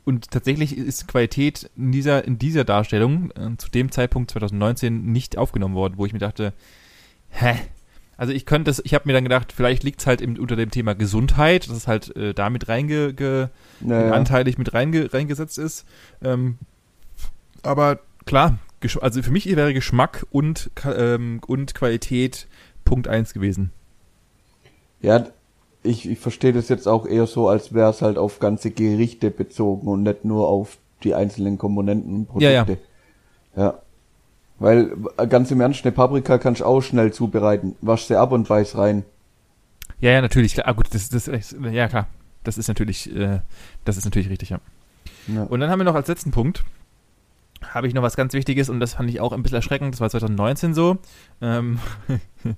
und 0.04 0.30
tatsächlich 0.30 0.76
ist 0.76 1.08
Qualität 1.08 1.70
in 1.76 1.92
dieser, 1.92 2.24
in 2.24 2.38
dieser 2.38 2.64
Darstellung 2.64 3.30
äh, 3.32 3.56
zu 3.56 3.70
dem 3.70 3.90
Zeitpunkt 3.90 4.30
2019 4.30 5.12
nicht 5.12 5.38
aufgenommen 5.38 5.74
worden, 5.74 5.94
wo 5.96 6.06
ich 6.06 6.12
mir 6.12 6.18
dachte, 6.18 6.52
hä? 7.30 7.54
Also 8.18 8.32
ich 8.32 8.46
könnte 8.46 8.70
es, 8.70 8.80
ich 8.84 8.94
habe 8.94 9.06
mir 9.06 9.12
dann 9.12 9.24
gedacht, 9.24 9.52
vielleicht 9.52 9.82
liegt 9.82 10.00
es 10.00 10.06
halt 10.06 10.20
im, 10.22 10.38
unter 10.38 10.56
dem 10.56 10.70
Thema 10.70 10.94
Gesundheit, 10.94 11.68
dass 11.68 11.76
es 11.76 11.86
halt 11.86 12.16
äh, 12.16 12.32
damit 12.32 12.68
reinge, 12.68 13.12
ge, 13.12 13.48
naja. 13.80 14.12
anteilig 14.12 14.56
mit 14.56 14.72
reinge, 14.72 15.12
reingesetzt 15.12 15.58
ist. 15.58 15.84
Ähm, 16.22 16.56
aber 17.62 18.00
klar, 18.24 18.58
also 19.00 19.22
für 19.22 19.30
mich 19.30 19.44
wäre 19.54 19.74
Geschmack 19.74 20.26
und, 20.30 20.70
ähm, 20.84 21.40
und 21.46 21.74
Qualität 21.74 22.46
Punkt 22.84 23.08
1 23.08 23.34
gewesen. 23.34 23.72
Ja, 25.00 25.26
ich, 25.82 26.08
ich 26.08 26.18
verstehe 26.18 26.52
das 26.52 26.68
jetzt 26.68 26.88
auch 26.88 27.06
eher 27.06 27.26
so, 27.26 27.48
als 27.48 27.72
wäre 27.72 27.90
es 27.90 28.02
halt 28.02 28.18
auf 28.18 28.38
ganze 28.38 28.70
Gerichte 28.70 29.30
bezogen 29.30 29.86
und 29.86 30.02
nicht 30.02 30.24
nur 30.24 30.48
auf 30.48 30.78
die 31.02 31.14
einzelnen 31.14 31.58
Komponenten 31.58 32.14
und 32.14 32.26
Produkte. 32.26 32.52
Ja, 32.52 32.64
ja. 33.56 33.62
ja. 33.62 33.74
Weil, 34.58 34.96
ganz 35.28 35.50
im 35.50 35.60
Ernst, 35.60 35.84
eine 35.84 35.92
Paprika 35.92 36.38
kannst 36.38 36.62
du 36.62 36.64
auch 36.64 36.80
schnell 36.80 37.12
zubereiten. 37.12 37.76
Wasch 37.82 38.04
sie 38.04 38.18
ab 38.18 38.32
und 38.32 38.48
beiß 38.48 38.76
rein. 38.78 39.04
Ja, 40.00 40.12
ja, 40.12 40.20
natürlich. 40.20 40.54
Klar. 40.54 40.68
Ah, 40.68 40.72
gut, 40.72 40.86
das, 40.92 41.08
das, 41.08 41.26
ja, 41.72 41.88
klar. 41.88 42.08
Das 42.42 42.58
ist 42.58 42.68
natürlich, 42.68 43.14
äh, 43.14 43.40
das 43.84 43.96
ist 43.96 44.04
natürlich 44.04 44.30
richtig, 44.30 44.50
ja. 44.50 44.60
ja. 45.26 45.42
Und 45.44 45.60
dann 45.60 45.70
haben 45.70 45.80
wir 45.80 45.84
noch 45.84 45.94
als 45.94 46.08
letzten 46.08 46.30
Punkt, 46.30 46.64
habe 47.62 47.88
ich 47.88 47.94
noch 47.94 48.02
was 48.02 48.16
ganz 48.16 48.32
Wichtiges 48.34 48.68
und 48.68 48.80
das 48.80 48.94
fand 48.94 49.10
ich 49.10 49.20
auch 49.20 49.32
ein 49.32 49.42
bisschen 49.42 49.56
erschreckend. 49.56 49.94
Das 49.94 50.00
war 50.00 50.10
2019 50.10 50.72
so. 50.72 50.98
Ähm, 51.40 51.78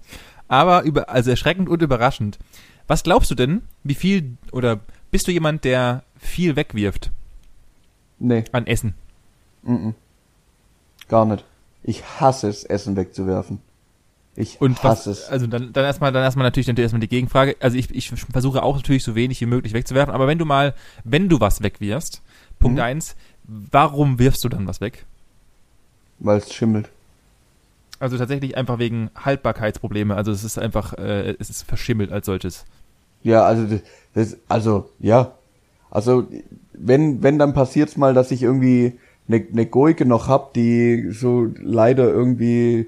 aber 0.49 0.83
über, 0.83 1.09
also 1.09 1.31
erschreckend 1.31 1.69
und 1.69 1.83
überraschend. 1.83 2.39
Was 2.87 3.03
glaubst 3.03 3.31
du 3.31 3.35
denn, 3.35 3.63
wie 3.85 3.95
viel, 3.95 4.37
oder 4.51 4.81
bist 5.11 5.29
du 5.29 5.33
jemand, 5.33 5.65
der 5.65 6.03
viel 6.17 6.57
wegwirft? 6.57 7.11
Nee. 8.19 8.45
An 8.53 8.67
Essen? 8.67 8.95
Mm, 9.63 9.75
-mm. 9.75 9.95
Gar 11.09 11.27
nicht. 11.27 11.45
Ich 11.83 12.03
hasse 12.05 12.49
es, 12.49 12.65
Essen 12.65 12.97
wegzuwerfen. 12.97 13.61
Ich 14.37 14.61
und 14.61 14.83
hasse 14.83 15.11
was, 15.11 15.19
es. 15.19 15.29
Also 15.29 15.47
dann, 15.47 15.73
dann 15.73 15.85
erstmal, 15.85 16.13
dann 16.13 16.23
erstmal 16.23 16.45
natürlich, 16.45 16.69
natürlich 16.69 16.85
erstmal 16.85 17.01
die 17.01 17.09
Gegenfrage. 17.09 17.57
Also 17.61 17.77
ich, 17.77 17.95
ich 17.95 18.11
versuche 18.11 18.63
auch 18.63 18.77
natürlich 18.77 19.03
so 19.03 19.15
wenig 19.15 19.41
wie 19.41 19.47
möglich 19.47 19.73
wegzuwerfen, 19.73 20.15
aber 20.15 20.27
wenn 20.27 20.39
du 20.39 20.45
mal, 20.45 20.75
wenn 21.05 21.29
du 21.29 21.41
was 21.41 21.63
wegwirfst, 21.63 22.23
Punkt 22.59 22.77
mhm. 22.77 22.85
eins, 22.85 23.17
warum 23.45 24.19
wirfst 24.19 24.45
du 24.45 24.49
dann 24.49 24.67
was 24.67 24.81
weg? 24.81 25.07
Weil 26.19 26.39
es 26.39 26.53
schimmelt. 26.53 26.91
Also 28.01 28.17
tatsächlich 28.17 28.57
einfach 28.57 28.79
wegen 28.79 29.11
Haltbarkeitsprobleme. 29.17 30.15
Also 30.15 30.31
es 30.31 30.45
ist 30.45 30.59
einfach, 30.59 30.95
äh, 30.95 31.35
es 31.39 31.51
ist 31.51 31.63
verschimmelt 31.65 32.13
als 32.13 32.27
solches. 32.27 32.65
Ja, 33.23 33.45
also 33.45 33.81
das, 34.15 34.37
also 34.49 34.89
ja, 35.01 35.33
also 35.91 36.27
wenn 36.73 37.23
wenn 37.23 37.39
dann 37.39 37.55
passiert's 37.55 37.97
mal, 37.97 38.15
dass 38.15 38.31
ich 38.31 38.43
irgendwie 38.43 38.99
eine, 39.27 39.45
eine 39.53 39.67
Gurke 39.67 40.07
noch 40.07 40.29
hab, 40.29 40.55
die 40.55 41.11
so 41.11 41.49
leider 41.61 42.09
irgendwie 42.09 42.87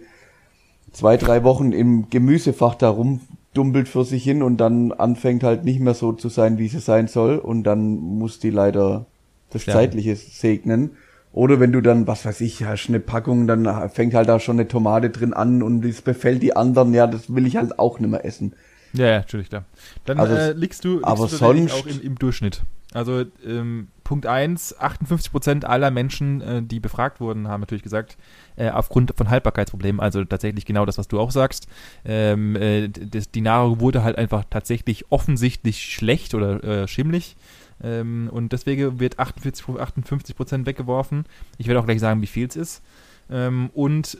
zwei 0.93 1.17
drei 1.17 1.43
Wochen 1.43 1.73
im 1.73 2.09
Gemüsefach 2.11 2.77
da 2.77 2.91
rumdumpelt 2.91 3.89
für 3.89 4.05
sich 4.05 4.23
hin 4.23 4.43
und 4.43 4.59
dann 4.59 4.93
anfängt 4.93 5.43
halt 5.43 5.65
nicht 5.65 5.81
mehr 5.81 5.95
so 5.95 6.13
zu 6.13 6.29
sein, 6.29 6.59
wie 6.59 6.69
sie 6.69 6.81
sein 6.81 7.09
soll 7.09 7.39
und 7.39 7.65
dann 7.65 7.97
muss 7.97 8.39
die 8.39 8.51
leider 8.51 9.07
das 9.51 9.67
ja. 9.67 9.73
Zeitliche 9.73 10.15
segnen. 10.15 10.93
Oder 11.33 11.61
wenn 11.61 11.73
du 11.73 11.81
dann, 11.81 12.07
was 12.07 12.25
weiß 12.25 12.41
ich, 12.41 12.65
hast 12.65 12.89
eine 12.89 12.99
Packung, 12.99 13.47
dann 13.47 13.91
fängt 13.91 14.15
halt 14.15 14.29
da 14.29 14.41
schon 14.41 14.59
eine 14.59 14.67
Tomate 14.67 15.11
drin 15.11 15.33
an 15.33 15.63
und 15.63 15.85
es 15.85 16.03
befällt 16.03 16.43
die 16.43 16.57
anderen, 16.57 16.93
ja, 16.93 17.07
das 17.07 17.33
will 17.33 17.47
ich 17.47 17.57
halt 17.57 17.79
auch 17.79 18.01
nicht 18.01 18.11
mehr 18.11 18.25
essen. 18.25 18.55
Ja, 18.93 19.07
ja, 19.07 19.19
natürlich, 19.19 19.49
klar. 19.49 19.65
Dann 20.05 20.19
also, 20.19 20.35
äh, 20.35 20.53
liegst 20.53 20.85
du, 20.85 20.95
liegst 20.95 21.07
aber 21.07 21.29
du 21.29 21.37
sonst, 21.37 21.73
auch 21.73 21.87
im, 21.87 22.01
im 22.01 22.19
Durchschnitt. 22.19 22.63
Also 22.93 23.25
ähm, 23.47 23.89
Punkt 24.03 24.27
1, 24.27 24.77
58% 24.81 25.65
aller 25.65 25.93
Menschen, 25.93 26.41
äh, 26.41 26.63
die 26.63 26.81
befragt 26.81 27.21
wurden, 27.21 27.47
haben 27.47 27.61
natürlich 27.61 27.85
gesagt, 27.85 28.17
äh, 28.57 28.71
aufgrund 28.71 29.13
von 29.17 29.31
Haltbarkeitsproblemen, 29.31 30.01
also 30.01 30.25
tatsächlich 30.25 30.67
genau 30.67 30.85
das, 30.85 30.99
was 30.99 31.07
du 31.07 31.21
auch 31.21 31.31
sagst, 31.31 31.69
ähm, 32.05 32.57
äh, 32.57 32.89
das, 32.89 33.31
die 33.31 33.43
Nahrung 33.43 33.79
wurde 33.79 34.03
halt 34.03 34.19
einfach 34.19 34.43
tatsächlich 34.51 35.13
offensichtlich 35.13 35.85
schlecht 35.85 36.35
oder 36.35 36.65
äh, 36.65 36.89
schimmlig. 36.89 37.37
Ähm, 37.83 38.29
und 38.33 38.53
deswegen 38.53 39.01
wird 39.01 39.19
48, 39.19 39.69
58 39.69 40.37
Prozent 40.37 40.67
weggeworfen. 40.67 41.25
Ich 41.59 41.67
werde 41.67 41.81
auch 41.81 41.87
gleich 41.87 42.01
sagen, 42.01 42.23
wie 42.23 42.27
viel 42.27 42.47
es 42.47 42.57
ist. 42.57 42.83
Ähm, 43.31 43.71
und 43.75 44.19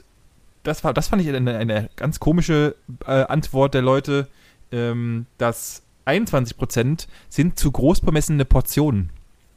das, 0.63 0.83
war, 0.83 0.93
das 0.93 1.07
fand 1.07 1.21
ich 1.21 1.29
eine, 1.29 1.57
eine 1.57 1.89
ganz 1.95 2.19
komische 2.19 2.75
äh, 3.05 3.23
Antwort 3.23 3.73
der 3.73 3.81
Leute, 3.81 4.27
ähm, 4.71 5.25
dass 5.37 5.83
21 6.05 6.57
Prozent 6.57 7.07
sind 7.29 7.57
zu 7.59 7.71
groß 7.71 8.01
bemessene 8.01 8.45
Portionen. 8.45 9.11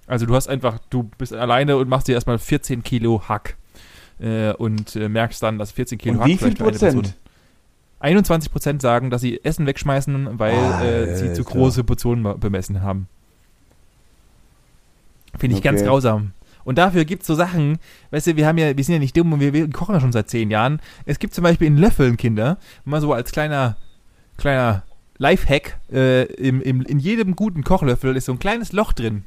Also 0.06 0.26
du 0.26 0.34
hast 0.34 0.48
einfach, 0.48 0.78
du 0.90 1.04
bist 1.16 1.32
alleine 1.32 1.76
und 1.76 1.88
machst 1.88 2.08
dir 2.08 2.14
erstmal 2.14 2.38
14 2.38 2.82
Kilo 2.82 3.22
Hack. 3.28 3.56
Äh, 4.20 4.52
und 4.52 4.94
äh, 4.94 5.08
merkst 5.08 5.42
dann, 5.42 5.58
dass 5.58 5.72
14 5.72 5.98
Kilo 5.98 6.14
und 6.14 6.20
Hack 6.20 6.28
wie 6.28 6.36
viel 6.36 6.54
Prozent? 6.54 7.16
21 8.00 8.52
Prozent 8.52 8.82
sagen, 8.82 9.10
dass 9.10 9.22
sie 9.22 9.42
Essen 9.44 9.66
wegschmeißen, 9.66 10.38
weil 10.38 10.54
äh, 10.54 11.16
sie 11.16 11.32
zu 11.32 11.42
große 11.42 11.84
Portionen 11.84 12.38
bemessen 12.38 12.82
haben. 12.82 13.08
Finde 15.38 15.54
ich 15.54 15.60
okay. 15.60 15.70
ganz 15.70 15.82
grausam. 15.82 16.32
Und 16.64 16.78
dafür 16.78 17.04
gibt 17.04 17.22
es 17.22 17.26
so 17.26 17.34
Sachen, 17.34 17.78
weißt 18.10 18.28
du, 18.28 18.36
wir 18.36 18.46
haben 18.46 18.58
ja, 18.58 18.76
wir 18.76 18.84
sind 18.84 18.94
ja 18.94 18.98
nicht 18.98 19.16
dumm 19.16 19.32
und 19.32 19.40
wir, 19.40 19.52
wir 19.52 19.68
kochen 19.70 19.94
ja 19.94 20.00
schon 20.00 20.12
seit 20.12 20.30
zehn 20.30 20.50
Jahren. 20.50 20.80
Es 21.04 21.18
gibt 21.18 21.34
zum 21.34 21.44
Beispiel 21.44 21.66
in 21.66 21.76
Löffeln 21.76 22.16
Kinder, 22.16 22.58
mal 22.84 23.00
so 23.00 23.12
als 23.12 23.32
kleiner, 23.32 23.76
kleiner 24.38 24.82
Lifehack, 25.18 25.78
äh, 25.92 26.24
im, 26.34 26.62
im, 26.62 26.82
in 26.82 26.98
jedem 26.98 27.36
guten 27.36 27.64
Kochlöffel 27.64 28.16
ist 28.16 28.24
so 28.24 28.32
ein 28.32 28.38
kleines 28.38 28.72
Loch 28.72 28.92
drin. 28.92 29.24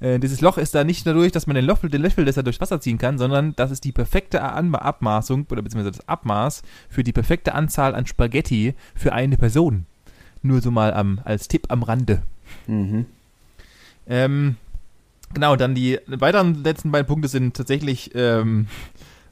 Äh, 0.00 0.18
dieses 0.18 0.40
Loch 0.40 0.58
ist 0.58 0.74
da 0.74 0.84
nicht 0.84 1.06
dadurch, 1.06 1.32
dass 1.32 1.46
man 1.46 1.56
den 1.56 1.64
Löffel, 1.64 1.90
den 1.90 2.02
Löffel 2.02 2.24
deshalb 2.24 2.44
durchs 2.44 2.60
Wasser 2.60 2.80
ziehen 2.80 2.98
kann, 2.98 3.18
sondern 3.18 3.54
das 3.56 3.70
ist 3.70 3.84
die 3.84 3.92
perfekte 3.92 4.42
Abmaßung 4.42 5.46
oder 5.50 5.62
beziehungsweise 5.62 5.96
das 5.98 6.08
Abmaß 6.08 6.62
für 6.88 7.02
die 7.02 7.12
perfekte 7.12 7.54
Anzahl 7.54 7.94
an 7.94 8.06
Spaghetti 8.06 8.74
für 8.94 9.12
eine 9.12 9.36
Person. 9.36 9.86
Nur 10.42 10.62
so 10.62 10.70
mal 10.70 10.94
am, 10.94 11.20
als 11.24 11.48
Tipp 11.48 11.66
am 11.68 11.82
Rande. 11.82 12.22
Mhm. 12.66 13.06
Ähm, 14.06 14.56
Genau, 15.34 15.56
dann 15.56 15.74
die 15.74 15.98
weiteren 16.06 16.62
letzten 16.64 16.90
beiden 16.90 17.06
Punkte 17.06 17.28
sind 17.28 17.56
tatsächlich 17.56 18.10
ähm, 18.14 18.66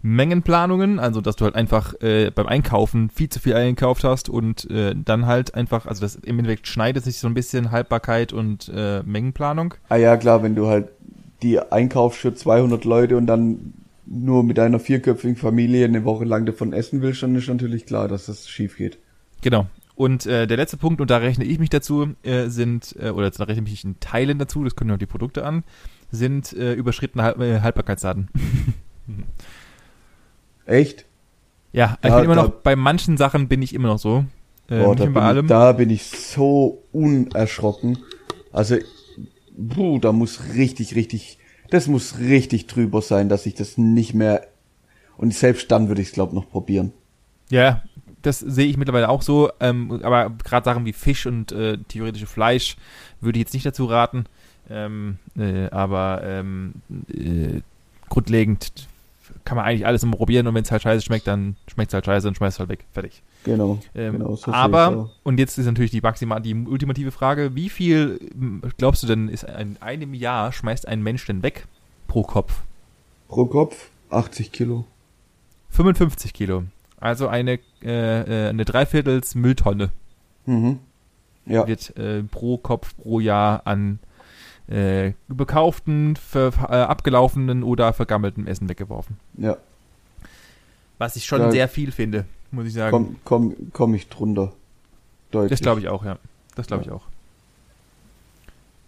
Mengenplanungen, 0.03 0.99
also 0.99 1.21
dass 1.21 1.37
du 1.37 1.45
halt 1.45 1.57
einfach 1.57 1.95
äh, 2.01 2.31
beim 2.31 2.47
Einkaufen 2.47 3.11
viel 3.11 3.29
zu 3.29 3.41
viel 3.41 3.55
eingekauft 3.55 4.05
hast 4.05 4.29
und 4.29 4.71
äh, 4.71 4.95
dann 4.97 5.27
halt 5.27 5.55
einfach, 5.55 5.87
also 5.87 6.01
das 6.01 6.17
im 6.17 6.39
Endeffekt 6.39 6.69
schneidet 6.69 7.05
sich 7.05 7.19
so 7.19 7.27
ein 7.27 7.35
bisschen 7.35 7.73
Haltbarkeit 7.73 8.33
und 8.33 8.71
äh, 8.75 9.03
Mengenplanung. 9.03 9.75
Ah 9.89 9.97
ja, 9.97 10.17
klar, 10.17 10.43
wenn 10.43 10.55
du 10.55 10.69
halt 10.69 10.89
die 11.43 11.61
einkaufst 11.61 12.21
für 12.21 12.35
200 12.35 12.85
Leute 12.85 13.17
und 13.17 13.27
dann 13.27 13.75
nur 14.07 14.43
mit 14.43 14.59
einer 14.59 14.81
vierköpfigen 14.81 15.37
Familie 15.37 15.85
eine 15.85 16.05
Woche 16.05 16.25
lang 16.25 16.47
davon 16.47 16.73
essen 16.73 17.03
willst, 17.03 17.23
dann 17.23 17.35
ist 17.35 17.49
natürlich 17.49 17.87
klar, 17.87 18.09
dass 18.09 18.27
das 18.27 18.49
schief 18.49 18.77
geht. 18.77 18.99
Genau, 19.43 19.67
und 19.99 20.27
äh, 20.27 20.47
der 20.47 20.57
letzte 20.57 20.77
Punkt, 20.77 21.01
und 21.01 21.11
da 21.11 21.17
rechne 21.17 21.45
ich 21.45 21.59
mich 21.59 21.71
dazu, 21.71 22.15
äh, 22.23 22.47
sind, 22.47 22.95
äh, 23.01 23.11
oder 23.11 23.31
da 23.33 23.43
rechne 23.43 23.65
ich 23.65 23.71
mich 23.73 23.85
in 23.85 23.99
Teilen 23.99 24.39
dazu, 24.39 24.63
das 24.63 24.77
können 24.77 24.91
ja 24.91 24.97
die 24.97 25.07
Produkte 25.07 25.45
an, 25.45 25.65
sind 26.13 26.53
äh, 26.53 26.73
überschrittene 26.75 27.25
Halb 27.25 27.41
äh, 27.41 27.61
Haltbarkeitsdaten. 27.63 28.29
Echt? 30.67 31.05
Ja, 31.73 31.99
ich 32.01 32.13
bin 32.13 32.25
immer 32.25 32.37
noch, 32.37 32.49
bei 32.49 32.77
manchen 32.77 33.17
Sachen 33.17 33.49
bin 33.49 33.61
ich 33.61 33.75
immer 33.75 33.89
noch 33.89 33.99
so. 33.99 34.25
Äh, 34.69 34.85
boah, 34.85 34.95
da, 34.95 35.05
bin 35.05 35.15
bei 35.15 35.23
allem. 35.23 35.47
Ich, 35.47 35.49
da 35.49 35.73
bin 35.73 35.91
ich 35.91 36.05
so 36.05 36.85
unerschrocken. 36.93 37.99
Also, 38.53 38.77
puh, 39.75 39.99
da 39.99 40.13
muss 40.13 40.55
richtig, 40.55 40.95
richtig, 40.95 41.39
das 41.71 41.89
muss 41.89 42.21
richtig 42.21 42.69
drüber 42.69 43.03
sein, 43.03 43.29
dass 43.29 43.47
ich 43.47 43.55
das 43.55 43.77
nicht 43.79 44.15
mehr, 44.15 44.47
und 45.17 45.35
selbst 45.35 45.73
dann 45.73 45.89
würde 45.89 46.03
ich 46.03 46.09
es, 46.09 46.15
glaube 46.15 46.37
noch 46.37 46.49
probieren. 46.49 46.93
Ja, 47.51 47.83
das 48.23 48.41
sehe 48.41 48.67
ich 48.67 48.77
mittlerweile 48.77 49.09
auch 49.09 49.23
so. 49.23 49.51
Ähm, 49.61 50.01
aber 50.03 50.31
gerade 50.45 50.65
Sachen 50.65 50.85
wie 50.85 50.93
Fisch 50.93 51.27
und 51.27 51.53
äh, 51.53 51.79
theoretische 51.89 52.27
Fleisch 52.27 52.77
würde 53.21 53.39
ich 53.39 53.45
jetzt 53.45 53.55
nicht 53.55 53.67
dazu 53.67 53.87
raten. 53.87 54.25
Ähm, 54.71 55.19
äh, 55.37 55.69
aber 55.71 56.21
ähm, 56.25 56.75
äh, 57.09 57.61
grundlegend 58.09 58.89
kann 59.45 59.57
man 59.57 59.65
eigentlich 59.65 59.87
alles 59.87 60.03
immer 60.03 60.17
probieren 60.17 60.47
und 60.47 60.55
wenn 60.55 60.63
es 60.63 60.71
halt 60.71 60.83
scheiße 60.83 61.05
schmeckt, 61.05 61.27
dann 61.27 61.57
schmeckt 61.67 61.91
es 61.91 61.95
halt 61.95 62.05
scheiße 62.05 62.29
und 62.29 62.37
schmeißt 62.37 62.57
es 62.57 62.61
halt 62.61 62.69
weg. 62.69 62.85
Fertig. 62.93 63.23
Genau. 63.45 63.79
Ähm, 63.95 64.13
genau 64.13 64.37
so 64.37 64.53
aber, 64.53 65.11
und 65.23 65.39
jetzt 65.39 65.59
ist 65.59 65.67
natürlich 65.67 65.91
die, 65.91 66.01
maximal, 66.01 66.41
die 66.41 66.55
ultimative 66.55 67.11
Frage, 67.11 67.55
wie 67.55 67.69
viel 67.69 68.21
glaubst 68.77 69.03
du 69.03 69.07
denn, 69.07 69.29
ist 69.29 69.45
in 69.45 69.77
einem 69.81 70.15
Jahr 70.15 70.53
schmeißt 70.53 70.87
ein 70.87 71.03
Mensch 71.03 71.25
denn 71.27 71.43
weg 71.43 71.67
pro 72.09 72.23
Kopf? 72.23 72.63
Pro 73.29 73.47
Kopf 73.47 73.91
80 74.11 74.53
Kilo. 74.53 74.85
55 75.71 76.33
Kilo. 76.33 76.65
Also 77.01 77.29
eine, 77.29 77.59
äh, 77.83 78.47
äh, 78.47 78.49
eine 78.49 78.65
Dreiviertels 78.65 79.35
Mülltonne. 79.35 79.91
Mhm. 80.47 80.81
Ja. 81.47 81.67
Wird 81.67 81.97
äh, 81.97 82.23
pro 82.23 82.59
Kopf 82.59 82.97
pro 82.97 83.21
Jahr 83.21 83.67
an 83.67 84.01
äh, 84.69 85.13
bekauften, 85.29 86.17
ver, 86.17 86.53
äh, 86.69 86.75
abgelaufenen 86.75 87.63
oder 87.63 87.93
vergammelten 87.93 88.47
Essen 88.47 88.69
weggeworfen. 88.69 89.17
Ja. 89.39 89.57
Was 90.99 91.17
ich 91.17 91.25
schon 91.25 91.41
da 91.41 91.51
sehr 91.51 91.69
viel 91.69 91.93
finde, 91.93 92.27
muss 92.51 92.67
ich 92.67 92.75
sagen. 92.75 92.91
Komm, 92.91 93.17
komm, 93.25 93.55
komm 93.73 93.95
ich 93.95 94.09
drunter. 94.09 94.53
Deutlich. 95.31 95.51
Das 95.51 95.61
glaube 95.61 95.81
ich 95.81 95.89
auch, 95.89 96.05
ja. 96.05 96.19
Das 96.55 96.67
glaube 96.67 96.83
ich 96.83 96.91
auch. 96.91 97.03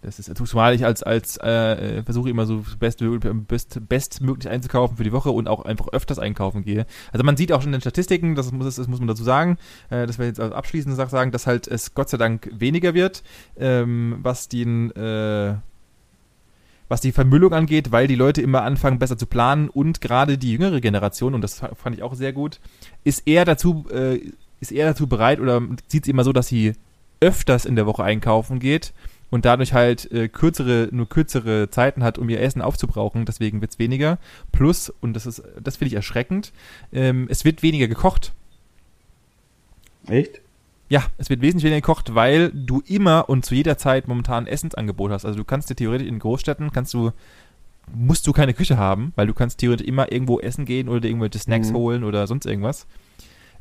Das 0.01 0.17
ist 0.17 0.35
zumal 0.35 0.73
ich 0.73 0.83
als 0.83 1.03
als 1.03 1.37
äh, 1.37 2.01
versuche 2.03 2.29
immer 2.29 2.47
so 2.47 2.63
best, 2.79 3.03
best, 3.47 3.87
bestmöglich 3.87 4.49
einzukaufen 4.49 4.97
für 4.97 5.03
die 5.03 5.11
Woche 5.11 5.29
und 5.29 5.47
auch 5.47 5.63
einfach 5.63 5.89
öfters 5.89 6.17
einkaufen 6.17 6.63
gehe. 6.63 6.87
Also 7.11 7.23
man 7.23 7.37
sieht 7.37 7.51
auch 7.51 7.61
schon 7.61 7.69
in 7.69 7.73
den 7.73 7.81
Statistiken, 7.81 8.33
das 8.33 8.51
muss 8.51 8.75
das 8.75 8.87
muss 8.87 8.99
man 8.99 9.07
dazu 9.07 9.23
sagen, 9.23 9.57
äh, 9.91 10.07
das 10.07 10.17
wir 10.17 10.25
jetzt 10.25 10.39
als 10.39 10.53
abschließende 10.53 10.95
Sache 10.95 11.11
sagen, 11.11 11.31
dass 11.31 11.45
halt 11.45 11.67
es 11.67 11.93
Gott 11.93 12.09
sei 12.09 12.17
Dank 12.17 12.49
weniger 12.51 12.95
wird, 12.95 13.21
ähm, 13.57 14.17
was 14.23 14.49
den 14.49 14.89
äh, 14.95 15.55
was 16.87 17.01
die 17.01 17.11
Vermüllung 17.11 17.53
angeht, 17.53 17.91
weil 17.91 18.07
die 18.07 18.15
Leute 18.15 18.41
immer 18.41 18.63
anfangen 18.63 18.99
besser 18.99 19.17
zu 19.17 19.27
planen 19.27 19.69
und 19.69 20.01
gerade 20.01 20.39
die 20.39 20.51
jüngere 20.51 20.81
Generation 20.81 21.35
und 21.35 21.41
das 21.41 21.59
fand 21.75 21.95
ich 21.95 22.01
auch 22.01 22.15
sehr 22.15 22.33
gut, 22.33 22.59
ist 23.03 23.27
eher 23.27 23.45
dazu 23.45 23.85
äh, 23.91 24.19
ist 24.59 24.71
eher 24.71 24.87
dazu 24.87 25.05
bereit 25.05 25.39
oder 25.39 25.61
sieht 25.87 26.03
es 26.03 26.09
immer 26.09 26.23
so, 26.23 26.33
dass 26.33 26.47
sie 26.47 26.73
öfters 27.19 27.65
in 27.65 27.75
der 27.75 27.85
Woche 27.85 28.03
einkaufen 28.03 28.57
geht 28.57 28.93
und 29.31 29.45
dadurch 29.45 29.73
halt 29.73 30.11
äh, 30.11 30.27
kürzere, 30.27 30.89
nur 30.91 31.09
kürzere 31.09 31.69
Zeiten 31.71 32.03
hat, 32.03 32.19
um 32.19 32.29
ihr 32.29 32.41
Essen 32.41 32.61
aufzubrauchen, 32.61 33.25
deswegen 33.25 33.61
wird 33.61 33.71
es 33.71 33.79
weniger. 33.79 34.19
Plus, 34.51 34.89
und 35.01 35.13
das 35.13 35.25
ist, 35.25 35.41
das 35.59 35.77
finde 35.77 35.87
ich 35.87 35.95
erschreckend, 35.95 36.51
ähm, 36.93 37.27
es 37.29 37.43
wird 37.43 37.63
weniger 37.63 37.87
gekocht. 37.87 38.33
Echt? 40.07 40.41
Ja, 40.89 41.05
es 41.17 41.29
wird 41.29 41.41
wesentlich 41.41 41.63
weniger 41.63 41.81
gekocht, 41.81 42.13
weil 42.13 42.51
du 42.53 42.83
immer 42.85 43.29
und 43.29 43.45
zu 43.45 43.55
jeder 43.55 43.77
Zeit 43.77 44.07
momentan 44.07 44.45
Essensangebot 44.45 45.11
hast. 45.11 45.25
Also 45.25 45.39
du 45.39 45.45
kannst 45.45 45.69
dir 45.69 45.75
theoretisch 45.75 46.07
in 46.07 46.19
Großstädten 46.19 46.71
kannst 46.71 46.93
du 46.93 47.11
musst 47.93 48.27
du 48.27 48.33
keine 48.33 48.53
Küche 48.53 48.77
haben, 48.77 49.11
weil 49.15 49.27
du 49.27 49.33
kannst 49.33 49.59
theoretisch 49.59 49.87
immer 49.87 50.11
irgendwo 50.11 50.39
essen 50.39 50.65
gehen 50.65 50.87
oder 50.87 51.01
dir 51.01 51.09
irgendwelche 51.09 51.39
Snacks 51.39 51.71
mhm. 51.71 51.75
holen 51.75 52.03
oder 52.03 52.27
sonst 52.27 52.45
irgendwas. 52.45 52.87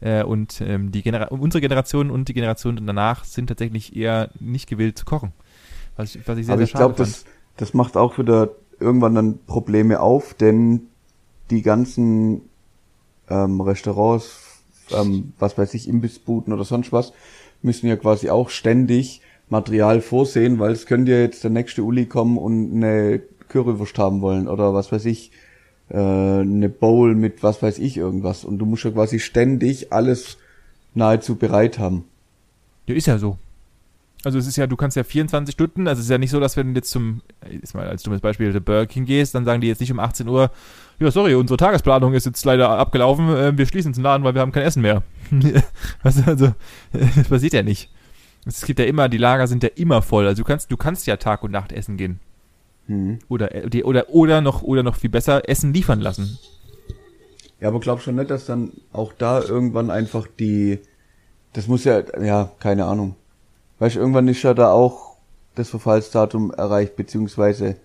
Äh, 0.01 0.25
und 0.25 0.61
ähm, 0.61 0.93
die 0.93 1.03
Genera 1.03 1.27
unsere 1.27 1.61
Generation 1.61 2.11
und 2.11 2.29
die 2.29 2.35
Generation 2.35 2.85
danach 2.87 3.25
sind 3.25 3.47
tatsächlich 3.47 3.97
eher 3.97 4.31
nicht 4.39 4.69
gewillt 4.69 4.99
zu 4.99 5.05
kochen. 5.05 5.33
Was 6.01 6.15
ich, 6.15 6.27
was 6.27 6.39
ich 6.39 6.47
sehr, 6.47 6.55
Aber 6.55 6.61
sehr 6.61 6.67
ich 6.67 6.73
glaube, 6.73 6.95
das, 6.97 7.27
das 7.59 7.75
macht 7.75 7.99
auch 7.99 8.17
wieder 8.17 8.53
irgendwann 8.79 9.15
dann 9.15 9.39
Probleme 9.47 10.01
auf, 10.01 10.33
denn 10.33 10.87
die 11.51 11.61
ganzen 11.61 12.41
ähm, 13.29 13.61
Restaurants, 13.61 14.63
ähm, 14.93 15.35
was 15.39 15.59
weiß 15.59 15.75
ich, 15.75 15.89
Imbissbuden 15.89 16.55
oder 16.55 16.65
sonst 16.65 16.91
was, 16.91 17.13
müssen 17.61 17.87
ja 17.87 17.97
quasi 17.97 18.31
auch 18.31 18.49
ständig 18.49 19.21
Material 19.51 20.01
vorsehen, 20.01 20.59
weil 20.59 20.73
es 20.73 20.87
könnte 20.87 21.13
ja 21.13 21.19
jetzt 21.19 21.45
der 21.45 21.51
nächste 21.51 21.83
Uli 21.83 22.07
kommen 22.07 22.39
und 22.39 22.73
eine 22.73 23.21
Currywurst 23.49 23.99
haben 23.99 24.23
wollen 24.23 24.49
oder 24.49 24.73
was 24.73 24.91
weiß 24.93 25.05
ich, 25.05 25.33
äh, 25.91 25.99
eine 25.99 26.71
Bowl 26.71 27.15
mit 27.15 27.43
was 27.43 27.63
weiß 27.63 27.79
ich 27.79 27.99
irgendwas. 27.99 28.47
Und 28.47 28.57
du 28.57 28.65
musst 28.65 28.85
ja 28.85 28.91
quasi 28.91 29.19
ständig 29.19 29.93
alles 29.93 30.39
nahezu 30.95 31.37
bereit 31.37 31.79
haben. 31.79 32.05
Ja, 32.87 32.95
ist 32.95 33.07
ja 33.07 33.19
so. 33.19 33.37
Also 34.23 34.39
es 34.39 34.47
ist 34.47 34.57
ja, 34.57 34.67
du 34.67 34.77
kannst 34.77 34.97
ja 34.97 35.05
24 35.05 35.55
Stunden, 35.55 35.89
also 35.89 36.01
es 36.01 36.07
ist 36.07 36.11
ja 36.11 36.19
nicht 36.19 36.31
so, 36.31 36.41
dass 36.41 36.57
wenn 36.57 36.75
du 36.75 36.79
jetzt 36.79 36.91
zum, 36.91 37.23
ist 37.63 37.75
mal 37.75 37.89
als 37.89 38.03
dummes 38.03 38.21
Beispiel, 38.21 38.53
der 38.53 38.61
Burger 38.61 38.87
King 38.87 39.07
gehst, 39.07 39.35
dann 39.35 39.47
sagen 39.47 39.63
die 39.63 39.69
jetzt 39.69 39.81
nicht 39.81 39.93
um 39.93 39.99
18 39.99 40.29
Uhr, 40.29 40.51
ja 40.99 41.11
sorry, 41.11 41.35
unsere 41.35 41.57
Tagesplanung 41.57 42.13
ist 42.13 42.27
jetzt 42.27 42.45
leider 42.45 42.69
abgelaufen, 42.69 43.29
äh, 43.31 43.57
wir 43.57 43.67
schließen 43.67 43.95
den 43.95 44.03
Laden, 44.03 44.23
weil 44.23 44.35
wir 44.35 44.43
haben 44.43 44.53
kein 44.53 44.65
Essen 44.65 44.83
mehr. 44.83 45.03
weißt 46.03 46.19
du, 46.19 46.27
also, 46.27 46.55
das 46.93 47.29
passiert 47.29 47.55
ja 47.55 47.63
nicht. 47.63 47.91
Es 48.45 48.65
gibt 48.65 48.79
ja 48.79 48.85
immer, 48.85 49.09
die 49.09 49.19
Lager 49.19 49.47
sind 49.47 49.63
ja 49.63 49.71
immer 49.75 50.03
voll, 50.03 50.27
also 50.27 50.43
du 50.43 50.47
kannst, 50.47 50.71
du 50.71 50.77
kannst 50.77 51.07
ja 51.07 51.17
Tag 51.17 51.43
und 51.43 51.53
Nacht 51.53 51.73
essen 51.73 51.97
gehen. 51.97 52.21
Mhm. 52.89 53.21
Oder, 53.29 53.55
äh, 53.55 53.83
oder, 53.85 54.11
oder 54.11 54.43
noch, 54.43 54.63
oder 54.63 54.83
noch 54.83 54.97
viel 54.97 55.11
besser, 55.11 55.49
Essen 55.49 55.73
liefern 55.73 56.01
lassen. 56.01 56.39
Ja, 57.59 57.69
aber 57.69 57.81
glaub 57.81 58.01
schon 58.03 58.17
nicht, 58.17 58.31
dass 58.31 58.45
dann 58.45 58.73
auch 58.93 59.15
da 59.15 59.41
irgendwann 59.41 59.91
einfach 59.91 60.27
die, 60.27 60.79
das 61.55 61.69
muss 61.69 61.85
ja, 61.85 62.03
ja, 62.23 62.51
keine 62.59 62.85
Ahnung 62.85 63.17
Weißt 63.81 63.97
du, 63.97 64.01
irgendwann 64.01 64.29
ist 64.29 64.43
ja 64.43 64.55
da 64.55 64.71
auch 64.71 65.17
das 65.57 65.71
Verfallsdatum 65.71 66.53
erreicht, 66.53 66.97
beziehungsweise 66.97 67.77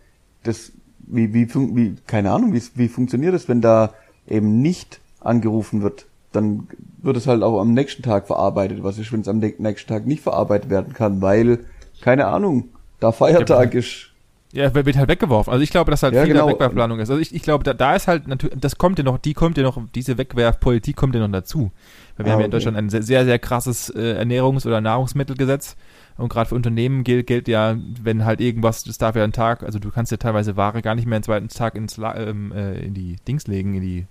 das, 0.44 0.72
wie, 1.00 1.34
wie, 1.34 1.48
wie 1.54 1.96
keine 2.06 2.32
Ahnung, 2.32 2.54
wie, 2.54 2.62
wie 2.76 2.90
funktioniert 2.90 3.34
das, 3.34 3.48
wenn 3.48 3.62
da 3.62 3.94
eben 4.28 4.62
nicht 4.62 5.00
angerufen 5.22 5.82
wird? 5.82 6.06
Dann 6.34 6.68
wird 7.02 7.16
es 7.16 7.28
halt 7.28 7.44
auch 7.44 7.60
am 7.62 7.74
nächsten 7.74 8.04
Tag 8.04 8.28
verarbeitet. 8.28 8.84
Was 8.84 8.98
ist, 8.98 9.12
wenn 9.14 9.22
es 9.22 9.30
am 9.30 9.40
nächsten 9.40 9.88
Tag 9.88 10.06
nicht 10.06 10.22
verarbeitet 10.22 10.70
werden 10.70 10.94
kann, 10.94 11.22
weil, 11.22 11.60
keine 12.02 12.28
Ahnung, 12.28 12.70
da 13.00 13.14
Feiertag 13.14 13.74
ja, 13.74 13.80
ist. 13.80 14.12
Ja, 14.54 14.74
wird 14.74 14.96
halt 14.96 15.10
weggeworfen. 15.10 15.52
Also 15.52 15.64
ich 15.64 15.70
glaube, 15.70 15.92
dass 15.92 16.02
halt 16.02 16.14
ja, 16.14 16.24
viel 16.24 16.34
genau. 16.34 16.48
Wegwerfplanung 16.48 17.00
ist. 17.00 17.10
Also 17.10 17.22
ich, 17.22 17.36
ich 17.36 17.42
glaube, 17.42 17.64
da, 17.64 17.74
da 17.74 17.96
ist 17.96 18.08
halt 18.08 18.28
natürlich, 18.28 18.58
das 18.58 18.78
kommt 18.78 18.98
ja 18.98 19.04
noch, 19.04 19.18
die 19.18 19.34
kommt 19.34 19.58
ja 19.58 19.64
noch, 19.64 19.78
diese 19.94 20.18
Wegwerfpolitik 20.18 20.96
kommt 20.96 21.14
ja 21.14 21.22
noch 21.22 21.32
dazu. 21.32 21.72
Weil 22.16 22.26
wir 22.26 22.32
ah, 22.32 22.34
haben 22.36 22.40
ja 22.40 22.46
in 22.46 22.52
Deutschland 22.52 22.78
ein 22.78 22.90
sehr, 22.90 23.04
sehr, 23.04 23.26
sehr 23.26 23.40
krasses 23.40 23.90
äh, 23.90 24.24
Ernährungs- 24.24 24.66
oder 24.66 24.80
Nahrungsmittelgesetz. 24.80 25.76
Und 26.18 26.30
gerade 26.30 26.50
für 26.50 26.56
Unternehmen 26.56 27.04
gilt, 27.04 27.28
gilt 27.28 27.48
ja, 27.50 27.76
wenn 28.02 28.24
halt 28.24 28.40
irgendwas, 28.40 28.86
das 28.86 28.98
darf 28.98 29.18
ja 29.18 29.24
einen 29.24 29.34
Tag, 29.34 29.64
also 29.64 29.80
du 29.80 29.92
kannst 29.92 30.12
ja 30.12 30.18
teilweise 30.18 30.56
Ware 30.56 30.82
gar 30.82 30.96
nicht 30.96 31.06
mehr 31.06 31.18
einen 31.18 31.24
zweiten 31.24 31.50
Tag 31.50 31.76
ins, 31.76 31.98
ähm, 31.98 32.54
äh, 32.54 32.80
in 32.80 32.94
die 32.94 33.18
Dings 33.28 33.48
legen, 33.48 33.74
in 33.74 33.82
die 33.82 34.06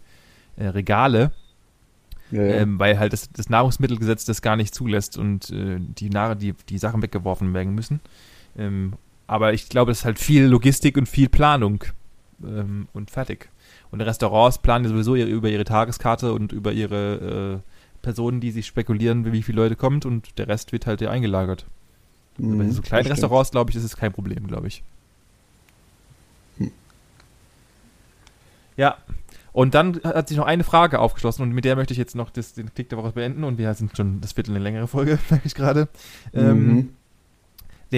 äh, 0.57 0.67
Regale. 0.67 1.33
Ja, 2.31 2.43
ja. 2.43 2.55
Ähm, 2.57 2.79
weil 2.79 2.99
halt 2.99 3.13
das, 3.13 3.31
das, 3.33 3.49
Nahrungsmittelgesetz 3.49 4.25
das 4.25 4.43
gar 4.43 4.57
nicht 4.57 4.75
zulässt 4.75 5.17
und 5.17 5.51
äh, 5.51 5.79
die, 5.79 6.11
Nahr 6.11 6.35
die, 6.35 6.55
die 6.69 6.79
Sachen 6.79 7.03
weggeworfen 7.03 7.55
werden 7.55 7.75
müssen. 7.75 8.01
Ähm, 8.59 8.95
aber 9.27 9.53
ich 9.53 9.69
glaube, 9.69 9.93
es 9.93 10.01
ist 10.01 10.05
halt 10.05 10.19
viel 10.19 10.45
Logistik 10.45 10.97
und 10.97 11.09
viel 11.09 11.29
Planung 11.29 11.85
ähm, 12.43 12.89
und 12.93 13.11
fertig. 13.11 13.49
Und 13.91 14.01
Restaurants 14.01 14.59
planen 14.59 14.89
sowieso 14.89 15.15
über 15.15 15.49
ihre 15.49 15.65
Tageskarte 15.65 16.33
und 16.33 16.53
über 16.53 16.73
ihre 16.73 17.63
äh, 17.63 18.03
Personen, 18.03 18.41
die 18.41 18.51
sich 18.51 18.67
spekulieren, 18.67 19.33
wie 19.33 19.43
viele 19.43 19.63
Leute 19.63 19.77
kommt 19.77 20.05
und 20.05 20.39
der 20.39 20.49
Rest 20.49 20.73
wird 20.73 20.87
halt 20.87 21.01
ja 21.01 21.11
eingelagert. 21.11 21.65
Mhm, 22.39 22.59
Bei 22.59 22.71
so 22.71 22.83
kleinen 22.83 23.07
Restaurants, 23.07 23.51
glaube 23.51 23.71
ich, 23.71 23.77
ist 23.77 23.85
es 23.85 23.97
kein 23.97 24.13
Problem, 24.13 24.47
glaube 24.47 24.67
ich. 24.67 24.83
Hm. 26.59 26.73
Ja, 28.77 28.99
und 29.53 29.75
dann 29.75 30.01
hat 30.03 30.29
sich 30.29 30.37
noch 30.37 30.47
eine 30.47 30.65
Frage 30.65 30.99
aufgeschlossen 30.99 31.43
und 31.43 31.53
mit 31.53 31.65
der 31.65 31.77
möchte 31.77 31.93
ich 31.93 31.99
jetzt 31.99 32.17
noch 32.17 32.31
das, 32.31 32.55
den 32.55 32.75
Klick 32.75 32.89
der 32.89 32.99
Woche 32.99 33.13
beenden 33.13 33.45
und 33.45 33.57
wir 33.57 33.73
sind 33.75 33.97
schon 33.97 34.21
das 34.21 34.33
Viertel 34.33 34.51
eine 34.51 34.65
längere 34.65 34.89
Folge, 34.89 35.19
merke 35.31 35.47
ich 35.47 35.55
gerade. 35.55 35.89
Ähm, 36.33 36.65
mhm. 36.65 36.71
Ähm, 36.71 36.97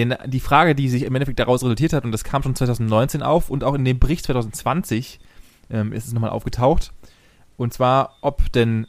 die 0.05 0.39
Frage, 0.39 0.75
die 0.75 0.89
sich 0.89 1.03
im 1.03 1.15
Endeffekt 1.15 1.39
daraus 1.39 1.63
resultiert 1.63 1.93
hat, 1.93 2.05
und 2.05 2.11
das 2.11 2.23
kam 2.23 2.43
schon 2.43 2.55
2019 2.55 3.23
auf 3.23 3.49
und 3.49 3.63
auch 3.63 3.73
in 3.73 3.85
dem 3.85 3.99
Bericht 3.99 4.25
2020 4.25 5.19
ähm, 5.69 5.93
ist 5.93 6.07
es 6.07 6.13
nochmal 6.13 6.29
aufgetaucht. 6.29 6.93
Und 7.57 7.73
zwar, 7.73 8.15
ob 8.21 8.51
denn 8.51 8.87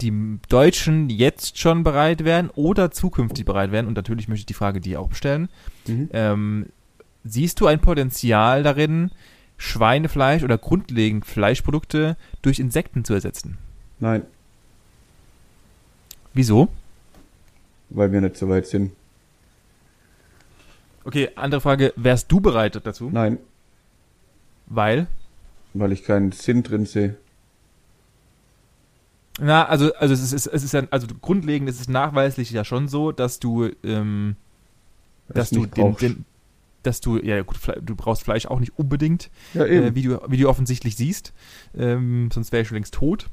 die 0.00 0.38
Deutschen 0.48 1.08
jetzt 1.08 1.58
schon 1.58 1.84
bereit 1.84 2.24
wären 2.24 2.50
oder 2.50 2.90
zukünftig 2.90 3.44
bereit 3.44 3.70
wären, 3.70 3.86
und 3.86 3.96
natürlich 3.96 4.28
möchte 4.28 4.40
ich 4.40 4.46
die 4.46 4.54
Frage 4.54 4.80
dir 4.80 5.00
auch 5.00 5.14
stellen, 5.14 5.48
mhm. 5.86 6.08
ähm, 6.12 6.66
siehst 7.24 7.60
du 7.60 7.66
ein 7.66 7.80
Potenzial 7.80 8.62
darin, 8.62 9.10
Schweinefleisch 9.56 10.42
oder 10.42 10.58
grundlegend 10.58 11.24
Fleischprodukte 11.24 12.16
durch 12.42 12.58
Insekten 12.58 13.04
zu 13.04 13.14
ersetzen? 13.14 13.56
Nein. 14.00 14.22
Wieso? 16.32 16.68
Weil 17.90 18.10
wir 18.10 18.20
nicht 18.20 18.36
so 18.36 18.48
weit 18.48 18.66
sind. 18.66 18.90
Okay, 21.04 21.30
andere 21.36 21.60
Frage, 21.60 21.92
wärst 21.96 22.32
du 22.32 22.40
bereit 22.40 22.80
dazu? 22.84 23.10
Nein. 23.10 23.38
Weil? 24.66 25.06
Weil 25.74 25.92
ich 25.92 26.04
keinen 26.04 26.32
Sinn 26.32 26.62
drin 26.62 26.86
sehe. 26.86 27.16
Na, 29.40 29.66
also, 29.66 29.92
also 29.94 30.14
es 30.14 30.32
ist, 30.32 30.46
es 30.46 30.62
ist 30.64 30.72
ja, 30.72 30.84
also 30.90 31.08
grundlegend 31.20 31.68
ist 31.68 31.80
es 31.80 31.88
nachweislich 31.88 32.50
ja 32.52 32.64
schon 32.64 32.86
so, 32.88 33.10
dass 33.10 33.40
du, 33.40 33.68
ähm, 33.82 34.36
dass 35.28 35.50
du 35.50 35.66
den, 35.66 35.96
den, 35.96 36.24
dass 36.84 37.00
du, 37.00 37.18
ja 37.18 37.42
gut, 37.42 37.56
du 37.82 37.96
brauchst 37.96 38.22
Fleisch 38.22 38.46
auch 38.46 38.60
nicht 38.60 38.78
unbedingt, 38.78 39.30
ja, 39.52 39.64
äh, 39.64 39.94
wie, 39.96 40.02
du, 40.02 40.20
wie 40.28 40.36
du 40.36 40.48
offensichtlich 40.48 40.94
siehst, 40.94 41.32
ähm, 41.76 42.30
sonst 42.32 42.52
wäre 42.52 42.62
ich 42.62 42.68
schon 42.68 42.76
längst 42.76 42.94
tot. 42.94 43.28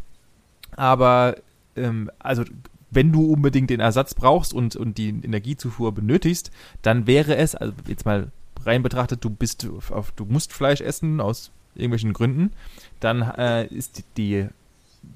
Aber, 0.75 1.35
ähm, 1.75 2.09
also, 2.17 2.45
wenn 2.91 3.11
du 3.11 3.25
unbedingt 3.31 3.69
den 3.69 3.79
Ersatz 3.79 4.13
brauchst 4.13 4.53
und, 4.53 4.75
und 4.75 4.97
die 4.97 5.09
Energiezufuhr 5.09 5.93
benötigst, 5.93 6.51
dann 6.81 7.07
wäre 7.07 7.37
es, 7.37 7.55
also 7.55 7.73
jetzt 7.87 8.05
mal 8.05 8.31
rein 8.65 8.83
betrachtet, 8.83 9.23
du 9.23 9.29
bist 9.29 9.67
auf, 9.89 10.11
du 10.11 10.25
musst 10.25 10.53
Fleisch 10.53 10.81
essen 10.81 11.19
aus 11.19 11.51
irgendwelchen 11.73 12.13
Gründen, 12.13 12.51
dann 12.99 13.21
äh, 13.21 13.65
ist 13.67 14.03
die 14.17 14.47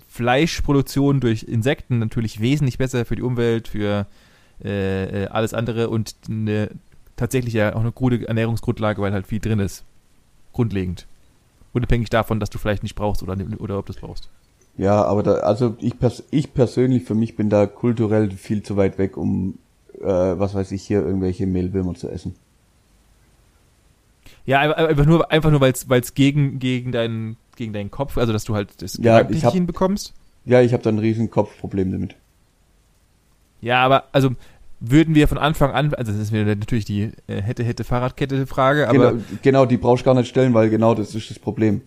Fleischproduktion 0.07 1.19
durch 1.19 1.43
Insekten 1.43 1.99
natürlich 1.99 2.39
wesentlich 2.39 2.77
besser 2.77 3.05
für 3.05 3.17
die 3.17 3.21
Umwelt, 3.21 3.67
für 3.67 4.07
äh, 4.63 5.23
äh, 5.23 5.27
alles 5.27 5.53
andere 5.53 5.89
und 5.89 6.15
eine, 6.29 6.69
tatsächlich 7.17 7.53
ja 7.53 7.75
auch 7.75 7.81
eine 7.81 7.91
gute 7.91 8.25
Ernährungsgrundlage, 8.25 9.01
weil 9.01 9.13
halt 9.13 9.27
viel 9.27 9.39
drin 9.39 9.59
ist. 9.59 9.83
Grundlegend. 10.53 11.05
Unabhängig 11.73 12.09
davon, 12.09 12.39
dass 12.39 12.49
du 12.49 12.57
vielleicht 12.57 12.83
nicht 12.83 12.95
brauchst 12.95 13.21
oder, 13.21 13.35
oder 13.59 13.77
ob 13.77 13.85
du 13.85 13.91
es 13.91 13.99
brauchst. 13.99 14.29
Ja, 14.77 15.03
aber 15.03 15.23
da, 15.23 15.33
also 15.35 15.75
ich, 15.79 15.97
pers 15.97 16.23
ich 16.31 16.53
persönlich 16.53 17.03
für 17.03 17.15
mich 17.15 17.35
bin 17.35 17.49
da 17.49 17.65
kulturell 17.65 18.31
viel 18.31 18.61
zu 18.61 18.75
weit 18.75 18.97
weg, 18.97 19.15
um 19.15 19.57
äh, 20.01 20.05
was 20.05 20.53
weiß 20.53 20.71
ich 20.71 20.83
hier 20.83 21.05
irgendwelche 21.05 21.47
Mehlwürmer 21.47 21.95
zu 21.95 22.09
essen. 22.09 22.35
Ja, 24.45 24.59
einfach 24.59 25.05
nur, 25.05 25.31
einfach 25.31 25.49
nur, 25.49 25.61
weil 25.61 25.71
es 25.71 26.13
gegen, 26.13 26.59
gegen 26.59 26.91
deinen 26.91 27.37
gegen 27.55 27.73
deinen 27.73 27.91
Kopf, 27.91 28.17
also 28.17 28.33
dass 28.33 28.43
du 28.43 28.55
halt 28.55 28.81
das 28.81 28.97
ja, 29.01 29.27
ich 29.29 29.45
hab, 29.45 29.53
hinbekommst? 29.53 30.13
Ja, 30.45 30.61
ich 30.61 30.73
habe 30.73 30.83
da 30.83 30.89
ein 30.89 30.99
riesen 30.99 31.31
Kopfproblem 31.31 31.91
damit. 31.91 32.15
Ja, 33.61 33.83
aber 33.83 34.05
also 34.11 34.31
würden 34.79 35.15
wir 35.15 35.27
von 35.27 35.37
Anfang 35.37 35.71
an, 35.71 35.93
also 35.93 36.11
das 36.11 36.21
ist 36.21 36.31
mir 36.31 36.45
natürlich 36.45 36.85
die 36.85 37.11
äh, 37.27 37.41
hätte 37.41 37.63
hätte 37.63 37.83
Fahrradkette 37.83 38.45
Frage, 38.45 38.87
aber 38.87 39.13
genau, 39.13 39.23
genau, 39.41 39.65
die 39.65 39.77
brauchst 39.77 40.03
du 40.03 40.05
gar 40.05 40.13
nicht 40.13 40.27
stellen, 40.27 40.53
weil 40.53 40.69
genau 40.69 40.93
das 40.93 41.15
ist 41.15 41.29
das 41.29 41.39
Problem. 41.39 41.81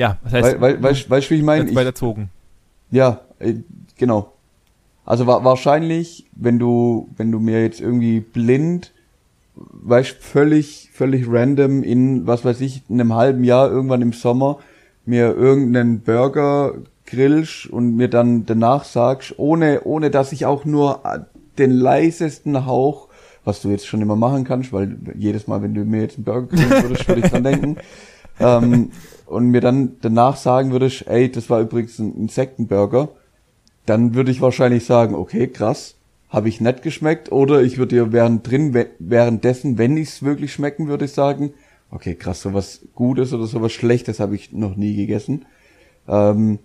Ja, 0.00 0.16
das 0.24 0.32
heißt, 0.32 0.44
weil, 0.44 0.60
weil, 0.60 0.82
weißt, 0.82 1.10
weißt, 1.10 1.30
wie 1.30 1.34
ich 1.34 1.42
meine? 1.42 1.74
weiterzogen. 1.74 2.30
Ja, 2.90 3.20
äh, 3.38 3.56
genau. 3.98 4.32
Also 5.04 5.26
wa 5.26 5.44
wahrscheinlich, 5.44 6.24
wenn 6.34 6.58
du, 6.58 7.10
wenn 7.18 7.30
du 7.30 7.38
mir 7.38 7.62
jetzt 7.62 7.82
irgendwie 7.82 8.20
blind, 8.20 8.92
weißt, 9.56 10.12
völlig, 10.12 10.88
völlig 10.94 11.26
random 11.28 11.82
in, 11.82 12.26
was 12.26 12.46
weiß 12.46 12.62
ich, 12.62 12.82
in 12.88 12.98
einem 12.98 13.12
halben 13.12 13.44
Jahr 13.44 13.70
irgendwann 13.70 14.00
im 14.00 14.14
Sommer 14.14 14.60
mir 15.04 15.36
irgendeinen 15.36 16.00
Burger 16.00 16.76
grillst 17.04 17.66
und 17.66 17.94
mir 17.96 18.08
dann 18.08 18.46
danach 18.46 18.84
sagst, 18.84 19.34
ohne, 19.38 19.82
ohne 19.84 20.10
dass 20.10 20.32
ich 20.32 20.46
auch 20.46 20.64
nur 20.64 21.02
den 21.58 21.72
leisesten 21.72 22.64
Hauch, 22.64 23.08
was 23.44 23.60
du 23.60 23.68
jetzt 23.68 23.86
schon 23.86 24.00
immer 24.00 24.16
machen 24.16 24.44
kannst, 24.44 24.72
weil 24.72 24.96
jedes 25.14 25.46
Mal, 25.46 25.60
wenn 25.60 25.74
du 25.74 25.84
mir 25.84 26.00
jetzt 26.00 26.16
einen 26.16 26.24
Burger 26.24 26.46
grillen 26.56 26.84
würdest, 26.84 27.06
würde 27.06 27.20
ich 27.20 27.30
dran 27.30 27.44
denken, 27.44 27.76
ähm, 28.40 28.90
und 29.26 29.46
mir 29.50 29.60
dann 29.60 29.96
danach 30.00 30.36
sagen 30.36 30.72
würdest, 30.72 31.06
ey, 31.06 31.30
das 31.30 31.48
war 31.50 31.60
übrigens 31.60 31.98
ein 31.98 32.14
Insektenburger, 32.16 33.10
dann 33.86 34.14
würde 34.14 34.30
ich 34.30 34.40
wahrscheinlich 34.40 34.84
sagen, 34.84 35.14
okay, 35.14 35.46
krass, 35.46 35.94
habe 36.28 36.48
ich 36.48 36.60
nett 36.60 36.82
geschmeckt, 36.82 37.32
oder 37.32 37.62
ich 37.62 37.78
würde 37.78 37.96
dir 37.96 38.12
während 38.12 38.48
drin, 38.48 38.86
währenddessen, 38.98 39.78
wenn 39.78 39.96
ich 39.96 40.08
es 40.08 40.22
wirklich 40.22 40.52
schmecken 40.52 40.88
würde, 40.88 41.08
sagen, 41.08 41.52
okay, 41.90 42.14
krass, 42.14 42.42
sowas 42.42 42.80
Gutes 42.94 43.32
oder 43.32 43.46
sowas 43.46 43.72
Schlechtes 43.72 44.20
habe 44.20 44.34
ich 44.34 44.52
noch 44.52 44.76
nie 44.76 44.94
gegessen. 44.94 45.46
Ähm, 46.08 46.58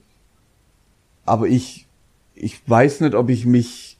aber 1.26 1.47
ich, 1.47 1.88
ich 2.36 2.61
weiß 2.67 3.01
nicht, 3.01 3.15
ob 3.15 3.30
ich 3.30 3.45
mich, 3.45 3.97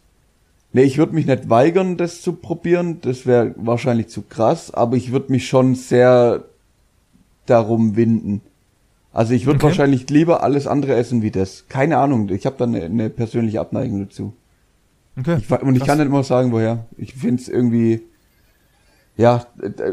nee, 0.74 0.84
ich 0.84 0.98
würde 0.98 1.16
mich 1.16 1.26
nicht 1.26 1.50
weigern, 1.50 1.98
das 1.98 2.22
zu 2.22 2.34
probieren, 2.34 3.00
das 3.02 3.26
wäre 3.26 3.56
wahrscheinlich 3.58 4.08
zu 4.08 4.22
krass, 4.22 4.72
aber 4.72 4.96
ich 4.98 5.12
würde 5.12 5.32
mich 5.32 5.48
schon 5.48 5.76
sehr 5.76 6.46
darum 7.46 7.96
winden. 7.96 8.42
Also 9.14 9.34
ich 9.34 9.46
würde 9.46 9.58
okay. 9.58 9.68
wahrscheinlich 9.68 10.10
lieber 10.10 10.44
alles 10.44 10.68
andere 10.68 10.96
essen 10.96 11.22
wie 11.22 11.32
das. 11.32 11.66
Keine 11.70 11.98
Ahnung, 11.98 12.30
ich 12.30 12.46
habe 12.46 12.58
da 12.58 12.66
eine, 12.66 12.84
eine, 12.84 13.10
persönliche 13.10 13.62
Abneigung 13.62 14.02
dazu. 14.02 14.34
Okay. 15.18 15.38
Ich, 15.40 15.50
und 15.50 15.74
ich 15.74 15.80
Krass. 15.80 15.88
kann 15.88 15.98
nicht 16.00 16.08
immer 16.08 16.24
sagen, 16.24 16.52
woher. 16.52 16.86
Ich 16.98 17.14
finde 17.14 17.42
es 17.42 17.48
irgendwie, 17.48 18.02
ja, 19.16 19.46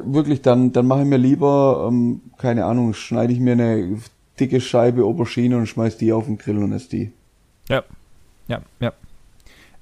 wirklich, 0.04 0.42
dann, 0.42 0.72
dann 0.72 0.86
mache 0.88 1.02
ich 1.02 1.06
mir 1.06 1.18
lieber, 1.18 1.86
ähm, 1.88 2.20
keine 2.38 2.64
Ahnung, 2.64 2.94
schneide 2.94 3.32
ich 3.32 3.38
mir 3.38 3.52
eine 3.52 3.98
dicke 4.40 4.60
Scheibe 4.60 5.04
Aubergine 5.04 5.56
und 5.56 5.66
schmeiß 5.66 5.98
die 5.98 6.12
auf 6.12 6.26
den 6.26 6.38
Grill 6.38 6.58
und 6.58 6.72
esse 6.72 6.88
die. 6.88 7.12
Ja, 7.68 7.84
ja, 8.48 8.62
ja. 8.80 8.92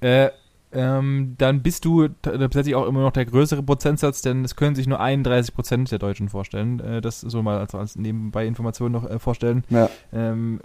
Äh, 0.01 0.31
ähm, 0.73 1.35
dann 1.39 1.63
bist 1.63 1.85
du 1.85 2.09
tatsächlich 2.23 2.75
auch 2.75 2.87
immer 2.87 3.01
noch 3.01 3.13
der 3.13 3.27
größere 3.27 3.63
Prozentsatz, 3.63 4.23
denn 4.23 4.45
es 4.45 4.55
können 4.55 4.77
sich 4.77 4.87
nur 4.87 5.01
31 5.01 5.55
Prozent 5.55 5.91
der 5.91 5.99
Deutschen 5.99 6.29
vorstellen. 6.29 6.81
Äh, 6.81 7.01
das 7.01 7.21
so 7.21 7.43
mal 7.43 7.59
als, 7.59 7.75
als 7.75 7.97
nebenbei 7.97 8.47
Information 8.47 8.93
noch 8.93 9.09
äh, 9.09 9.19
vorstellen. 9.19 9.65
Ja. 9.69 9.91
Ähm, 10.13 10.61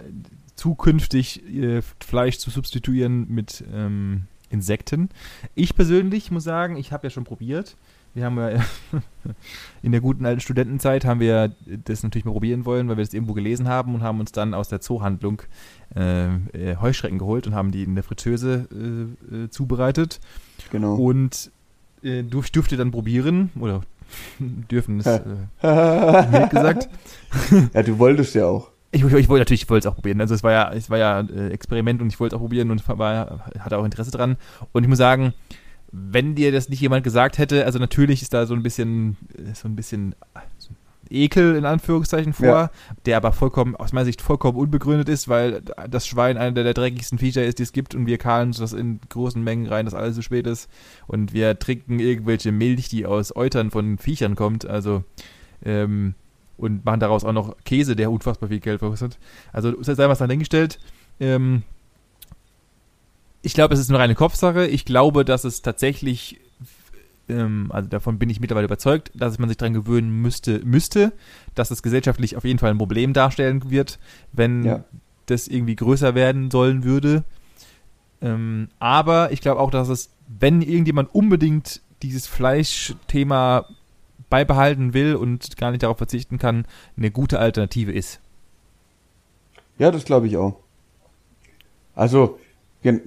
zukünftig 0.54 1.44
äh, 1.54 1.82
Fleisch 2.04 2.38
zu 2.38 2.50
substituieren 2.50 3.26
mit 3.28 3.64
ähm, 3.72 4.24
Insekten. 4.48 5.10
Ich 5.54 5.74
persönlich 5.74 6.30
muss 6.30 6.44
sagen, 6.44 6.76
ich 6.76 6.92
habe 6.92 7.06
ja 7.06 7.10
schon 7.10 7.24
probiert 7.24 7.76
wir 8.16 8.24
haben 8.24 8.38
ja 8.38 8.48
in 9.82 9.92
der 9.92 10.00
guten 10.00 10.24
alten 10.24 10.40
Studentenzeit 10.40 11.04
haben 11.04 11.20
wir 11.20 11.52
das 11.84 12.02
natürlich 12.02 12.24
mal 12.24 12.32
probieren 12.32 12.64
wollen, 12.64 12.88
weil 12.88 12.96
wir 12.96 13.04
das 13.04 13.12
irgendwo 13.12 13.34
gelesen 13.34 13.68
haben 13.68 13.94
und 13.94 14.02
haben 14.02 14.18
uns 14.20 14.32
dann 14.32 14.54
aus 14.54 14.68
der 14.68 14.80
Zoohandlung 14.80 15.42
äh, 15.94 16.26
äh, 16.26 16.76
Heuschrecken 16.80 17.18
geholt 17.18 17.46
und 17.46 17.54
haben 17.54 17.70
die 17.70 17.84
in 17.84 17.94
der 17.94 18.02
Fritteuse 18.02 18.68
äh, 18.72 19.44
äh, 19.44 19.50
zubereitet. 19.50 20.18
Genau. 20.72 20.96
Und 20.96 21.50
äh, 22.02 22.20
ich 22.20 22.52
durfte 22.52 22.78
dann 22.78 22.90
probieren 22.90 23.50
oder 23.60 23.82
dürfen 24.38 25.00
es 25.00 25.06
äh, 25.06 26.48
gesagt. 26.48 26.88
ja, 27.74 27.82
du 27.82 27.98
wolltest 27.98 28.34
ja 28.34 28.46
auch. 28.46 28.70
Ich, 28.92 29.04
ich, 29.04 29.12
ich 29.12 29.28
wollte 29.28 29.40
natürlich, 29.42 29.64
ich 29.64 29.68
wollte 29.68 29.88
es 29.88 29.92
auch 29.92 29.96
probieren. 29.96 30.22
Also 30.22 30.34
es 30.34 30.42
war 30.42 30.52
ja, 30.52 30.72
es 30.72 30.88
war 30.88 30.96
ja 30.96 31.20
äh, 31.20 31.50
Experiment 31.50 32.00
und 32.00 32.08
ich 32.08 32.18
wollte 32.18 32.34
es 32.34 32.38
auch 32.38 32.42
probieren 32.42 32.70
und 32.70 32.88
war, 32.88 33.52
hatte 33.58 33.76
auch 33.76 33.84
Interesse 33.84 34.10
dran. 34.10 34.36
Und 34.72 34.84
ich 34.84 34.88
muss 34.88 34.98
sagen, 34.98 35.34
wenn 35.98 36.34
dir 36.34 36.52
das 36.52 36.68
nicht 36.68 36.80
jemand 36.80 37.04
gesagt 37.04 37.38
hätte, 37.38 37.64
also 37.64 37.78
natürlich 37.78 38.22
ist 38.22 38.34
da 38.34 38.46
so 38.46 38.54
ein 38.54 38.62
bisschen, 38.62 39.16
so 39.54 39.66
ein 39.66 39.76
bisschen 39.76 40.14
Ekel 41.08 41.56
in 41.56 41.64
Anführungszeichen 41.64 42.32
vor, 42.32 42.46
ja. 42.46 42.70
der 43.06 43.16
aber 43.16 43.32
vollkommen, 43.32 43.76
aus 43.76 43.92
meiner 43.92 44.04
Sicht 44.04 44.20
vollkommen 44.20 44.58
unbegründet 44.58 45.08
ist, 45.08 45.28
weil 45.28 45.62
das 45.88 46.06
Schwein 46.06 46.36
einer 46.36 46.64
der 46.64 46.74
dreckigsten 46.74 47.18
Viecher 47.18 47.44
ist, 47.44 47.58
die 47.58 47.62
es 47.62 47.72
gibt 47.72 47.94
und 47.94 48.06
wir 48.06 48.18
kahlen 48.18 48.52
das 48.52 48.72
in 48.72 49.00
großen 49.08 49.42
Mengen 49.42 49.66
rein, 49.66 49.84
dass 49.84 49.94
alles 49.94 50.16
so 50.16 50.22
spät 50.22 50.46
ist 50.46 50.68
und 51.06 51.32
wir 51.32 51.58
trinken 51.58 51.98
irgendwelche 51.98 52.52
Milch, 52.52 52.88
die 52.88 53.06
aus 53.06 53.34
Eutern 53.34 53.70
von 53.70 53.98
Viechern 53.98 54.34
kommt, 54.34 54.66
also 54.66 55.04
ähm, 55.64 56.14
und 56.56 56.84
machen 56.84 57.00
daraus 57.00 57.24
auch 57.24 57.32
noch 57.32 57.56
Käse, 57.64 57.96
der 57.96 58.10
unfassbar 58.10 58.48
viel 58.48 58.60
Geld 58.60 58.80
verkostet. 58.80 59.18
Also 59.52 59.74
sei 59.82 60.08
was 60.08 60.18
dann 60.18 60.30
hingestellt. 60.30 60.78
Ähm, 61.20 61.62
ich 63.46 63.54
glaube, 63.54 63.74
es 63.74 63.80
ist 63.80 63.90
eine 63.90 64.00
reine 64.00 64.16
Kopfsache. 64.16 64.66
Ich 64.66 64.84
glaube, 64.84 65.24
dass 65.24 65.44
es 65.44 65.62
tatsächlich, 65.62 66.40
ähm, 67.28 67.70
also 67.70 67.88
davon 67.88 68.18
bin 68.18 68.28
ich 68.28 68.40
mittlerweile 68.40 68.64
überzeugt, 68.64 69.12
dass 69.14 69.38
man 69.38 69.48
sich 69.48 69.56
daran 69.56 69.72
gewöhnen 69.72 70.10
müsste, 70.20 70.58
müsste, 70.64 71.12
dass 71.54 71.70
es 71.70 71.84
gesellschaftlich 71.84 72.36
auf 72.36 72.44
jeden 72.44 72.58
Fall 72.58 72.72
ein 72.72 72.78
Problem 72.78 73.12
darstellen 73.12 73.70
wird, 73.70 74.00
wenn 74.32 74.64
ja. 74.64 74.84
das 75.26 75.46
irgendwie 75.46 75.76
größer 75.76 76.16
werden 76.16 76.50
sollen 76.50 76.82
würde. 76.82 77.22
Ähm, 78.20 78.66
aber 78.80 79.30
ich 79.30 79.42
glaube 79.42 79.60
auch, 79.60 79.70
dass 79.70 79.88
es, 79.90 80.10
wenn 80.26 80.60
irgendjemand 80.60 81.14
unbedingt 81.14 81.82
dieses 82.02 82.26
Fleischthema 82.26 83.66
beibehalten 84.28 84.92
will 84.92 85.14
und 85.14 85.56
gar 85.56 85.70
nicht 85.70 85.84
darauf 85.84 85.98
verzichten 85.98 86.38
kann, 86.38 86.66
eine 86.96 87.12
gute 87.12 87.38
Alternative 87.38 87.92
ist. 87.92 88.20
Ja, 89.78 89.92
das 89.92 90.04
glaube 90.04 90.26
ich 90.26 90.36
auch. 90.36 90.56
Also, 91.94 92.40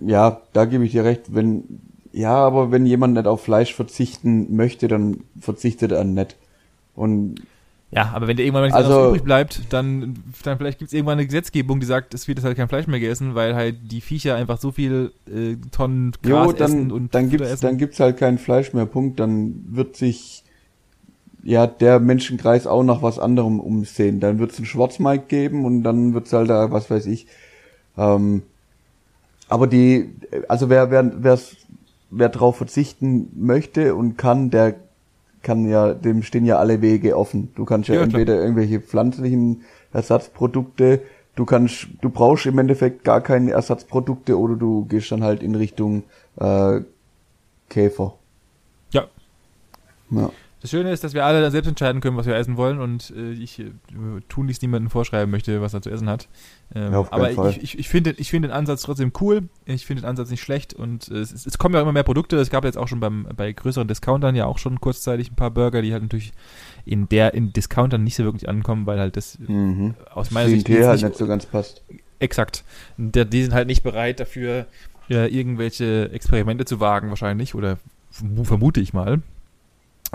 ja, 0.05 0.41
da 0.53 0.65
gebe 0.65 0.85
ich 0.85 0.91
dir 0.91 1.03
recht. 1.03 1.33
Wenn, 1.33 1.81
ja, 2.11 2.35
aber 2.35 2.71
wenn 2.71 2.85
jemand 2.85 3.13
nicht 3.13 3.27
auf 3.27 3.43
Fleisch 3.43 3.73
verzichten 3.73 4.55
möchte, 4.55 4.87
dann 4.87 5.23
verzichtet 5.39 5.91
er 5.91 6.03
nicht. 6.03 6.35
Und 6.95 7.41
ja, 7.91 8.11
aber 8.13 8.27
wenn 8.27 8.37
der 8.37 8.45
irgendwann 8.45 8.69
mal 8.69 8.77
nichts 8.77 8.85
also, 8.85 9.09
übrig 9.09 9.23
bleibt, 9.23 9.61
dann, 9.73 10.15
dann 10.43 10.57
vielleicht 10.57 10.77
gibt 10.77 10.89
es 10.89 10.93
irgendwann 10.93 11.17
eine 11.17 11.25
Gesetzgebung, 11.25 11.79
die 11.79 11.87
sagt, 11.87 12.13
es 12.13 12.27
wird 12.27 12.43
halt 12.43 12.55
kein 12.55 12.67
Fleisch 12.67 12.85
mehr 12.85 12.99
gegessen, 12.99 13.33
weil 13.33 13.55
halt 13.55 13.77
die 13.91 14.01
Viecher 14.01 14.35
einfach 14.35 14.59
so 14.59 14.71
viel 14.71 15.11
äh, 15.27 15.55
Tonnen 15.71 16.11
Gras 16.21 16.45
jo, 16.45 16.51
dann, 16.51 16.71
essen 16.71 16.91
und 16.91 17.15
dann 17.15 17.29
gibt's, 17.29 17.49
essen. 17.49 17.65
dann 17.65 17.77
gibt's 17.77 17.99
halt 17.99 18.17
kein 18.17 18.37
Fleisch 18.37 18.73
mehr, 18.73 18.85
Punkt. 18.85 19.19
Dann 19.19 19.65
wird 19.69 19.95
sich 19.95 20.43
ja 21.43 21.65
der 21.65 21.99
Menschenkreis 21.99 22.67
auch 22.67 22.83
nach 22.83 23.01
was 23.01 23.17
anderem 23.17 23.59
umsehen. 23.59 24.19
Dann 24.19 24.37
wird's 24.37 24.57
einen 24.57 24.67
Schwarzmarkt 24.67 25.27
geben 25.27 25.65
und 25.65 25.81
dann 25.81 26.13
wird's 26.13 26.31
halt 26.31 26.49
da, 26.51 26.71
was 26.71 26.91
weiß 26.91 27.07
ich, 27.07 27.25
ähm, 27.97 28.43
aber 29.49 29.67
die, 29.67 30.09
also 30.47 30.69
wer, 30.69 30.91
wer, 30.91 31.11
wer, 31.17 31.39
wer 32.11 32.29
drauf 32.29 32.57
verzichten 32.57 33.29
möchte 33.35 33.95
und 33.95 34.17
kann, 34.17 34.49
der 34.51 34.75
kann 35.41 35.67
ja, 35.67 35.93
dem 35.93 36.23
stehen 36.23 36.45
ja 36.45 36.57
alle 36.57 36.81
Wege 36.81 37.17
offen. 37.17 37.51
Du 37.55 37.65
kannst 37.65 37.89
ja, 37.89 37.95
ja 37.95 38.01
entweder 38.03 38.33
klar. 38.33 38.45
irgendwelche 38.45 38.79
pflanzlichen 38.79 39.63
Ersatzprodukte, 39.91 41.01
du 41.35 41.45
kannst, 41.45 41.87
du 42.01 42.09
brauchst 42.09 42.45
im 42.45 42.59
Endeffekt 42.59 43.03
gar 43.03 43.21
keine 43.21 43.51
Ersatzprodukte 43.51 44.37
oder 44.37 44.55
du 44.55 44.85
gehst 44.85 45.11
dann 45.11 45.23
halt 45.23 45.41
in 45.41 45.55
Richtung 45.55 46.03
äh, 46.37 46.81
Käfer. 47.69 48.15
Ja. 48.91 49.07
Ja. 50.11 50.31
Das 50.61 50.71
Schöne 50.71 50.91
ist, 50.91 51.05
dass 51.05 51.13
wir 51.13 51.25
alle 51.25 51.41
dann 51.41 51.51
selbst 51.51 51.69
entscheiden 51.69 52.01
können, 52.01 52.17
was 52.17 52.25
wir 52.25 52.35
essen 52.35 52.57
wollen 52.57 52.81
und 52.81 53.13
äh, 53.15 53.31
ich 53.31 53.59
äh, 53.59 53.71
tunlichst 54.27 54.61
niemandem 54.61 54.89
vorschreiben 54.89 55.31
möchte, 55.31 55.61
was 55.61 55.73
er 55.73 55.81
zu 55.81 55.89
essen 55.89 56.09
hat. 56.09 56.27
Ähm, 56.75 56.91
ja, 56.91 57.07
aber 57.11 57.49
ich, 57.49 57.63
ich, 57.63 57.79
ich 57.79 57.87
finde 57.87 58.11
ich 58.17 58.29
find 58.29 58.43
den 58.43 58.51
Ansatz 58.51 58.81
trotzdem 58.81 59.13
cool. 59.21 59.47
Ich 59.65 59.85
finde 59.85 60.01
den 60.01 60.09
Ansatz 60.09 60.29
nicht 60.29 60.41
schlecht 60.41 60.73
und 60.73 61.07
äh, 61.09 61.19
es, 61.19 61.45
es, 61.45 61.57
kommen 61.57 61.75
ja 61.75 61.79
auch 61.79 61.83
immer 61.83 61.93
mehr 61.93 62.03
Produkte. 62.03 62.35
Es 62.37 62.49
gab 62.49 62.65
jetzt 62.65 62.77
auch 62.77 62.89
schon 62.89 62.99
beim, 62.99 63.25
bei 63.37 63.53
größeren 63.53 63.87
Discountern 63.87 64.35
ja 64.35 64.47
auch 64.47 64.57
schon 64.57 64.81
kurzzeitig 64.81 65.31
ein 65.31 65.35
paar 65.35 65.51
Burger, 65.51 65.81
die 65.81 65.93
halt 65.93 66.03
natürlich 66.03 66.33
in 66.83 67.07
der 67.07 67.33
in 67.33 67.53
Discountern 67.53 68.03
nicht 68.03 68.15
so 68.15 68.25
wirklich 68.25 68.49
ankommen, 68.49 68.85
weil 68.85 68.99
halt 68.99 69.15
das 69.15 69.39
mhm. 69.39 69.95
aus 70.13 70.31
meiner 70.31 70.49
Sicht 70.49 70.67
halt 70.67 70.91
nicht, 70.91 71.03
nicht 71.03 71.17
so 71.17 71.25
ganz 71.25 71.45
passt. 71.45 71.83
Exakt. 72.19 72.65
Der, 72.97 73.23
die 73.23 73.43
sind 73.43 73.53
halt 73.53 73.67
nicht 73.67 73.81
bereit 73.81 74.19
dafür, 74.19 74.65
ja, 75.07 75.25
irgendwelche 75.25 76.11
Experimente 76.11 76.65
zu 76.65 76.81
wagen 76.81 77.07
wahrscheinlich 77.09 77.55
oder 77.55 77.77
vermute 78.11 78.81
ich 78.81 78.93
mal. 78.93 79.21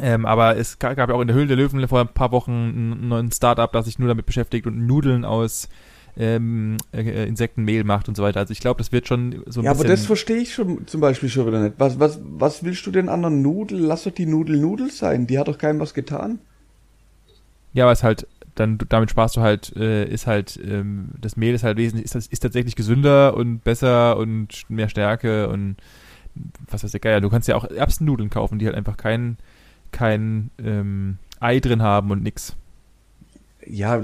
Ähm, 0.01 0.27
aber 0.27 0.57
es 0.57 0.79
gab 0.79 0.97
ja 0.97 1.15
auch 1.15 1.21
in 1.21 1.29
der 1.29 1.37
Höhle 1.37 1.47
der 1.47 1.57
Löwen 1.57 1.87
vor 1.87 2.01
ein 2.01 2.09
paar 2.09 2.33
Wochen 2.33 2.51
einen 2.51 3.09
neuen 3.09 3.31
Startup, 3.31 3.71
das 3.71 3.85
sich 3.85 3.99
nur 3.99 4.09
damit 4.09 4.27
beschäftigt 4.27 4.67
und 4.67 4.87
Nudeln 4.87 5.25
aus 5.25 5.69
ähm, 6.17 6.77
äh, 6.93 7.27
Insektenmehl 7.27 7.85
macht 7.85 8.09
und 8.09 8.17
so 8.17 8.23
weiter. 8.23 8.41
Also 8.41 8.53
ich 8.53 8.61
glaube, 8.61 8.79
das 8.79 8.93
wird 8.93 9.07
schon 9.07 9.43
so 9.47 9.61
ein 9.61 9.65
Ja, 9.65 9.71
aber 9.71 9.85
das 9.85 10.07
verstehe 10.07 10.39
ich 10.39 10.55
schon 10.55 10.87
zum 10.87 11.01
Beispiel 11.01 11.29
schon 11.29 11.47
wieder 11.47 11.61
nicht. 11.61 11.75
Was, 11.79 11.99
was, 12.01 12.21
was 12.25 12.65
willst 12.65 12.87
du 12.87 12.91
denn 12.91 13.09
anderen 13.09 13.43
Nudeln? 13.43 13.83
Lass 13.83 14.05
doch 14.05 14.13
die 14.13 14.27
Nudel 14.27 14.59
Nudel 14.59 14.91
sein. 14.91 15.27
Die 15.27 15.39
hat 15.39 15.49
doch 15.49 15.59
keinem 15.59 15.81
was 15.81 15.95
getan. 15.95 16.39
Ja, 17.73 17.85
aber 17.85 17.93
es 17.93 18.03
halt 18.03 18.27
dann 18.55 18.79
damit 18.89 19.11
sparst 19.11 19.37
du 19.37 19.41
halt, 19.41 19.75
äh, 19.77 20.05
ist 20.05 20.27
halt, 20.27 20.59
ähm, 20.65 21.11
das 21.21 21.37
Mehl 21.37 21.55
ist 21.55 21.65
halt 21.65 21.77
wesentlich, 21.77 22.05
ist, 22.05 22.33
ist 22.33 22.41
tatsächlich 22.41 22.77
gesünder 22.77 23.37
und 23.37 23.65
besser 23.65 24.17
und 24.17 24.63
mehr 24.69 24.89
Stärke 24.89 25.49
und 25.49 25.77
was 26.69 26.85
weiß 26.85 26.93
der 26.93 27.01
Geier. 27.01 27.21
Du 27.21 27.31
kannst 27.31 27.49
ja 27.49 27.57
auch 27.57 27.65
Erbsennudeln 27.65 28.31
kaufen, 28.31 28.59
die 28.59 28.67
halt 28.67 28.77
einfach 28.77 28.97
kein, 28.97 29.39
kein 29.95 30.51
ähm, 30.59 31.19
Ei 31.41 31.61
drin 31.61 31.83
haben 31.83 32.11
und 32.11 32.23
nix. 32.23 32.57
Ja, 33.67 34.03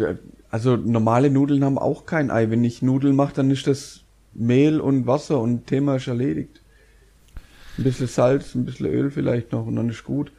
also 0.51 0.77
normale 0.77 1.31
Nudeln 1.31 1.65
haben 1.65 1.79
auch 1.79 2.07
kein 2.07 2.31
Ei. 2.31 2.49
Wenn 2.51 2.65
ich 2.65 2.81
Nudeln 2.81 3.17
mache, 3.17 3.35
dann 3.35 3.51
ist 3.51 3.67
das 3.67 4.05
Mehl 4.33 4.81
und 4.81 5.07
Wasser 5.07 5.41
und 5.41 5.67
Thema 5.67 5.97
ist 5.97 6.07
erledigt. 6.07 6.63
Ein 7.77 7.85
bisschen 7.85 8.07
Salz, 8.07 8.55
ein 8.55 8.65
bisschen 8.65 8.87
Öl 8.87 9.11
vielleicht 9.11 9.53
noch 9.53 9.67
und 9.67 9.77
dann 9.77 9.91
ist 9.91 10.05
gut. 10.05 10.33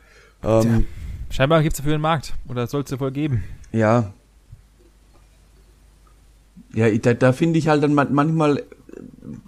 Ähm, 0.44 0.86
Scheinbar 1.30 1.62
gibt 1.62 1.74
es 1.74 1.78
dafür 1.78 1.94
einen 1.94 2.02
Markt. 2.02 2.34
Oder 2.48 2.68
soll 2.68 2.82
es 2.82 2.90
dafür 2.90 3.12
geben? 3.12 3.44
Ja. 3.72 4.14
Ja, 6.74 6.90
da, 6.90 7.14
da 7.14 7.34
finde 7.34 7.60
ich 7.60 7.68
halt 7.68 7.84
dann 7.84 7.94
manchmal, 7.94 8.64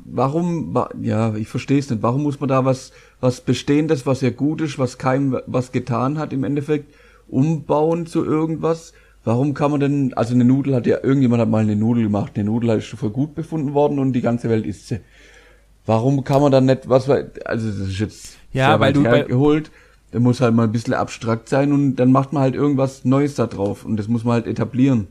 warum, 0.03 0.77
ja, 1.01 1.33
ich 1.35 1.47
verstehe 1.47 1.79
es 1.79 1.89
nicht, 1.89 2.03
warum 2.03 2.23
muss 2.23 2.39
man 2.39 2.49
da 2.49 2.65
was, 2.65 2.91
was 3.23 3.39
Bestehendes, 3.39 4.05
was 4.05 4.19
ja 4.19 4.31
gut 4.31 4.59
ist, 4.59 4.77
was 4.77 4.97
keinem 4.97 5.39
was 5.47 5.71
getan 5.71 6.19
hat 6.19 6.33
im 6.33 6.43
Endeffekt, 6.43 6.93
umbauen 7.29 8.05
zu 8.05 8.25
irgendwas? 8.25 8.91
Warum 9.23 9.53
kann 9.53 9.71
man 9.71 9.79
denn, 9.79 10.13
also 10.13 10.33
eine 10.33 10.43
Nudel 10.43 10.75
hat 10.75 10.85
ja, 10.85 11.01
irgendjemand 11.01 11.41
hat 11.41 11.47
mal 11.49 11.61
eine 11.61 11.77
Nudel 11.77 12.03
gemacht, 12.03 12.33
eine 12.35 12.43
Nudel 12.43 12.77
ist 12.77 12.85
schon 12.85 12.99
voll 12.99 13.11
gut 13.11 13.33
befunden 13.33 13.73
worden 13.73 13.97
und 13.97 14.11
die 14.11 14.19
ganze 14.19 14.49
Welt 14.49 14.65
isst 14.65 14.89
sie. 14.89 14.99
Warum 15.85 16.25
kann 16.25 16.41
man 16.41 16.51
dann 16.51 16.65
nicht, 16.65 16.89
was, 16.89 17.09
also 17.09 17.31
das 17.45 17.77
ist 17.77 17.99
jetzt 17.99 18.37
ja, 18.51 18.77
weil 18.81 18.91
du, 18.91 19.03
geholt, 19.03 19.71
der 20.11 20.19
muss 20.19 20.41
halt 20.41 20.53
mal 20.53 20.65
ein 20.65 20.73
bisschen 20.73 20.93
abstrakt 20.93 21.47
sein 21.47 21.71
und 21.71 21.95
dann 21.95 22.11
macht 22.11 22.33
man 22.33 22.43
halt 22.43 22.55
irgendwas 22.55 23.05
Neues 23.05 23.35
da 23.35 23.47
drauf 23.47 23.85
und 23.85 23.95
das 23.95 24.09
muss 24.09 24.25
man 24.25 24.33
halt 24.33 24.47
etablieren. 24.47 25.07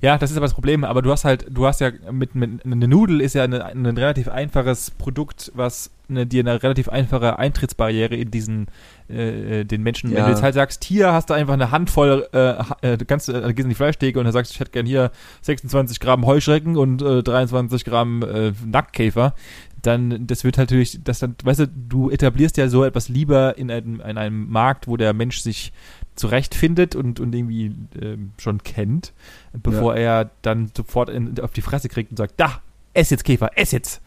Ja, 0.00 0.16
das 0.16 0.30
ist 0.30 0.36
aber 0.36 0.46
das 0.46 0.54
Problem, 0.54 0.84
aber 0.84 1.02
du 1.02 1.10
hast 1.10 1.24
halt, 1.24 1.46
du 1.50 1.66
hast 1.66 1.80
ja 1.80 1.90
mit, 2.12 2.36
mit 2.36 2.64
eine 2.64 2.86
Nudel 2.86 3.20
ist 3.20 3.34
ja 3.34 3.42
eine, 3.42 3.64
ein 3.64 3.84
relativ 3.84 4.28
einfaches 4.28 4.92
Produkt, 4.92 5.50
was 5.54 5.90
eine, 6.08 6.24
dir 6.24 6.40
eine 6.40 6.62
relativ 6.62 6.88
einfache 6.88 7.36
Eintrittsbarriere 7.38 8.14
in 8.14 8.30
diesen 8.30 8.66
äh, 9.10 9.60
äh 9.60 9.64
den 9.64 9.82
Menschen, 9.82 10.10
ja. 10.10 10.18
wenn 10.18 10.24
du 10.26 10.30
jetzt 10.30 10.42
halt 10.42 10.54
sagst, 10.54 10.84
hier 10.84 11.12
hast 11.12 11.30
du 11.30 11.34
einfach 11.34 11.54
eine 11.54 11.72
Handvoll, 11.72 12.28
äh, 12.32 12.54
äh, 12.82 12.96
ganz, 12.98 13.26
äh, 13.26 13.52
gehst 13.52 13.64
in 13.64 13.70
die 13.70 13.74
Fleischtheke 13.74 14.20
und 14.20 14.24
dann 14.24 14.32
sagst, 14.32 14.52
ich 14.52 14.60
hätte 14.60 14.70
gern 14.70 14.86
hier 14.86 15.10
26 15.42 15.98
Gramm 15.98 16.24
Heuschrecken 16.26 16.76
und 16.76 17.02
äh, 17.02 17.24
23 17.24 17.84
Gramm 17.84 18.22
äh, 18.22 18.52
Nacktkäfer, 18.64 19.34
dann, 19.82 20.26
das 20.26 20.44
wird 20.44 20.58
natürlich, 20.58 21.02
das 21.02 21.18
dann, 21.18 21.34
weißt 21.42 21.60
du, 21.60 21.68
du 21.68 22.10
etablierst 22.10 22.56
ja 22.56 22.68
so 22.68 22.84
etwas 22.84 23.08
lieber 23.08 23.58
in 23.58 23.70
einem, 23.70 24.00
in 24.00 24.16
einem 24.18 24.48
Markt, 24.48 24.86
wo 24.86 24.96
der 24.96 25.12
Mensch 25.12 25.40
sich 25.40 25.72
zurechtfindet 26.18 26.96
und, 26.96 27.20
und 27.20 27.34
irgendwie 27.34 27.72
ähm, 28.00 28.32
schon 28.38 28.62
kennt, 28.62 29.12
bevor 29.52 29.96
ja. 29.96 30.20
er 30.20 30.30
dann 30.42 30.70
sofort 30.76 31.08
in, 31.08 31.38
auf 31.40 31.52
die 31.52 31.62
Fresse 31.62 31.88
kriegt 31.88 32.10
und 32.10 32.16
sagt, 32.16 32.34
da, 32.36 32.60
ess 32.92 33.10
jetzt 33.10 33.24
Käfer, 33.24 33.56
ess 33.56 33.70
jetzt. 33.70 34.00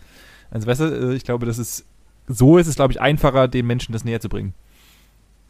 Also 0.51 0.67
weißt 0.67 0.81
du, 0.81 0.85
äh, 0.85 1.15
ich 1.15 1.23
glaube, 1.23 1.45
das 1.45 1.57
ist, 1.57 1.85
so 2.27 2.57
ist 2.57 2.67
es, 2.67 2.75
glaube 2.75 2.93
ich, 2.93 3.01
einfacher, 3.01 3.47
dem 3.47 3.67
Menschen 3.67 3.93
das 3.93 4.03
näher 4.03 4.19
zu 4.19 4.29
bringen. 4.29 4.53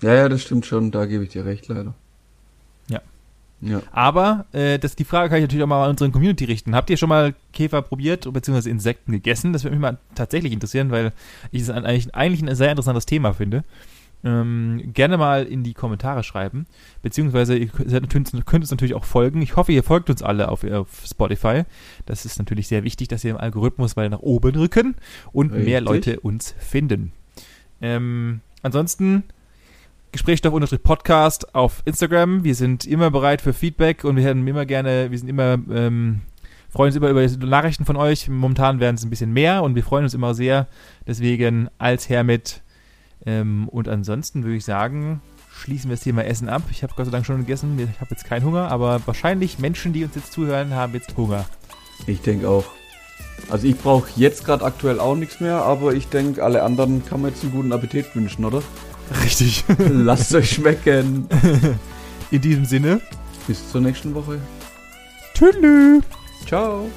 Ja, 0.01 0.14
ja, 0.14 0.30
das 0.30 0.43
stimmt 0.43 0.66
schon, 0.66 0.91
da 0.91 1.05
gebe 1.05 1.24
ich 1.24 1.32
dir 1.32 1.45
recht, 1.45 1.68
leider. 1.68 1.93
Ja. 2.88 3.01
Ja. 3.62 3.82
Aber 3.91 4.45
äh, 4.51 4.78
das, 4.78 4.95
die 4.95 5.03
Frage 5.03 5.30
kann 5.30 5.39
ich 5.39 5.43
natürlich 5.43 5.64
auch 5.64 5.68
mal 5.68 5.84
an 5.84 5.91
unsere 5.91 6.12
Community 6.12 6.45
richten. 6.45 6.76
Habt 6.76 6.89
ihr 6.89 6.97
schon 6.97 7.09
mal 7.09 7.34
Käfer 7.53 7.82
probiert 7.82 8.32
bzw. 8.32 8.70
Insekten 8.70 9.12
gegessen? 9.12 9.53
Das 9.53 9.64
würde 9.64 9.76
mich 9.76 9.82
mal 9.82 9.97
tatsächlich 10.16 10.53
interessieren, 10.53 10.91
weil 10.91 11.12
ich 11.51 11.64
es 11.64 11.70
eigentlich, 11.70 12.14
eigentlich 12.14 12.41
ein 12.41 12.55
sehr 12.55 12.70
interessantes 12.70 13.05
Thema 13.05 13.34
finde 13.34 13.64
ähm, 14.24 14.91
gerne 14.93 15.17
mal 15.17 15.45
in 15.45 15.63
die 15.63 15.74
Kommentare 15.74 16.24
schreiben. 16.24 16.65
Beziehungsweise 17.01 17.57
ihr 17.57 17.67
könnt 17.67 18.15
uns 18.17 18.72
natürlich 18.72 18.93
auch 18.93 19.05
folgen. 19.05 19.41
Ich 19.41 19.55
hoffe, 19.55 19.72
ihr 19.72 19.84
folgt 19.84 20.09
uns 20.09 20.22
alle 20.22 20.49
auf, 20.49 20.63
auf 20.63 21.03
Spotify. 21.05 21.63
Das 22.05 22.26
ist 22.26 22.39
natürlich 22.39 22.67
sehr 22.67 22.84
wichtig, 22.84 23.07
dass 23.07 23.24
wir 23.24 23.32
im 23.32 23.38
Algorithmus 23.38 23.97
weiter 23.97 24.09
nach 24.09 24.19
oben 24.19 24.55
rücken 24.55 24.95
und 25.32 25.51
Richtig. 25.51 25.65
mehr 25.65 25.82
Leute 25.82 26.19
uns 26.19 26.55
finden. 26.59 27.11
Ähm, 27.82 28.41
ansonsten 28.61 29.24
Gesprächsstoff 30.11 30.53
Podcast 30.84 31.55
auf 31.55 31.82
Instagram. 31.86 32.43
Wir 32.43 32.55
sind 32.55 32.86
immer 32.86 33.11
bereit 33.11 33.41
für 33.41 33.53
Feedback 33.53 34.03
und 34.03 34.17
wir 34.17 34.26
werden 34.26 34.45
immer 34.45 34.65
gerne, 34.65 35.09
wir 35.09 35.17
sind 35.17 35.30
immer 35.30 35.57
ähm, 35.72 36.22
freuen 36.72 36.88
uns 36.88 36.95
immer 36.95 37.09
über 37.09 37.28
Nachrichten 37.45 37.86
von 37.86 37.95
euch. 37.95 38.28
Momentan 38.30 38.80
werden 38.80 38.95
es 38.95 39.03
ein 39.03 39.09
bisschen 39.09 39.34
mehr 39.34 39.63
und 39.63 39.76
wir 39.76 39.84
freuen 39.84 40.03
uns 40.03 40.13
immer 40.13 40.34
sehr. 40.34 40.67
Deswegen 41.05 41.69
als 41.78 42.09
Hermit 42.09 42.61
ähm, 43.26 43.67
und 43.69 43.88
ansonsten 43.88 44.43
würde 44.43 44.57
ich 44.57 44.65
sagen, 44.65 45.22
schließen 45.53 45.89
wir 45.89 45.95
das 45.95 46.03
Thema 46.03 46.24
Essen 46.26 46.49
ab. 46.49 46.63
Ich 46.72 46.84
habe 46.84 46.93
Gott 46.95 47.05
sei 47.05 47.11
Dank 47.11 47.26
schon 47.26 47.38
gegessen. 47.38 47.78
Ich 47.78 48.01
habe 48.01 48.11
jetzt 48.11 48.26
keinen 48.26 48.45
Hunger, 48.45 48.72
aber 48.72 49.01
wahrscheinlich 49.05 49.59
Menschen, 49.59 49.93
die 49.93 50.03
uns 50.03 50.15
jetzt 50.15 50.34
zuhören, 50.34 50.74
haben 50.74 50.93
jetzt 50.93 51.15
Hunger. 51.17 51.45
Ich 52.07 52.22
denke 52.22 52.49
auch. 52.49 52.65
Also 53.49 53.67
ich 53.67 53.78
brauche 53.78 54.09
jetzt 54.15 54.45
gerade 54.45 54.63
aktuell 54.63 54.99
auch 54.99 55.15
nichts 55.15 55.39
mehr, 55.39 55.57
aber 55.57 55.93
ich 55.93 56.07
denke, 56.07 56.43
alle 56.43 56.63
anderen 56.63 57.05
kann 57.05 57.22
man 57.22 57.32
jetzt 57.32 57.43
einen 57.43 57.51
guten 57.51 57.74
Appetit 57.74 58.15
wünschen, 58.15 58.45
oder? 58.45 58.61
Richtig. 59.24 59.63
Lasst 59.78 60.34
euch 60.34 60.51
schmecken. 60.51 61.28
In 62.32 62.41
diesem 62.41 62.65
Sinne. 62.65 63.01
Bis 63.47 63.69
zur 63.72 63.82
nächsten 63.82 64.13
Woche. 64.15 64.39
Tschüss. 65.34 66.03
Ciao. 66.47 66.89